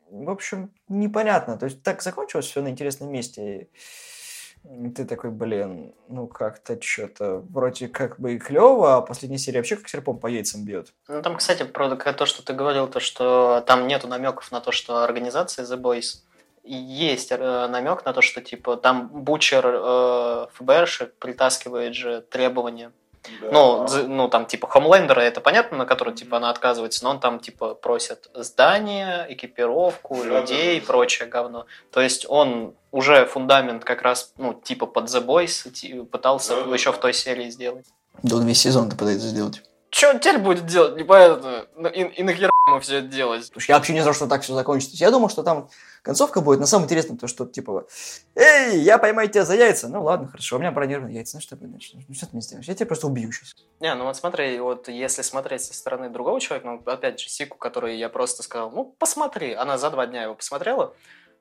В 0.10 0.30
общем, 0.30 0.74
непонятно. 0.88 1.58
То 1.58 1.66
есть 1.66 1.84
так 1.84 2.02
закончилось 2.02 2.46
все 2.46 2.62
на 2.62 2.70
интересном 2.70 3.12
месте. 3.12 3.70
И 4.64 4.90
ты 4.90 5.06
такой, 5.06 5.30
блин, 5.30 5.94
ну 6.10 6.28
как-то 6.28 6.82
что-то 6.82 7.38
вроде 7.50 7.88
как 7.88 8.20
бы 8.20 8.34
и 8.34 8.40
клево, 8.40 8.98
а 8.98 9.02
последняя 9.02 9.38
серия 9.38 9.60
вообще 9.60 9.78
как 9.78 9.88
серпом 9.88 10.20
по 10.20 10.28
яйцам 10.28 10.66
бьет. 10.66 10.94
Ну 11.08 11.22
там, 11.22 11.38
кстати, 11.38 11.64
про 11.64 11.96
то, 11.96 12.26
что 12.26 12.44
ты 12.44 12.54
говорил, 12.54 12.88
то, 12.88 13.00
что 13.00 13.64
там 13.66 13.88
нету 13.88 14.08
намеков 14.08 14.52
на 14.52 14.60
то, 14.60 14.72
что 14.72 15.04
организация 15.04 15.66
The 15.66 15.80
Boys 15.80 16.22
есть 16.76 17.32
э, 17.32 17.68
намек 17.68 18.06
на 18.06 18.14
то, 18.14 18.22
что 18.22 18.42
типа 18.42 18.78
там 18.78 19.08
Бучер 19.08 19.66
э, 19.66 20.48
ФБРшек 20.54 21.14
притаскивает 21.16 21.96
же 21.96 22.22
требования. 22.22 22.92
Да. 23.42 23.50
Ну, 23.52 23.88
ну, 24.08 24.30
там, 24.30 24.46
типа, 24.46 24.68
Хомлендера, 24.68 25.20
это 25.20 25.42
понятно, 25.42 25.78
на 25.78 25.86
который, 25.86 26.14
типа, 26.14 26.38
она 26.38 26.50
отказывается, 26.50 27.04
но 27.04 27.12
он 27.12 27.20
там, 27.20 27.40
типа, 27.40 27.76
просит 27.76 28.30
здание, 28.34 29.26
экипировку, 29.30 30.16
да, 30.16 30.40
людей 30.40 30.78
и 30.78 30.82
прочее 30.82 31.28
говно. 31.28 31.66
То 31.92 32.02
есть 32.02 32.26
он 32.30 32.76
уже 32.92 33.26
фундамент 33.26 33.84
как 33.84 34.02
раз, 34.02 34.34
ну, 34.38 34.54
типа, 34.54 34.86
под 34.86 35.06
The 35.06 35.26
Boys 35.26 36.06
пытался 36.06 36.64
да, 36.64 36.74
еще 36.74 36.92
да. 36.92 36.98
в 36.98 37.02
той 37.02 37.14
серии 37.14 37.50
сделать. 37.50 37.86
Да, 38.24 38.38
он 38.38 38.46
весь 38.46 38.62
сезон-то 38.62 38.96
пытается 38.96 39.28
сделать. 39.28 39.62
Что 39.90 40.10
он 40.10 40.20
теперь 40.20 40.40
будет 40.40 40.66
делать? 40.66 40.98
Непонятно. 40.98 41.66
Ну, 41.76 41.90
и, 41.90 42.04
и 42.04 42.24
нахера 42.24 42.52
ему 42.68 42.80
все 42.80 42.98
это 42.98 43.08
делать? 43.08 43.52
Я 43.68 43.76
вообще 43.76 43.94
не 43.94 44.02
знал, 44.02 44.14
что 44.14 44.28
так 44.28 44.42
все 44.42 44.54
закончится. 44.54 44.96
Я 44.98 45.12
думал, 45.12 45.30
что 45.30 45.44
там 45.44 45.70
концовка 46.02 46.42
будет. 46.42 46.60
На 46.60 46.66
самом 46.66 46.86
интересном 46.86 47.18
то, 47.18 47.28
что 47.28 47.46
типа, 47.46 47.88
эй, 48.36 48.80
я 48.80 48.98
поймаю 48.98 49.30
тебя 49.30 49.46
за 49.46 49.56
яйца. 49.56 49.88
Ну 49.88 50.04
ладно, 50.04 50.28
хорошо, 50.28 50.58
у 50.58 50.60
меня 50.60 50.72
бронированные 50.72 51.16
яйца. 51.16 51.38
Ну 51.38 51.42
что 51.42 51.56
ты, 51.56 51.68
ну, 51.68 51.80
что 51.80 51.98
ты 51.98 52.30
мне 52.34 52.42
сделаешь? 52.42 52.68
Я 52.68 52.76
тебя 52.76 52.86
просто 52.86 53.08
убью 53.08 53.32
сейчас. 53.32 53.56
Не, 53.80 53.94
ну 53.96 54.06
вот 54.06 54.18
смотри, 54.18 54.60
вот 54.60 54.88
если 54.88 55.22
смотреть 55.22 55.64
со 55.64 55.74
стороны 55.74 56.10
другого 56.10 56.40
человека, 56.40 56.68
ну 56.68 56.92
опять 56.92 57.20
же, 57.20 57.30
Сику, 57.30 57.58
который 57.58 57.98
я 57.98 58.10
просто 58.10 58.44
сказал, 58.44 58.72
ну 58.72 58.96
посмотри. 58.98 59.54
Она 59.54 59.78
за 59.78 59.90
два 59.90 60.06
дня 60.08 60.24
его 60.24 60.36
посмотрела. 60.36 60.94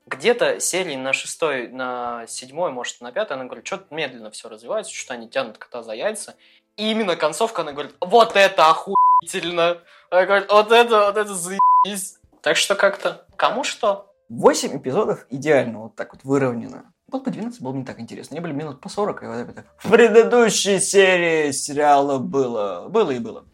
Где-то 0.06 0.60
серии 0.60 0.94
на 0.94 1.12
шестой, 1.12 1.66
на 1.66 2.26
седьмой, 2.28 2.70
может, 2.70 3.00
на 3.00 3.10
пятой, 3.10 3.32
она 3.32 3.46
говорит, 3.46 3.66
что-то 3.66 3.92
медленно 3.92 4.30
все 4.30 4.48
развивается, 4.48 4.94
что 4.94 5.14
они 5.14 5.28
тянут 5.28 5.58
кота 5.58 5.82
за 5.82 5.94
яйца. 5.94 6.36
И 6.76 6.92
именно 6.92 7.16
концовка, 7.16 7.62
она 7.62 7.72
говорит, 7.72 7.96
вот 8.00 8.36
это 8.36 8.70
охуенно 8.70 8.96
охуительно. 9.16 9.78
Она 10.10 10.26
говорит, 10.26 10.50
вот 10.50 10.72
это, 10.72 11.06
вот 11.06 11.16
это 11.16 11.34
заебись. 11.34 12.18
Так 12.42 12.56
что 12.56 12.74
как-то, 12.74 13.24
кому 13.36 13.64
что? 13.64 14.12
8 14.28 14.76
эпизодов 14.78 15.26
идеально 15.30 15.82
вот 15.82 15.96
так 15.96 16.12
вот 16.12 16.24
выровнено. 16.24 16.92
Вот 17.08 17.24
по 17.24 17.30
12 17.30 17.60
было 17.62 17.72
не 17.72 17.84
так 17.84 18.00
интересно. 18.00 18.34
Они 18.34 18.40
были 18.40 18.52
минут 18.52 18.80
по 18.80 18.88
40, 18.88 19.22
и 19.22 19.26
вот 19.26 19.34
это 19.34 19.64
В 19.78 19.90
предыдущей 19.90 20.80
серии 20.80 21.52
сериала 21.52 22.18
было. 22.18 22.88
Было 22.88 23.12
и 23.12 23.18
было. 23.18 23.44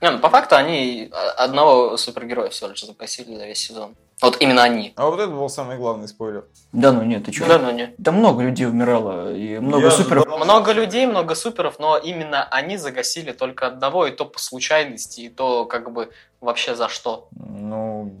Не, 0.00 0.10
ну 0.10 0.20
по 0.20 0.30
факту 0.30 0.56
они 0.56 1.10
одного 1.36 1.96
супергероя 1.96 2.50
всего 2.50 2.70
лишь 2.70 2.84
запросили 2.84 3.36
за 3.36 3.46
весь 3.46 3.58
сезон. 3.58 3.96
Вот 4.22 4.36
именно 4.40 4.62
они. 4.62 4.92
А 4.96 5.06
вот 5.06 5.18
это 5.18 5.30
был 5.32 5.48
самый 5.48 5.78
главный 5.78 6.06
спойлер. 6.06 6.44
Да 6.72 6.92
ну 6.92 7.02
нет, 7.02 7.24
ты 7.24 7.32
что? 7.32 7.46
Да, 7.46 7.58
ну 7.58 7.70
нет. 7.70 7.94
Да 7.96 8.12
много 8.12 8.42
людей 8.42 8.66
умирало, 8.66 9.34
и 9.34 9.58
много 9.58 9.84
Я 9.84 9.90
суперов. 9.90 10.24
ожидал. 10.26 10.44
Много 10.44 10.72
людей, 10.72 11.06
много 11.06 11.34
суперов, 11.34 11.78
но 11.78 11.96
именно 11.96 12.44
они 12.44 12.76
загасили 12.76 13.32
только 13.32 13.66
одного, 13.66 14.06
и 14.06 14.10
то 14.10 14.26
по 14.26 14.38
случайности, 14.38 15.22
и 15.22 15.28
то 15.30 15.64
как 15.64 15.92
бы 15.92 16.10
вообще 16.40 16.74
за 16.76 16.88
что. 16.88 17.28
Ну, 17.32 18.12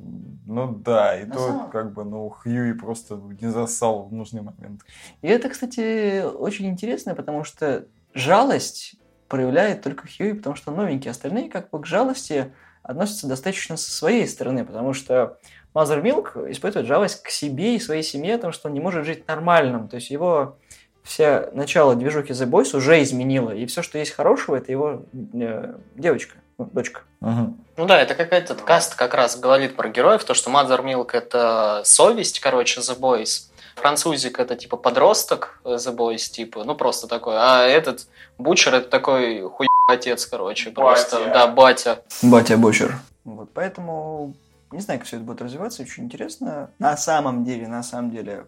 ну 0.46 0.68
да, 0.72 1.20
и 1.20 1.26
На 1.26 1.34
то 1.34 1.46
самом- 1.46 1.70
как 1.70 1.92
бы, 1.92 2.04
ну, 2.04 2.30
Хьюи 2.30 2.72
просто 2.72 3.20
не 3.40 3.48
засал 3.48 4.04
в 4.04 4.12
нужный 4.12 4.40
момент. 4.42 4.80
И 5.20 5.28
это, 5.28 5.50
кстати, 5.50 6.22
очень 6.24 6.66
интересно, 6.66 7.14
потому 7.14 7.44
что 7.44 7.84
жалость 8.14 8.94
проявляет 9.28 9.82
только 9.82 10.06
Хьюи, 10.08 10.32
потому 10.32 10.56
что 10.56 10.70
новенькие. 10.72 11.10
Остальные 11.10 11.50
как 11.50 11.70
бы 11.70 11.80
к 11.80 11.86
жалости 11.86 12.52
относятся 12.82 13.26
достаточно 13.28 13.76
со 13.76 13.90
своей 13.90 14.26
стороны, 14.26 14.64
потому 14.64 14.94
что 14.94 15.38
Милк 15.74 16.36
испытывает 16.48 16.88
жалость 16.88 17.22
к 17.22 17.30
себе 17.30 17.76
и 17.76 17.80
своей 17.80 18.02
семье, 18.02 18.36
потому 18.36 18.52
что 18.52 18.68
он 18.68 18.74
не 18.74 18.80
может 18.80 19.04
жить 19.04 19.26
нормальным. 19.28 19.88
То 19.88 19.96
есть 19.96 20.10
его 20.10 20.56
вся 21.02 21.48
начало 21.52 21.94
движухи 21.94 22.32
The 22.32 22.48
Boys 22.48 22.76
уже 22.76 23.02
изменило, 23.02 23.50
и 23.50 23.66
все, 23.66 23.82
что 23.82 23.98
есть 23.98 24.12
хорошего, 24.12 24.56
это 24.56 24.70
его 24.70 25.02
э, 25.12 25.74
девочка, 25.94 26.36
ну, 26.58 26.68
дочка. 26.72 27.02
Мгм. 27.20 27.64
Ну 27.76 27.86
да, 27.86 28.00
это 28.00 28.14
как 28.14 28.32
этот 28.32 28.62
каст 28.62 28.94
как 28.94 29.14
раз 29.14 29.38
говорит 29.38 29.76
про 29.76 29.88
героев, 29.88 30.24
то, 30.24 30.34
что 30.34 30.50
Mother 30.50 30.82
Milk 30.84 31.10
это 31.12 31.82
совесть, 31.84 32.40
короче, 32.40 32.80
The 32.80 32.98
Boys. 32.98 33.46
Французик 33.76 34.38
это 34.38 34.56
типа 34.56 34.76
подросток 34.76 35.60
The 35.64 35.94
Boys, 35.94 36.30
типа, 36.30 36.64
ну 36.64 36.74
просто 36.74 37.06
такой. 37.06 37.34
А 37.38 37.64
этот 37.66 38.06
Бучер 38.36 38.74
это 38.74 38.88
такой 38.88 39.40
хуй 39.42 39.66
отец, 39.88 40.26
короче, 40.26 40.70
просто, 40.70 41.16
Батя. 41.16 41.32
да, 41.32 41.46
батя. 41.46 42.02
Батя 42.22 42.56
Бочер. 42.56 42.98
Вот, 43.24 43.48
поэтому 43.54 44.34
не 44.72 44.80
знаю, 44.80 45.00
как 45.00 45.06
все 45.06 45.16
это 45.16 45.24
будет 45.24 45.42
развиваться, 45.42 45.82
очень 45.82 46.04
интересно. 46.04 46.70
На 46.78 46.96
самом 46.96 47.44
деле, 47.44 47.66
на 47.66 47.82
самом 47.82 48.10
деле, 48.10 48.46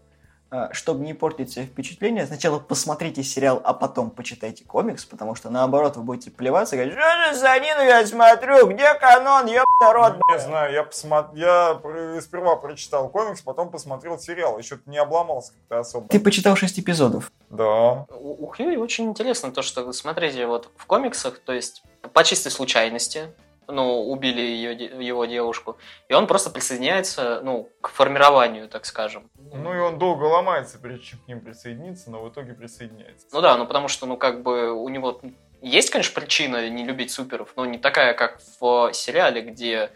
а, 0.51 0.73
чтобы 0.75 1.03
не 1.03 1.15
портить 1.15 1.51
себе 1.51 1.65
впечатление, 1.65 2.27
сначала 2.27 2.59
посмотрите 2.59 3.23
сериал, 3.23 3.63
а 3.65 3.73
потом 3.73 4.11
почитайте 4.11 4.65
комикс, 4.65 5.05
потому 5.07 5.35
что 5.35 5.49
наоборот 5.49 5.97
вы 5.97 6.03
будете 6.03 6.31
плеваться 6.31 6.77
и 6.77 6.79
говорить, 6.79 6.95
что 6.95 7.33
же 7.33 7.39
за 7.39 7.59
Нину 7.59 7.83
я 7.83 8.07
смотрю, 8.07 8.67
где 8.67 8.93
канон, 8.95 9.47
ёб 9.47 9.65
народ, 9.81 10.21
Не 10.31 10.39
знаю, 10.39 10.73
я, 10.75 10.83
посмо- 10.83 11.31
я 11.35 11.81
сперва 12.21 12.57
прочитал 12.57 13.09
комикс, 13.09 13.41
потом 13.41 13.71
посмотрел 13.71 14.19
сериал. 14.19 14.59
Еще 14.59 14.79
не 14.85 14.99
обломался 14.99 15.55
как-то 15.55 15.79
особо. 15.81 16.09
Ты 16.09 16.21
почитал 16.21 16.55
6 16.55 16.81
эпизодов. 16.81 17.33
Да. 17.49 18.07
У, 18.11 18.45
у 18.45 18.47
Хьюи 18.47 18.77
очень 18.77 19.07
интересно 19.07 19.53
то, 19.53 19.63
что, 19.63 19.91
смотрите, 19.93 20.47
вот 20.47 20.71
в 20.77 20.85
комиксах, 20.85 21.39
то 21.39 21.55
есть 21.55 21.83
по 22.13 22.25
чистой 22.25 22.51
случайности, 22.51 23.33
ну, 23.73 24.11
убили 24.11 24.41
ее, 24.41 24.75
его 24.75 25.25
девушку, 25.25 25.79
и 26.09 26.15
он 26.15 26.27
просто 26.27 26.51
присоединяется, 26.51 27.41
ну, 27.43 27.69
к 27.81 27.89
формированию, 27.89 28.69
так 28.69 28.85
скажем. 28.85 29.31
Ну 29.53 29.75
и 29.75 29.79
он 29.79 29.99
долго 29.99 30.25
ломается, 30.25 30.79
прежде 30.79 31.05
чем 31.07 31.19
к 31.21 31.29
ним 31.29 31.41
присоединиться, 31.41 32.11
но 32.11 32.23
в 32.23 32.29
итоге 32.29 32.53
присоединяется. 32.53 33.27
Ну 33.33 33.41
да, 33.41 33.57
ну 33.57 33.67
потому 33.67 33.89
что, 33.89 34.07
ну, 34.07 34.17
как 34.17 34.43
бы 34.43 34.73
у 34.73 34.89
него 34.89 35.21
есть, 35.63 35.91
конечно, 35.91 36.21
причина 36.21 36.69
не 36.69 36.85
любить 36.85 37.11
суперов, 37.11 37.53
но 37.57 37.65
не 37.65 37.79
такая, 37.79 38.15
как 38.15 38.41
в 38.61 38.93
сериале, 38.93 39.43
где, 39.43 39.91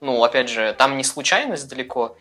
ну, 0.00 0.22
опять 0.24 0.48
же, 0.48 0.74
там 0.74 0.96
не 0.96 1.04
случайность 1.04 1.68
далеко, 1.68 2.16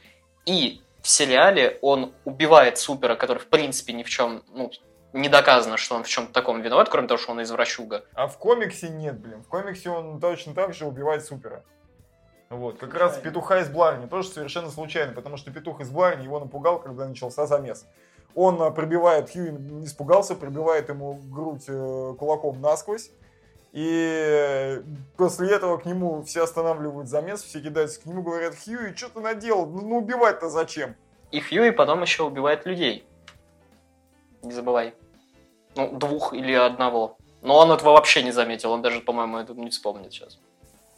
и 0.46 0.82
в 1.02 1.08
сериале 1.08 1.78
он 1.82 2.14
убивает 2.26 2.78
супера, 2.78 3.16
который, 3.16 3.40
в 3.40 3.48
принципе, 3.48 3.94
ни 3.94 4.04
в 4.04 4.10
чем, 4.10 4.44
ну, 4.50 4.72
не 5.18 5.30
доказано, 5.30 5.78
что 5.78 5.96
он 5.96 6.04
в 6.04 6.08
чем-то 6.08 6.34
таком 6.34 6.62
виноват, 6.62 6.90
кроме 6.90 7.08
того, 7.08 7.18
что 7.18 7.32
он 7.32 7.42
извращуга. 7.42 8.06
А 8.14 8.28
в 8.28 8.38
комиксе 8.38 8.90
нет, 8.90 9.20
блин. 9.20 9.44
В 9.44 9.48
комиксе 9.48 9.90
он 9.90 10.20
точно 10.20 10.54
так 10.54 10.74
же 10.74 10.86
убивает 10.86 11.26
супера. 11.26 11.64
Вот, 12.50 12.78
как 12.78 12.94
раз 12.94 13.18
петуха 13.18 13.60
из 13.60 13.70
Бларни 13.70 14.08
тоже 14.08 14.30
совершенно 14.30 14.70
случайно, 14.70 15.12
потому 15.12 15.36
что 15.36 15.52
петух 15.52 15.82
из 15.82 15.90
Бларни 15.90 16.24
его 16.24 16.40
напугал, 16.40 16.80
когда 16.80 17.06
начался 17.06 17.46
замес. 17.46 17.86
Он 18.36 18.62
а, 18.62 18.72
пробивает, 18.72 19.32
Хьюи 19.32 19.50
не 19.50 19.86
испугался, 19.86 20.36
пробивает 20.36 20.88
ему 20.90 21.16
грудь 21.16 21.66
э, 21.68 22.14
кулаком 22.18 22.62
насквозь. 22.62 23.10
И 23.74 24.82
после 25.18 25.52
этого 25.52 25.78
к 25.78 25.86
нему 25.86 26.24
все 26.24 26.44
останавливают 26.44 27.10
замес, 27.10 27.44
все 27.44 27.60
кидаются 27.60 28.02
к 28.02 28.06
нему, 28.06 28.22
говорят, 28.22 28.56
Хьюи, 28.56 28.96
что 28.96 29.10
ты 29.10 29.20
наделал? 29.20 29.66
Ну, 29.66 29.82
ну 29.82 29.98
убивать-то 29.98 30.50
зачем? 30.50 30.96
И 31.32 31.42
Хьюи 31.42 31.72
потом 31.72 32.02
еще 32.02 32.24
убивает 32.24 32.66
людей. 32.66 33.06
Не 34.44 34.54
забывай. 34.54 34.94
Ну, 35.78 35.92
двух 35.98 36.34
или 36.34 36.54
одного. 36.54 37.18
Но 37.42 37.58
он 37.58 37.72
этого 37.72 37.92
вообще 37.92 38.24
не 38.24 38.32
заметил, 38.32 38.72
он 38.72 38.82
даже, 38.82 39.00
по-моему, 39.00 39.38
это 39.38 39.54
не 39.54 39.70
вспомнит 39.70 40.12
сейчас. 40.12 40.40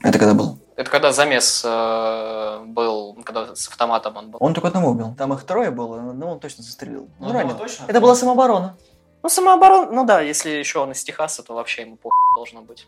Это 0.01 0.17
когда 0.17 0.34
был? 0.34 0.57
Это 0.77 0.89
когда 0.89 1.11
замес 1.11 1.61
э, 1.65 2.63
был, 2.65 3.17
когда 3.25 3.53
с 3.53 3.67
автоматом 3.67 4.15
он 4.15 4.32
был. 4.32 4.39
Он 4.41 4.53
только 4.53 4.69
одного 4.69 4.91
убил. 4.91 5.13
Там 5.17 5.34
их 5.34 5.43
трое 5.43 5.71
было, 5.71 5.99
но 5.99 6.32
он 6.32 6.39
точно 6.39 6.63
застрелил. 6.63 7.09
Ну, 7.19 7.27
Одного 7.27 7.39
ранил. 7.39 7.57
точно? 7.57 7.84
Это 7.86 7.99
была 7.99 8.15
самооборона. 8.15 8.77
Ну, 9.21 9.27
самооборона, 9.27 9.91
ну 9.91 10.05
да, 10.05 10.21
если 10.21 10.51
еще 10.51 10.80
он 10.80 10.93
из 10.93 11.03
Техаса, 11.03 11.43
то 11.43 11.53
вообще 11.53 11.82
ему 11.82 11.97
похуй 11.97 12.17
должно 12.34 12.61
быть. 12.61 12.88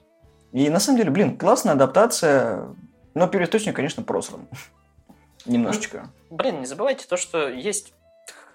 И 0.53 0.69
на 0.69 0.79
самом 0.79 0.99
деле, 0.99 1.11
блин, 1.11 1.37
классная 1.37 1.73
адаптация, 1.73 2.69
но 3.13 3.27
первоисточник, 3.27 3.75
конечно, 3.75 4.03
просран. 4.03 4.47
Немножечко. 5.45 6.09
Блин, 6.29 6.61
не 6.61 6.65
забывайте 6.65 7.05
то, 7.07 7.17
что 7.17 7.49
есть 7.49 7.93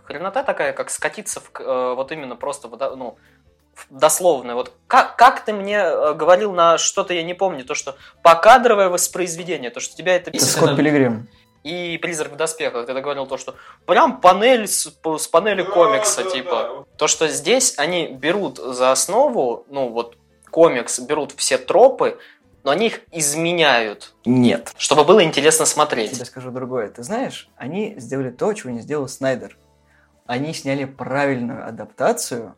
хренота 0.06 0.42
такая, 0.42 0.72
как 0.72 0.90
скатиться 0.90 1.40
в, 1.40 1.50
э, 1.60 1.94
вот 1.94 2.12
именно 2.12 2.36
просто, 2.36 2.68
в 2.68 2.76
до- 2.76 2.96
ну, 2.96 3.18
дословно. 3.90 4.54
Вот 4.54 4.72
как, 4.86 5.16
как 5.16 5.44
ты 5.44 5.52
мне 5.52 5.78
э, 5.78 6.14
говорил 6.14 6.52
на 6.52 6.78
что-то, 6.78 7.12
я 7.14 7.22
не 7.22 7.34
помню, 7.34 7.64
то, 7.64 7.74
что 7.74 7.96
покадровое 8.22 8.88
воспроизведение, 8.88 9.70
то, 9.70 9.80
что 9.80 9.96
тебя 9.96 10.16
это 10.16 10.30
Это. 10.30 10.44
Скотт 10.44 10.76
Пилигрим. 10.76 11.28
И 11.62 11.98
«Призрак 12.00 12.32
в 12.32 12.36
доспехах», 12.36 12.86
ты 12.86 12.94
говорил 12.94 13.26
то, 13.26 13.36
что 13.36 13.56
прям 13.86 14.20
панель 14.20 14.68
с, 14.68 14.86
с 15.18 15.26
панели 15.26 15.62
комикса, 15.62 16.22
типа. 16.22 16.86
То, 16.96 17.08
что 17.08 17.26
здесь 17.26 17.76
они 17.76 18.06
берут 18.06 18.58
за 18.58 18.92
основу, 18.92 19.64
ну 19.68 19.88
вот 19.88 20.16
комикс, 20.52 21.00
берут 21.00 21.32
все 21.36 21.58
тропы, 21.58 22.18
но 22.62 22.70
они 22.70 22.86
их 22.86 23.00
изменяют, 23.10 24.14
Нет. 24.24 24.72
чтобы 24.78 25.04
было 25.04 25.24
интересно 25.24 25.62
Я 25.62 25.66
смотреть. 25.66 26.12
тебе 26.12 26.24
скажу 26.24 26.52
другое. 26.52 26.88
Ты 26.88 27.02
знаешь, 27.02 27.48
они 27.56 27.94
сделали 27.98 28.30
то, 28.30 28.52
чего 28.52 28.70
не 28.70 28.80
сделал 28.80 29.08
Снайдер. 29.08 29.58
Они 30.26 30.52
сняли 30.52 30.84
правильную 30.84 31.66
адаптацию 31.66 32.54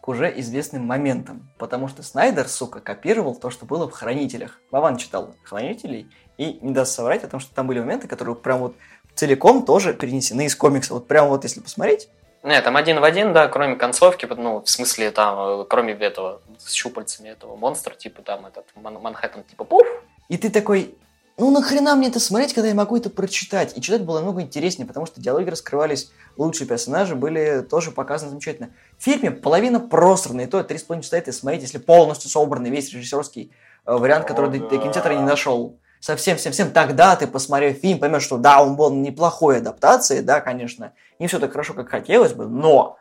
к 0.00 0.08
уже 0.08 0.32
известным 0.40 0.84
моментам. 0.84 1.48
Потому 1.58 1.88
что 1.88 2.02
Снайдер, 2.02 2.48
сука, 2.48 2.80
копировал 2.80 3.36
то, 3.36 3.50
что 3.50 3.66
было 3.66 3.88
в 3.88 3.92
«Хранителях». 3.92 4.60
Вован 4.70 4.96
читал 4.96 5.34
«Хранителей» 5.44 6.10
и 6.38 6.58
не 6.60 6.72
даст 6.72 6.94
соврать 6.94 7.22
о 7.24 7.28
том, 7.28 7.38
что 7.38 7.54
там 7.54 7.66
были 7.68 7.78
моменты, 7.78 8.08
которые 8.08 8.34
прям 8.34 8.58
вот 8.58 8.74
целиком 9.14 9.64
тоже 9.64 9.94
перенесены 9.94 10.46
из 10.46 10.56
комикса. 10.56 10.94
Вот 10.94 11.06
прям 11.06 11.28
вот 11.28 11.44
если 11.44 11.60
посмотреть, 11.60 12.08
Нет, 12.42 12.64
там 12.64 12.76
один 12.76 12.98
в 12.98 13.04
один, 13.04 13.32
да, 13.32 13.46
кроме 13.46 13.76
концовки, 13.76 14.26
ну, 14.26 14.60
в 14.60 14.68
смысле, 14.68 15.12
там, 15.12 15.60
э, 15.60 15.64
кроме 15.68 15.92
этого, 15.92 16.40
с 16.58 16.72
щупальцами 16.72 17.28
этого 17.28 17.54
монстра, 17.54 17.94
типа, 17.94 18.22
там, 18.22 18.46
этот, 18.46 18.64
Ман- 18.74 19.00
Манхэттен, 19.00 19.44
типа, 19.44 19.62
пуф, 19.62 19.86
И 20.28 20.36
ты 20.36 20.50
такой, 20.50 20.96
ну 21.38 21.50
нахрена 21.50 21.94
мне 21.94 22.08
это 22.08 22.20
смотреть, 22.20 22.52
когда 22.52 22.68
я 22.68 22.74
могу 22.74 22.96
это 22.96 23.08
прочитать? 23.08 23.76
И 23.76 23.80
читать 23.80 24.04
было 24.04 24.18
намного 24.18 24.42
интереснее, 24.42 24.86
потому 24.86 25.06
что 25.06 25.20
диалоги 25.20 25.48
раскрывались, 25.48 26.10
лучшие 26.36 26.66
персонажи 26.66 27.14
были 27.14 27.66
тоже 27.68 27.90
показаны 27.90 28.30
замечательно. 28.30 28.70
В 28.98 29.02
фильме 29.02 29.30
половина 29.30 29.80
просрана, 29.80 30.42
и 30.42 30.46
то 30.46 30.62
три 30.62 30.78
с 30.78 30.82
половиной 30.82 31.04
часа 31.04 31.16
это 31.16 31.32
смотреть, 31.32 31.62
если 31.62 31.78
полностью 31.78 32.30
собранный 32.30 32.70
весь 32.70 32.92
режиссерский 32.92 33.50
э, 33.86 33.92
вариант, 33.92 34.26
который 34.26 34.50
О, 34.50 34.52
до, 34.52 34.58
да. 34.58 34.68
до 34.68 34.78
кинотеатра 34.78 35.14
не 35.14 35.26
дошел. 35.26 35.78
Совсем-всем-всем 36.00 36.72
тогда 36.72 37.16
ты 37.16 37.26
посмотрев 37.26 37.78
фильм, 37.78 37.98
поймешь, 37.98 38.24
что 38.24 38.36
да, 38.36 38.62
он 38.62 38.76
был 38.76 38.90
неплохой 38.90 39.58
адаптацией, 39.58 40.22
да, 40.22 40.40
конечно, 40.40 40.92
не 41.18 41.28
все 41.28 41.38
так 41.38 41.52
хорошо, 41.52 41.74
как 41.74 41.88
хотелось 41.88 42.32
бы, 42.32 42.46
но 42.46 42.98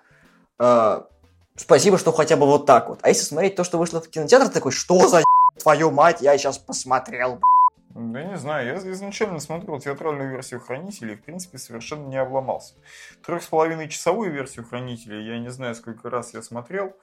э, 0.59 1.01
спасибо, 1.55 1.97
что 1.97 2.11
хотя 2.11 2.37
бы 2.37 2.45
вот 2.45 2.65
так 2.65 2.89
вот. 2.89 2.99
А 3.01 3.09
если 3.09 3.23
смотреть 3.23 3.55
то, 3.55 3.63
что 3.63 3.77
вышло 3.77 3.99
в 3.99 4.07
кинотеатр, 4.07 4.47
ты 4.47 4.53
такой, 4.53 4.71
что 4.71 5.07
за 5.07 5.23
твою 5.61 5.91
мать, 5.91 6.21
я 6.21 6.37
сейчас 6.37 6.57
посмотрел, 6.59 7.39
Да 7.93 8.23
не 8.23 8.37
знаю, 8.37 8.67
я 8.67 8.91
изначально 8.91 9.39
смотрел 9.39 9.79
театральную 9.79 10.31
версию 10.31 10.61
Хранителей, 10.61 11.13
и, 11.13 11.17
в 11.17 11.23
принципе, 11.23 11.57
совершенно 11.57 12.07
не 12.07 12.17
обломался. 12.17 12.75
Трех 13.25 13.43
с 13.43 13.47
половиной 13.47 13.89
часовую 13.89 14.31
версию 14.31 14.65
Хранителей, 14.65 15.25
я 15.27 15.39
не 15.39 15.49
знаю, 15.49 15.75
сколько 15.75 16.09
раз 16.09 16.33
я 16.33 16.41
смотрел. 16.41 16.95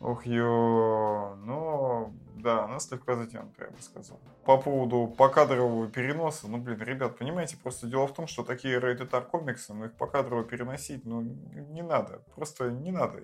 Ох, 0.00 0.24
ё, 0.24 1.36
но 1.44 2.10
да, 2.36 2.64
она 2.64 2.80
слегка 2.80 3.16
затянута, 3.16 3.64
я 3.64 3.70
бы 3.70 3.82
сказал. 3.82 4.18
По 4.44 4.56
поводу 4.56 5.06
покадрового 5.06 5.88
переноса, 5.88 6.48
ну, 6.48 6.56
блин, 6.56 6.80
ребят, 6.80 7.18
понимаете, 7.18 7.58
просто 7.62 7.86
дело 7.86 8.06
в 8.06 8.14
том, 8.14 8.26
что 8.26 8.42
такие 8.42 8.78
Rated 8.78 9.14
R 9.14 9.24
комиксы, 9.26 9.74
ну, 9.74 9.84
их 9.84 9.92
покадрово 9.92 10.42
переносить, 10.44 11.04
ну, 11.04 11.20
не 11.20 11.82
надо, 11.82 12.22
просто 12.34 12.70
не 12.70 12.90
надо. 12.90 13.20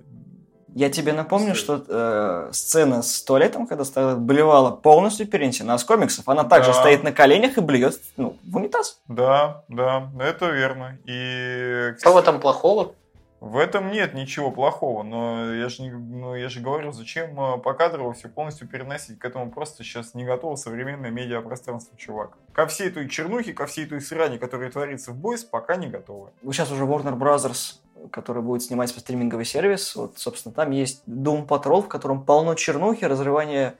Я 0.76 0.90
тебе 0.90 1.14
напомню, 1.14 1.54
что 1.54 1.82
э, 1.88 2.50
сцена 2.52 3.00
с 3.00 3.22
туалетом, 3.22 3.66
когда 3.66 3.82
Старлайт 3.82 4.18
блевала, 4.18 4.70
полностью 4.72 5.26
перенесена 5.26 5.78
с 5.78 5.84
комиксов. 5.84 6.28
Она 6.28 6.44
также 6.44 6.72
Да. 6.72 6.80
стоит 6.80 7.02
на 7.02 7.12
коленях 7.12 7.56
и 7.56 7.62
блюет 7.62 7.98
ну, 8.18 8.36
в 8.44 8.56
унитаз. 8.58 9.00
Да, 9.08 9.64
да, 9.68 10.10
это 10.20 10.50
верно. 10.50 10.98
И 11.06 11.94
Что 11.98 12.12
в 12.12 12.18
этом 12.18 12.40
плохого? 12.40 12.92
В 13.40 13.56
этом 13.56 13.90
нет 13.90 14.12
ничего 14.12 14.50
плохого, 14.50 15.02
но 15.02 15.50
я 15.54 15.70
же, 15.70 15.80
не, 15.80 15.90
ну, 15.92 16.34
я 16.34 16.50
же 16.50 16.60
говорю, 16.60 16.92
зачем 16.92 17.40
э, 17.40 17.56
покадрово 17.56 18.12
все 18.12 18.28
полностью 18.28 18.68
переносить? 18.68 19.18
К 19.18 19.24
этому 19.24 19.50
просто 19.50 19.82
сейчас 19.82 20.12
не 20.12 20.26
готово 20.26 20.56
современное 20.56 21.10
медиапространство, 21.10 21.96
чувак. 21.96 22.36
Ко 22.52 22.66
всей 22.66 22.90
той 22.90 23.08
чернухе, 23.08 23.54
ко 23.54 23.64
всей 23.64 23.86
той 23.86 24.02
сране, 24.02 24.38
которая 24.38 24.70
творится 24.70 25.12
в 25.12 25.16
Бойс, 25.16 25.42
пока 25.42 25.76
не 25.76 25.86
готовы. 25.86 26.32
Сейчас 26.52 26.70
уже 26.70 26.84
Warner 26.84 27.16
Brothers, 27.16 27.76
который 28.10 28.42
будет 28.42 28.62
снимать 28.62 28.90
свой 28.90 29.00
стриминговый 29.00 29.44
сервис, 29.44 29.94
вот, 29.96 30.18
собственно, 30.18 30.54
там 30.54 30.70
есть 30.70 31.02
Doom 31.06 31.46
Patrol, 31.46 31.82
в 31.82 31.88
котором 31.88 32.24
полно 32.24 32.54
чернухи, 32.54 33.04
разрывание 33.04 33.74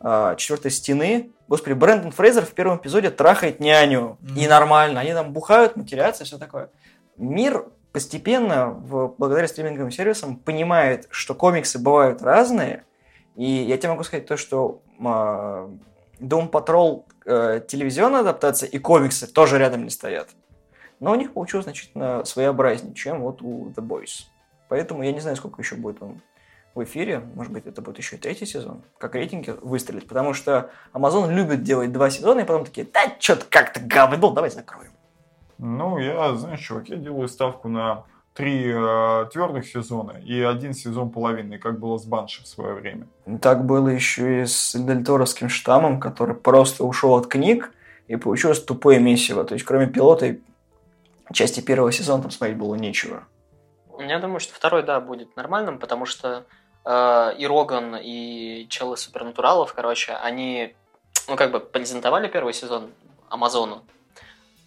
а, 0.00 0.34
четвертой 0.36 0.70
стены. 0.70 1.30
Господи, 1.48 1.74
Брэндон 1.74 2.12
Фрейзер 2.12 2.44
в 2.44 2.52
первом 2.52 2.78
эпизоде 2.78 3.10
трахает 3.10 3.60
няню. 3.60 4.18
Мгм. 4.20 4.36
И 4.36 4.46
нормально. 4.46 5.00
Они 5.00 5.12
там 5.12 5.32
бухают, 5.32 5.76
матерятся 5.76 6.24
и 6.24 6.26
все 6.26 6.38
такое. 6.38 6.70
Мир 7.16 7.66
постепенно, 7.92 8.70
в- 8.70 9.14
благодаря 9.16 9.48
стриминговым 9.48 9.90
сервисам, 9.90 10.36
понимает, 10.36 11.06
что 11.10 11.34
комиксы 11.34 11.78
бывают 11.78 12.22
разные. 12.22 12.84
И 13.36 13.44
я 13.44 13.78
тебе 13.78 13.90
могу 13.90 14.02
сказать 14.04 14.26
то, 14.26 14.36
что 14.36 14.82
а, 15.02 15.70
Doom 16.20 16.50
Patrol 16.50 17.04
э, 17.26 17.60
телевизионная 17.66 18.20
адаптация 18.20 18.68
и 18.68 18.78
комиксы 18.78 19.26
тоже 19.26 19.58
рядом 19.58 19.84
не 19.84 19.90
стоят. 19.90 20.28
Но 21.04 21.12
у 21.12 21.16
них 21.16 21.34
получилось 21.34 21.64
значительно 21.64 22.24
своеобразнее, 22.24 22.94
чем 22.94 23.20
вот 23.20 23.42
у 23.42 23.68
The 23.76 23.86
Boys. 23.86 24.24
Поэтому 24.70 25.02
я 25.02 25.12
не 25.12 25.20
знаю, 25.20 25.36
сколько 25.36 25.60
еще 25.60 25.76
будет 25.76 26.02
он 26.02 26.22
в 26.74 26.82
эфире. 26.82 27.22
Может 27.34 27.52
быть, 27.52 27.66
это 27.66 27.82
будет 27.82 27.98
еще 27.98 28.16
и 28.16 28.18
третий 28.18 28.46
сезон. 28.46 28.82
Как 28.96 29.14
рейтинги 29.14 29.54
выстрелить. 29.60 30.08
Потому 30.08 30.32
что 30.32 30.70
Amazon 30.94 31.30
любит 31.30 31.62
делать 31.62 31.92
два 31.92 32.08
сезона, 32.08 32.40
и 32.40 32.44
потом 32.44 32.64
такие, 32.64 32.86
да, 32.90 33.00
что-то 33.18 33.44
как-то 33.50 33.80
говно, 33.80 34.30
давай 34.30 34.48
закроем. 34.48 34.92
Ну, 35.58 35.98
я, 35.98 36.34
знаешь, 36.36 36.60
чувак, 36.60 36.88
я 36.88 36.96
делаю 36.96 37.28
ставку 37.28 37.68
на 37.68 38.04
три 38.32 38.72
э, 38.74 39.26
твердых 39.30 39.66
сезона 39.66 40.12
и 40.24 40.40
один 40.40 40.72
сезон 40.72 41.10
половинный, 41.10 41.58
как 41.58 41.78
было 41.78 41.98
с 41.98 42.06
Банши 42.06 42.42
в 42.42 42.48
свое 42.48 42.72
время. 42.72 43.08
Так 43.42 43.66
было 43.66 43.88
еще 43.88 44.40
и 44.40 44.46
с 44.46 44.74
Дельторовским 44.74 45.50
штаммом, 45.50 46.00
который 46.00 46.34
просто 46.34 46.82
ушел 46.82 47.14
от 47.14 47.26
книг, 47.26 47.72
и 48.08 48.16
получилось 48.16 48.64
тупое 48.64 49.00
месиво. 49.00 49.44
То 49.44 49.52
есть, 49.52 49.66
кроме 49.66 49.86
пилота 49.86 50.26
и 50.26 50.40
части 51.32 51.60
первого 51.60 51.92
сезона 51.92 52.22
там 52.22 52.30
смотреть 52.30 52.58
было 52.58 52.74
нечего. 52.74 53.26
Я 53.98 54.18
думаю, 54.18 54.40
что 54.40 54.54
второй, 54.54 54.82
да, 54.82 55.00
будет 55.00 55.36
нормальным, 55.36 55.78
потому 55.78 56.04
что 56.04 56.44
э, 56.84 57.34
и 57.38 57.46
Роган, 57.46 57.96
и 58.00 58.66
челы 58.68 58.96
Супернатуралов, 58.96 59.72
короче, 59.72 60.14
они, 60.14 60.74
ну, 61.28 61.36
как 61.36 61.52
бы 61.52 61.60
презентовали 61.60 62.28
первый 62.28 62.52
сезон 62.52 62.90
Амазону. 63.28 63.84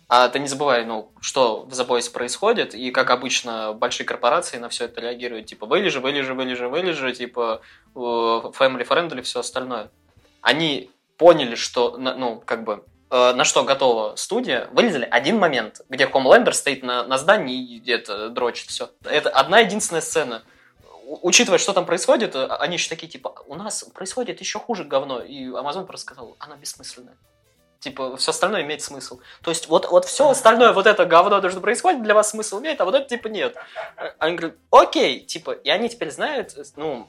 А 0.10 0.30
ты 0.30 0.40
не 0.40 0.48
забывай, 0.48 0.86
ну, 0.86 1.12
что 1.20 1.64
в 1.64 1.70
Boys 1.70 2.10
происходит, 2.10 2.74
и 2.74 2.92
как 2.92 3.10
обычно 3.10 3.74
большие 3.74 4.08
корпорации 4.08 4.58
на 4.58 4.70
все 4.70 4.86
это 4.86 5.02
реагируют, 5.02 5.48
типа, 5.48 5.66
вылежи, 5.66 6.00
вылежи, 6.00 6.34
вылежи, 6.34 6.70
вылежи, 6.70 7.14
типа, 7.14 7.62
э, 7.94 8.00
family 8.00 8.88
friendly, 8.88 9.22
все 9.22 9.42
остальное. 9.42 9.92
Они 10.42 10.90
поняли, 11.18 11.56
что, 11.56 11.98
ну, 11.98 12.42
как 12.46 12.64
бы, 12.64 12.86
на 13.10 13.44
что 13.46 13.64
готова 13.64 14.16
студия, 14.16 14.68
вылезли 14.72 15.08
один 15.10 15.38
момент, 15.38 15.82
где 15.88 16.08
Хомлендер 16.08 16.54
стоит 16.54 16.84
на, 16.84 17.04
на 17.04 17.18
здании 17.18 17.78
и 17.78 17.92
это 17.92 18.30
дрочит 18.30 18.70
все. 18.70 18.90
Это 19.04 19.30
одна 19.30 19.60
единственная 19.60 20.02
сцена. 20.02 20.44
Учитывая, 21.06 21.58
что 21.58 21.72
там 21.72 21.86
происходит, 21.86 22.36
э, 22.36 22.48
они 22.60 22.76
еще 22.76 22.90
такие, 22.90 23.08
типа, 23.08 23.34
у 23.48 23.56
нас 23.56 23.86
происходит 23.94 24.42
еще 24.42 24.60
хуже 24.60 24.84
говно. 24.84 25.22
И 25.22 25.46
Amazon 25.46 25.86
просто 25.86 26.06
сказал, 26.06 26.36
она 26.38 26.58
бессмысленная. 26.58 27.16
Типа, 27.80 28.18
все 28.18 28.32
остальное 28.32 28.64
имеет 28.64 28.82
смысл. 28.82 29.22
То 29.42 29.52
есть, 29.52 29.70
вот, 29.70 29.90
вот 29.90 30.04
все 30.04 30.28
остальное, 30.30 30.74
вот 30.74 30.86
это 30.86 31.06
говно, 31.06 31.40
то, 31.40 31.50
что 31.50 31.62
происходит, 31.62 32.04
для 32.04 32.14
вас 32.14 32.32
смысл 32.32 32.60
имеет, 32.60 32.82
а 32.82 32.86
вот 32.86 32.96
это, 32.96 33.08
типа, 33.08 33.30
нет. 33.30 33.56
А 33.96 34.16
Они 34.20 34.36
говорят, 34.36 34.58
окей, 34.70 35.22
типа, 35.22 35.52
и 35.52 35.70
они 35.70 35.88
теперь 35.88 36.12
знают, 36.12 36.58
э, 36.58 36.64
ну, 36.76 37.08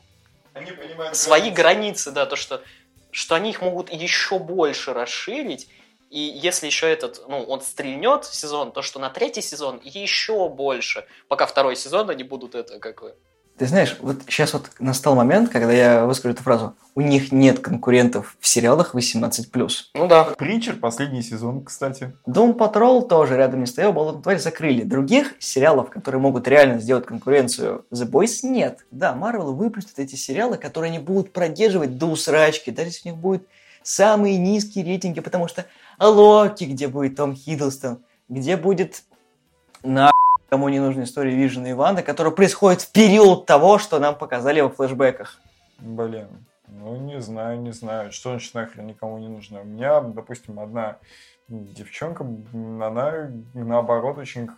Они 0.54 0.70
понимают 0.70 1.16
свои 1.16 1.50
границы, 1.50 2.12
да, 2.12 2.26
то, 2.26 2.36
что, 2.36 2.62
что 3.10 3.34
они 3.34 3.50
их 3.50 3.62
могут 3.62 3.90
еще 3.90 4.38
больше 4.38 4.94
расширить, 4.94 5.68
и 6.10 6.20
если 6.20 6.66
еще 6.66 6.90
этот, 6.90 7.22
ну, 7.28 7.42
он 7.42 7.60
стрельнет 7.60 8.24
сезон, 8.24 8.72
то 8.72 8.82
что 8.82 8.98
на 8.98 9.10
третий 9.10 9.42
сезон 9.42 9.80
еще 9.82 10.48
больше, 10.48 11.04
пока 11.28 11.46
второй 11.46 11.76
сезон 11.76 12.08
они 12.10 12.24
будут 12.24 12.54
это, 12.54 12.78
как 12.78 13.02
бы... 13.02 13.14
Ты 13.58 13.66
знаешь, 13.66 13.96
вот 14.00 14.18
сейчас 14.28 14.52
вот 14.52 14.70
настал 14.78 15.16
момент, 15.16 15.50
когда 15.50 15.72
я 15.72 16.06
выскажу 16.06 16.32
эту 16.32 16.44
фразу. 16.44 16.76
У 16.94 17.00
них 17.00 17.32
нет 17.32 17.58
конкурентов 17.58 18.36
в 18.38 18.46
сериалах 18.46 18.94
18+. 18.94 19.70
Ну 19.94 20.06
да. 20.06 20.24
Притчер, 20.38 20.76
последний 20.76 21.22
сезон, 21.22 21.64
кстати. 21.64 22.16
Doom 22.28 22.56
Patrol 22.56 23.08
тоже 23.08 23.36
рядом 23.36 23.60
не 23.60 23.66
стоял, 23.66 23.92
Болотную 23.92 24.22
тварь 24.22 24.38
закрыли. 24.38 24.84
Других 24.84 25.34
сериалов, 25.40 25.90
которые 25.90 26.20
могут 26.20 26.46
реально 26.46 26.78
сделать 26.78 27.06
конкуренцию 27.06 27.84
The 27.92 28.08
Boys, 28.08 28.38
нет. 28.44 28.86
Да, 28.92 29.12
Marvel 29.20 29.52
выпустит 29.52 29.98
эти 29.98 30.14
сериалы, 30.14 30.56
которые 30.56 30.90
они 30.90 31.00
будут 31.00 31.32
продерживать 31.32 31.98
до 31.98 32.06
усрачки, 32.06 32.70
даже 32.70 32.90
если 32.90 33.08
у 33.08 33.12
них 33.12 33.20
будут 33.20 33.48
самые 33.82 34.36
низкие 34.36 34.84
рейтинги, 34.84 35.20
потому 35.20 35.48
что 35.48 35.64
Локи, 36.00 36.64
где 36.64 36.88
будет 36.88 37.16
Том 37.16 37.34
Хиддлстон, 37.34 38.04
где 38.28 38.56
будет 38.56 39.02
на 39.82 40.10
кому 40.48 40.68
не 40.68 40.80
нужна 40.80 41.04
история 41.04 41.34
Вижена 41.34 41.70
и 41.70 41.72
Ванда, 41.74 42.02
которая 42.02 42.32
происходит 42.32 42.82
в 42.82 42.92
период 42.92 43.46
того, 43.46 43.78
что 43.78 43.98
нам 43.98 44.16
показали 44.16 44.60
во 44.60 44.70
флешбеках. 44.70 45.40
Блин, 45.78 46.28
ну 46.70 46.96
не 46.96 47.20
знаю, 47.20 47.60
не 47.60 47.72
знаю. 47.72 48.12
Что 48.12 48.30
значит 48.30 48.54
нахрен 48.54 48.86
никому 48.86 49.18
не 49.18 49.28
нужно? 49.28 49.60
У 49.62 49.64
меня, 49.64 50.00
допустим, 50.00 50.60
одна 50.60 50.98
девчонка, 51.48 52.24
она 52.52 53.30
наоборот 53.54 54.18
очень, 54.18 54.50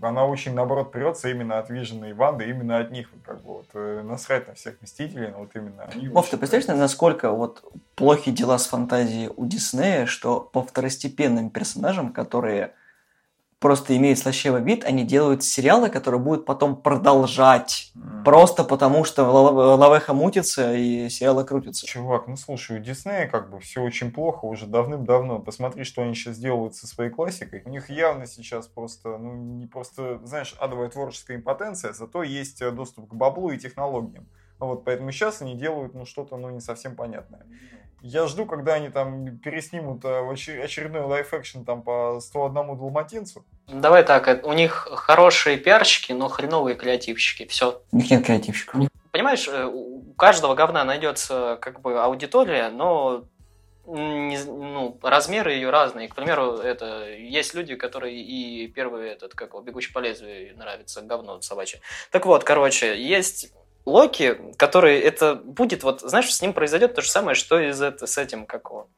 она 0.00 0.24
очень 0.24 0.54
наоборот 0.54 0.90
прется 0.90 1.28
именно 1.28 1.58
от 1.58 1.68
Вижена 1.68 2.08
и 2.08 2.12
Ванды, 2.14 2.48
именно 2.48 2.78
от 2.78 2.90
них, 2.90 3.10
как 3.24 3.42
бы 3.42 3.54
вот 3.54 3.66
э, 3.74 4.02
насрать 4.02 4.48
на 4.48 4.54
всех 4.54 4.80
Мстителей, 4.80 5.28
но 5.28 5.40
вот 5.40 5.50
именно 5.54 5.84
они. 5.84 6.08
Вов, 6.08 6.30
ты 6.30 6.38
представляешь, 6.38 6.80
насколько 6.80 7.30
вот 7.30 7.62
плохи 7.94 8.30
дела 8.30 8.56
с 8.56 8.66
фантазией 8.66 9.28
у 9.36 9.44
Диснея, 9.44 10.06
что 10.06 10.40
по 10.40 10.62
второстепенным 10.62 11.50
персонажам, 11.50 12.12
которые 12.12 12.72
просто 13.60 13.96
имеют 13.96 14.18
слащавый 14.18 14.62
вид, 14.62 14.84
они 14.84 15.04
делают 15.04 15.44
сериалы, 15.44 15.90
которые 15.90 16.20
будут 16.20 16.46
потом 16.46 16.76
продолжать. 16.76 17.92
М. 17.94 18.24
Просто 18.24 18.64
потому, 18.64 19.04
что 19.04 19.24
Ла- 19.24 19.76
Лавеха 19.76 20.14
мутится 20.14 20.74
и 20.74 21.08
сериалы 21.10 21.44
крутятся. 21.44 21.86
Чувак, 21.86 22.26
ну 22.26 22.36
слушай, 22.36 22.78
у 22.78 22.80
Диснея 22.80 23.28
как 23.28 23.50
бы 23.50 23.60
все 23.60 23.82
очень 23.82 24.10
плохо 24.10 24.46
уже 24.46 24.66
давным-давно. 24.66 25.38
Посмотри, 25.38 25.84
что 25.84 26.02
они 26.02 26.14
сейчас 26.14 26.38
делают 26.38 26.74
со 26.74 26.86
своей 26.86 27.10
классикой. 27.10 27.62
У 27.66 27.70
них 27.70 27.90
явно 27.90 28.26
сейчас 28.26 28.66
просто, 28.66 29.18
ну 29.18 29.34
не 29.34 29.66
просто, 29.66 30.20
знаешь, 30.24 30.54
адовая 30.58 30.88
творческая 30.88 31.36
импотенция, 31.36 31.92
зато 31.92 32.22
есть 32.22 32.62
э, 32.62 32.70
доступ 32.70 33.08
к 33.08 33.14
баблу 33.14 33.50
и 33.50 33.58
технологиям. 33.58 34.26
Вот, 34.58 34.84
поэтому 34.84 35.10
сейчас 35.10 35.40
они 35.40 35.54
делают, 35.54 35.94
ну, 35.94 36.04
что-то, 36.04 36.36
ну, 36.36 36.50
не 36.50 36.60
совсем 36.60 36.94
понятное. 36.94 37.46
Я 38.02 38.26
жду, 38.26 38.46
когда 38.46 38.74
они 38.74 38.88
там 38.88 39.38
переснимут 39.38 40.04
э, 40.04 40.30
очередной 40.62 41.02
live-action 41.02 41.64
там 41.64 41.82
по 41.82 42.18
101 42.20 42.78
далматинцу. 42.78 43.44
Давай 43.68 44.02
так, 44.04 44.26
э, 44.28 44.40
у 44.42 44.52
них 44.52 44.88
хорошие 44.90 45.58
пиарщики, 45.58 46.12
но 46.12 46.28
хреновые 46.28 46.76
креативщики, 46.76 47.46
все. 47.46 47.82
У 47.92 47.96
них 47.96 48.10
нет 48.10 48.24
креативщиков. 48.24 48.80
Понимаешь, 49.10 49.46
э, 49.48 49.66
у 49.66 50.14
каждого 50.16 50.54
говна 50.54 50.84
найдется 50.84 51.58
как 51.60 51.82
бы 51.82 52.02
аудитория, 52.02 52.70
но 52.70 53.24
не 53.86 54.38
ну, 54.44 54.98
размеры 55.02 55.52
ее 55.52 55.70
разные. 55.70 56.08
К 56.08 56.14
примеру, 56.14 56.58
это 56.58 57.08
есть 57.08 57.54
люди, 57.54 57.74
которые 57.74 58.20
и 58.22 58.68
первый 58.68 59.08
этот, 59.08 59.34
как 59.34 59.50
его, 59.50 59.60
бегущий 59.62 59.92
по 59.92 59.98
лезвию 59.98 60.56
нравится, 60.56 61.02
говно 61.02 61.40
собачье. 61.40 61.80
Так 62.10 62.24
вот, 62.24 62.44
короче, 62.44 63.02
есть 63.02 63.52
Локи, 63.86 64.38
который 64.56 65.00
это 65.00 65.34
будет, 65.34 65.82
вот, 65.82 66.00
знаешь, 66.02 66.32
с 66.32 66.42
ним 66.42 66.52
произойдет 66.52 66.94
то 66.94 67.02
же 67.02 67.08
самое, 67.08 67.34
что 67.34 67.58
и 67.58 67.72
с, 67.72 68.18
этим, 68.18 68.46
как 68.46 68.66
его, 68.66 68.88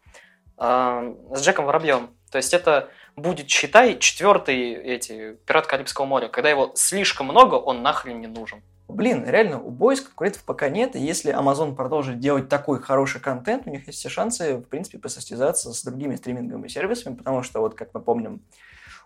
а, 0.57 1.15
с 1.35 1.43
Джеком 1.43 1.67
Воробьем. 1.67 2.11
То 2.31 2.39
есть 2.39 2.53
это 2.55 2.89
будет, 3.17 3.49
считай, 3.49 3.99
четвертый 3.99 4.73
эти 4.73 5.35
Пират 5.47 5.67
Карибского 5.67 6.07
моря. 6.07 6.29
Когда 6.29 6.51
его 6.51 6.73
слишком 6.75 7.27
много, 7.27 7.55
он 7.57 7.83
нахрен 7.83 8.21
не 8.21 8.27
нужен. 8.27 8.63
Блин, 8.89 9.25
реально, 9.27 9.61
у 9.61 9.71
Boys 9.71 10.03
конкурентов 10.03 10.43
пока 10.45 10.69
нет, 10.69 10.97
и 10.97 11.01
если 11.01 11.35
Amazon 11.35 11.75
продолжит 11.75 12.19
делать 12.19 12.49
такой 12.49 12.81
хороший 12.81 13.21
контент, 13.21 13.67
у 13.67 13.71
них 13.71 13.87
есть 13.87 13.99
все 13.99 14.09
шансы, 14.09 14.57
в 14.57 14.65
принципе, 14.65 14.99
посостязаться 14.99 15.73
с 15.73 15.83
другими 15.83 16.17
стриминговыми 16.17 16.69
сервисами, 16.69 17.15
потому 17.15 17.43
что, 17.43 17.61
вот 17.61 17.75
как 17.75 17.95
мы 17.95 18.01
помним, 18.01 18.43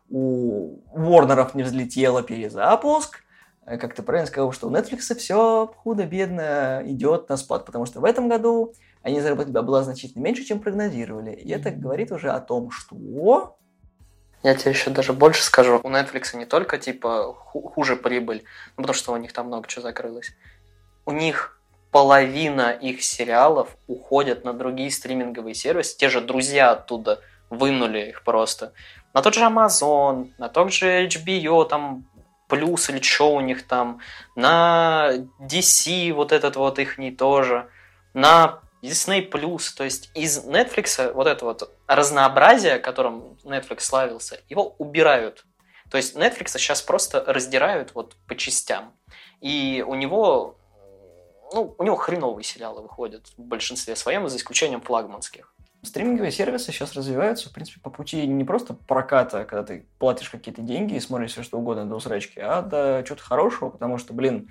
у 0.09 0.81
Warner'ов 0.93 1.51
не 1.55 1.62
взлетело 1.62 2.22
перезапуск, 2.22 3.22
как 3.67 3.95
ты 3.95 4.03
правильно 4.03 4.27
сказал, 4.27 4.53
что 4.53 4.69
у 4.69 4.71
Netflix 4.71 5.14
все 5.17 5.67
худо-бедно 5.83 6.83
идет 6.85 7.29
на 7.29 7.37
спад, 7.37 7.64
потому 7.64 7.85
что 7.85 8.01
в 8.01 8.05
этом 8.05 8.29
году 8.29 8.73
они 9.03 9.21
заработали 9.21 9.53
бабла 9.53 9.83
значительно 9.83 10.23
меньше, 10.23 10.45
чем 10.45 10.61
прогнозировали. 10.61 11.33
И 11.33 11.51
это 11.51 11.71
говорит 11.71 12.12
уже 12.12 12.31
о 12.31 12.41
том, 12.41 12.71
что... 12.71 13.57
Я 14.43 14.55
тебе 14.55 14.71
еще 14.71 14.91
даже 14.91 15.12
больше 15.12 15.43
скажу. 15.43 15.81
У 15.83 15.91
Netflix 15.91 16.37
не 16.37 16.45
только 16.47 16.79
типа 16.79 17.35
ху- 17.35 17.69
хуже 17.69 17.97
прибыль, 17.97 18.45
ну, 18.77 18.83
потому 18.83 18.95
что 18.95 19.12
у 19.12 19.17
них 19.17 19.33
там 19.33 19.47
много 19.49 19.67
чего 19.67 19.83
закрылось. 19.83 20.31
у 21.05 21.12
них 21.12 21.61
половина 21.91 22.71
их 22.71 23.03
сериалов 23.03 23.77
уходят 23.87 24.45
на 24.45 24.53
другие 24.53 24.91
стриминговые 24.91 25.55
сервисы. 25.55 25.97
Те 25.97 26.09
же 26.09 26.21
друзья 26.21 26.73
оттуда 26.73 27.21
вынули 27.49 28.11
их 28.11 28.23
просто. 28.23 28.73
На 29.14 29.23
тот 29.23 29.35
же 29.35 29.41
Amazon, 29.41 30.33
на 30.39 30.49
тот 30.49 30.73
же 30.73 31.07
HBO, 31.07 31.67
там 31.67 32.07
плюс 32.49 32.90
или 32.90 33.01
что 33.01 33.34
у 33.34 33.40
них 33.40 33.66
там, 33.66 34.01
на 34.34 35.11
DC 35.40 36.12
вот 36.12 36.32
этот 36.32 36.57
вот 36.57 36.78
их 36.78 36.99
не 36.99 37.11
тоже, 37.11 37.68
на 38.14 38.61
Disney 38.82 39.28
Plus, 39.28 39.74
то 39.76 39.84
есть 39.84 40.11
из 40.14 40.44
Netflix 40.44 41.12
вот 41.12 41.26
это 41.26 41.44
вот 41.44 41.70
разнообразие, 41.86 42.78
которым 42.78 43.36
Netflix 43.44 43.80
славился, 43.80 44.40
его 44.49 44.74
убирают. 44.78 45.44
То 45.90 45.97
есть 45.97 46.16
Netflix 46.16 46.49
сейчас 46.59 46.82
просто 46.82 47.24
раздирают 47.26 47.94
вот 47.94 48.16
по 48.26 48.34
частям. 48.34 48.92
И 49.40 49.84
у 49.86 49.94
него, 49.94 50.57
ну, 51.53 51.74
у 51.78 51.84
него 51.84 51.97
хреновые 51.97 52.44
сериалы 52.44 52.82
выходят 52.82 53.26
в 53.36 53.42
большинстве 53.42 53.94
своем, 53.97 54.28
за 54.28 54.36
исключением 54.36 54.80
флагманских. 54.80 55.53
Стриминговые 55.87 56.32
сервисы 56.32 56.72
сейчас 56.72 56.95
развиваются, 56.95 57.49
в 57.49 57.53
принципе, 57.53 57.80
по 57.80 57.91
пути 57.91 58.26
не 58.26 58.43
просто 58.43 58.74
проката, 58.74 59.45
когда 59.45 59.62
ты 59.62 59.87
платишь 60.01 60.30
какие-то 60.30 60.61
деньги 60.61 60.95
и 60.95 61.01
смотришь 61.01 61.30
все 61.30 61.45
что 61.45 61.59
угодно 61.59 61.84
до 61.84 61.95
усрачки, 61.95 62.41
а 62.41 62.61
до 62.61 63.05
чего-то 63.07 63.22
хорошего, 63.22 63.70
потому 63.70 63.97
что, 63.97 64.12
блин, 64.12 64.51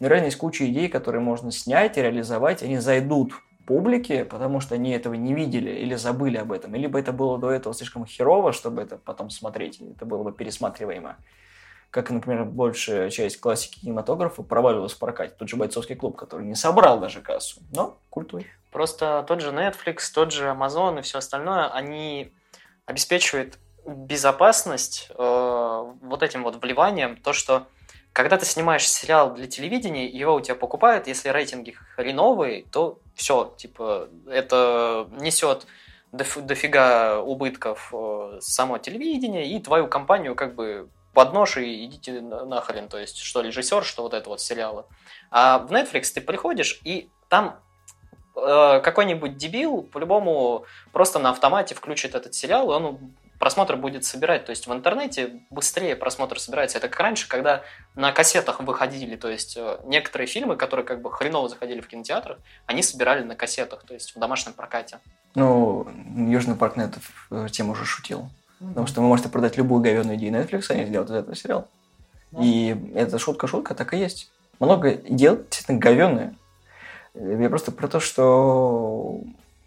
наверное, 0.00 0.26
есть 0.26 0.38
куча 0.38 0.66
идей, 0.66 0.88
которые 0.88 1.20
можно 1.20 1.50
снять 1.50 1.98
и 1.98 2.02
реализовать, 2.02 2.62
они 2.62 2.78
зайдут 2.78 3.34
публике, 3.66 4.24
потому 4.24 4.60
что 4.60 4.74
они 4.74 4.90
этого 4.92 5.12
не 5.12 5.34
видели 5.34 5.70
или 5.70 5.96
забыли 5.96 6.38
об 6.38 6.50
этом, 6.50 6.74
либо 6.74 6.98
это 6.98 7.12
было 7.12 7.38
до 7.38 7.50
этого 7.50 7.74
слишком 7.74 8.06
херово, 8.06 8.54
чтобы 8.54 8.80
это 8.80 8.96
потом 8.96 9.28
смотреть, 9.28 9.82
это 9.82 10.06
было 10.06 10.22
бы 10.22 10.32
пересматриваемо. 10.32 11.18
Как, 11.90 12.10
например, 12.10 12.44
большая 12.44 13.10
часть 13.10 13.40
классики 13.40 13.80
кинематографа 13.80 14.42
проваливалась 14.42 14.92
в 14.92 14.98
прокате. 14.98 15.34
Тот 15.36 15.48
же 15.48 15.56
«Бойцовский 15.56 15.96
клуб», 15.96 16.16
который 16.16 16.46
не 16.46 16.54
собрал 16.54 17.00
даже 17.00 17.20
кассу, 17.20 17.60
но 17.72 17.98
культурный. 18.10 18.46
Просто 18.70 19.24
тот 19.26 19.40
же 19.40 19.50
Netflix, 19.50 20.12
тот 20.14 20.32
же 20.32 20.46
Amazon 20.46 21.00
и 21.00 21.02
все 21.02 21.18
остальное, 21.18 21.68
они 21.68 22.32
обеспечивают 22.86 23.58
безопасность 23.84 25.08
э, 25.10 25.92
вот 26.02 26.22
этим 26.22 26.44
вот 26.44 26.62
вливанием, 26.62 27.16
то, 27.16 27.32
что 27.32 27.66
когда 28.12 28.36
ты 28.36 28.44
снимаешь 28.44 28.88
сериал 28.88 29.34
для 29.34 29.46
телевидения, 29.46 30.06
его 30.06 30.34
у 30.34 30.40
тебя 30.40 30.54
покупают, 30.54 31.06
если 31.06 31.28
рейтинги 31.28 31.72
хреновые, 31.94 32.64
то 32.70 32.98
все, 33.14 33.54
типа, 33.56 34.08
это 34.28 35.08
несет 35.20 35.66
дофига 36.12 37.20
убытков 37.20 37.90
э, 37.92 38.38
само 38.40 38.78
телевидение, 38.78 39.48
и 39.48 39.60
твою 39.60 39.86
компанию 39.86 40.34
как 40.34 40.54
бы 40.56 40.88
под 41.12 41.32
нож 41.32 41.56
и 41.56 41.84
идите 41.84 42.20
нахрен, 42.20 42.88
то 42.88 42.98
есть 42.98 43.18
что 43.18 43.40
режиссер, 43.40 43.84
что 43.84 44.02
вот 44.02 44.14
это 44.14 44.28
вот 44.28 44.40
сериалы. 44.40 44.84
А 45.30 45.58
в 45.58 45.72
Netflix 45.72 46.12
ты 46.14 46.20
приходишь, 46.20 46.80
и 46.84 47.10
там 47.28 47.58
э, 48.36 48.80
какой-нибудь 48.82 49.36
дебил 49.36 49.82
по-любому 49.82 50.64
просто 50.92 51.18
на 51.18 51.30
автомате 51.30 51.74
включит 51.74 52.14
этот 52.14 52.34
сериал, 52.34 52.70
и 52.70 52.74
он 52.74 52.98
просмотр 53.40 53.76
будет 53.76 54.04
собирать. 54.04 54.44
То 54.44 54.50
есть 54.50 54.66
в 54.66 54.72
интернете 54.72 55.40
быстрее 55.50 55.96
просмотр 55.96 56.38
собирается. 56.38 56.78
Это 56.78 56.88
как 56.88 57.00
раньше, 57.00 57.26
когда 57.26 57.62
на 57.94 58.12
кассетах 58.12 58.60
выходили. 58.60 59.16
То 59.16 59.28
есть 59.28 59.56
э, 59.56 59.78
некоторые 59.84 60.28
фильмы, 60.28 60.56
которые 60.56 60.84
как 60.84 61.00
бы 61.00 61.10
хреново 61.10 61.48
заходили 61.48 61.80
в 61.80 61.88
кинотеатрах, 61.88 62.38
они 62.66 62.82
собирали 62.82 63.22
на 63.22 63.34
кассетах, 63.34 63.82
то 63.84 63.94
есть 63.94 64.14
в 64.14 64.18
домашнем 64.18 64.52
прокате. 64.52 65.00
Ну, 65.34 65.88
Южный 66.16 66.54
парк 66.54 66.76
на 66.76 66.82
эту 66.82 67.48
тему 67.48 67.72
уже 67.72 67.84
шутил. 67.84 68.28
Потому 68.60 68.86
что 68.86 69.00
вы 69.00 69.08
можете 69.08 69.30
продать 69.30 69.56
любую 69.56 69.82
говенную 69.82 70.16
идею 70.16 70.34
Netflix, 70.34 70.70
они 70.70 70.84
сделают 70.84 71.10
из 71.10 71.16
этого 71.16 71.34
сериал. 71.34 71.68
И 72.38 72.76
эта 72.94 73.18
шутка-шутка 73.18 73.74
так 73.74 73.94
и 73.94 73.98
есть. 73.98 74.30
Много 74.60 74.94
дел 74.94 75.36
действительно 75.36 75.78
говенные. 75.78 76.36
Я 77.14 77.48
просто 77.48 77.72
про 77.72 77.88
то, 77.88 77.98
что 77.98 79.20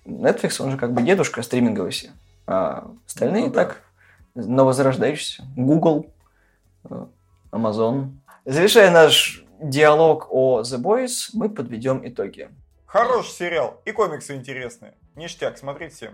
Netflix, 0.06 0.62
он 0.62 0.72
же 0.72 0.78
как 0.78 0.94
бы 0.94 1.02
дедушка 1.02 1.42
стриминговый 1.42 1.92
все. 1.92 2.12
А 2.46 2.88
остальные 3.08 3.48
ну, 3.48 3.52
так, 3.52 3.82
да. 4.36 4.44
новозарождающиеся. 4.44 5.44
Google, 5.56 6.08
э, 6.90 7.06
Amazon. 7.52 8.12
Завершая 8.46 8.92
наш 8.92 9.44
диалог 9.60 10.28
о 10.30 10.62
The 10.62 10.80
Boys, 10.80 11.30
мы 11.34 11.50
подведем 11.50 12.02
итоги. 12.08 12.50
Хороший 12.86 13.32
сериал. 13.32 13.82
И 13.86 13.92
комиксы 13.92 14.36
интересные. 14.36 14.94
Ништяк, 15.16 15.58
смотрите 15.58 15.96
всем. 15.96 16.14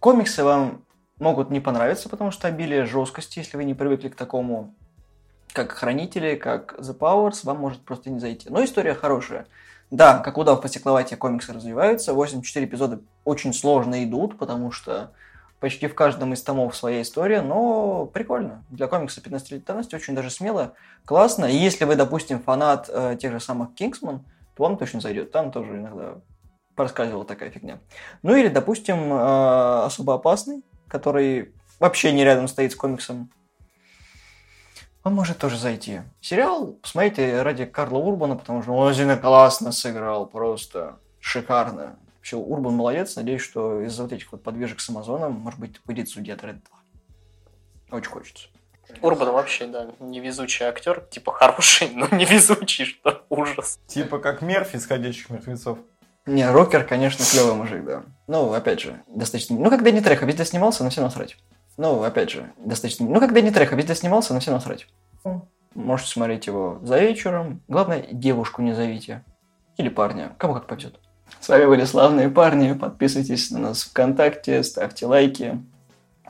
Комиксы 0.00 0.44
вам 0.44 0.84
могут 1.18 1.50
не 1.50 1.60
понравиться, 1.60 2.08
потому 2.08 2.30
что 2.30 2.48
обилие 2.48 2.84
жесткости, 2.84 3.38
если 3.38 3.56
вы 3.56 3.64
не 3.64 3.74
привыкли 3.74 4.08
к 4.08 4.14
такому, 4.16 4.74
как 5.52 5.72
Хранители, 5.72 6.34
как 6.34 6.78
The 6.78 6.96
Powers, 6.96 7.40
вам 7.44 7.58
может 7.58 7.80
просто 7.80 8.10
не 8.10 8.20
зайти. 8.20 8.48
Но 8.50 8.64
история 8.64 8.94
хорошая. 8.94 9.46
Да, 9.90 10.18
как 10.18 10.36
удав 10.36 10.60
по 10.60 10.68
стекловате 10.68 11.16
комиксы 11.16 11.52
развиваются. 11.52 12.12
84 12.12 12.66
эпизода 12.66 13.00
очень 13.24 13.54
сложно 13.54 14.04
идут, 14.04 14.38
потому 14.38 14.70
что 14.70 15.12
почти 15.60 15.88
в 15.88 15.94
каждом 15.94 16.34
из 16.34 16.42
томов 16.42 16.76
своя 16.76 17.02
история, 17.02 17.40
но 17.40 18.06
прикольно. 18.06 18.64
Для 18.70 18.86
комикса 18.86 19.22
15 19.22 19.50
лет 19.52 19.64
давности 19.64 19.94
очень 19.94 20.14
даже 20.14 20.30
смело, 20.30 20.74
классно. 21.04 21.46
И 21.46 21.56
если 21.56 21.84
вы, 21.84 21.96
допустим, 21.96 22.40
фанат 22.40 22.88
э, 22.92 23.16
тех 23.18 23.32
же 23.32 23.40
самых 23.40 23.74
Кингсман, 23.74 24.24
то 24.54 24.62
вам 24.62 24.76
точно 24.76 25.00
зайдет. 25.00 25.32
Там 25.32 25.50
тоже 25.50 25.78
иногда 25.78 26.16
проскальзывала 26.76 27.24
такая 27.24 27.50
фигня. 27.50 27.80
Ну 28.22 28.36
или, 28.36 28.48
допустим, 28.48 29.12
э, 29.12 29.84
особо 29.84 30.14
опасный, 30.14 30.62
который 30.88 31.52
вообще 31.78 32.12
не 32.12 32.24
рядом 32.24 32.48
стоит 32.48 32.72
с 32.72 32.76
комиксом. 32.76 33.30
Он 35.04 35.14
может 35.14 35.38
тоже 35.38 35.56
зайти. 35.56 36.00
Сериал 36.20 36.72
посмотрите 36.82 37.42
ради 37.42 37.64
Карла 37.64 37.98
Урбана, 37.98 38.36
потому 38.36 38.62
что 38.62 38.72
он 38.72 38.88
очень 38.88 39.16
классно 39.16 39.72
сыграл, 39.72 40.26
просто 40.26 40.98
шикарно. 41.20 41.98
Вообще, 42.16 42.36
Урбан 42.36 42.74
молодец. 42.74 43.16
Надеюсь, 43.16 43.40
что 43.40 43.80
из-за 43.82 44.02
вот 44.02 44.12
этих 44.12 44.30
вот 44.32 44.42
подвижек 44.42 44.80
с 44.80 44.90
Амазоном, 44.90 45.32
может 45.32 45.60
быть, 45.60 45.80
будет 45.86 46.08
судья 46.08 46.36
Дред 46.36 46.56
2. 47.88 47.98
Очень 47.98 48.10
хочется. 48.10 48.48
Урбан 49.00 49.32
вообще, 49.32 49.66
да, 49.66 49.88
невезучий 50.00 50.66
актер. 50.66 51.00
Типа 51.10 51.32
хороший, 51.32 51.90
но 51.94 52.08
невезучий, 52.14 52.84
что 52.86 53.24
ужас. 53.28 53.78
Типа 53.86 54.18
как 54.18 54.42
Мерфи 54.42 54.76
из 54.76 54.86
«Ходячих 54.86 55.30
мертвецов». 55.30 55.78
Не, 56.28 56.50
Рокер, 56.50 56.84
конечно, 56.84 57.24
клевый 57.24 57.54
мужик, 57.54 57.84
да. 57.84 58.02
Ну, 58.26 58.52
опять 58.52 58.80
же, 58.80 59.00
достаточно... 59.08 59.56
Ну, 59.56 59.70
когда 59.70 59.90
не 59.90 60.00
Треха 60.00 60.26
везде 60.26 60.44
снимался, 60.44 60.84
на 60.84 60.90
все 60.90 61.00
насрать. 61.00 61.36
Ну, 61.78 62.02
опять 62.02 62.30
же, 62.30 62.52
достаточно... 62.58 63.06
Ну, 63.06 63.18
когда 63.18 63.40
не 63.40 63.50
Треха 63.50 63.76
везде 63.76 63.94
снимался, 63.94 64.34
на 64.34 64.40
все 64.40 64.50
насрать. 64.50 64.86
Можете 65.74 66.10
смотреть 66.10 66.46
его 66.46 66.80
за 66.82 66.98
вечером. 66.98 67.62
Главное, 67.68 68.04
девушку 68.10 68.62
не 68.62 68.74
зовите. 68.74 69.24
Или 69.76 69.88
парня. 69.88 70.32
Кому 70.38 70.54
как 70.54 70.66
пойдет. 70.66 70.98
С 71.40 71.48
вами 71.48 71.66
были 71.66 71.84
славные 71.84 72.28
парни. 72.28 72.72
Подписывайтесь 72.72 73.50
на 73.50 73.60
нас 73.60 73.84
ВКонтакте, 73.84 74.62
ставьте 74.64 75.06
лайки. 75.06 75.62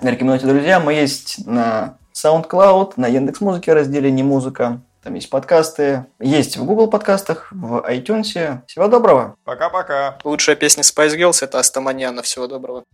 Рекомендуйте 0.01 0.47
друзьям. 0.47 0.85
Мы 0.85 0.95
есть 0.95 1.47
на 1.47 1.97
SoundCloud, 2.15 2.95
на 2.97 3.07
Яндекс.Музыке 3.07 3.73
разделе 3.73 4.11
«Не 4.11 4.23
музыка». 4.23 4.81
Там 5.09 5.15
есть 5.15 5.31
подкасты. 5.31 6.05
Есть 6.21 6.59
в 6.59 6.67
Google 6.67 6.87
подкастах, 6.87 7.51
в 7.51 7.77
iTunes. 7.91 8.61
Всего 8.67 8.89
доброго. 8.89 9.37
Пока-пока. 9.45 10.19
Лучшая 10.23 10.55
песня 10.55 10.83
Spice 10.83 11.17
Girls– 11.17 11.39
это 11.43 11.59
Астаманьяна. 11.59 12.21
Всего 12.21 12.47
доброго. 12.47 12.85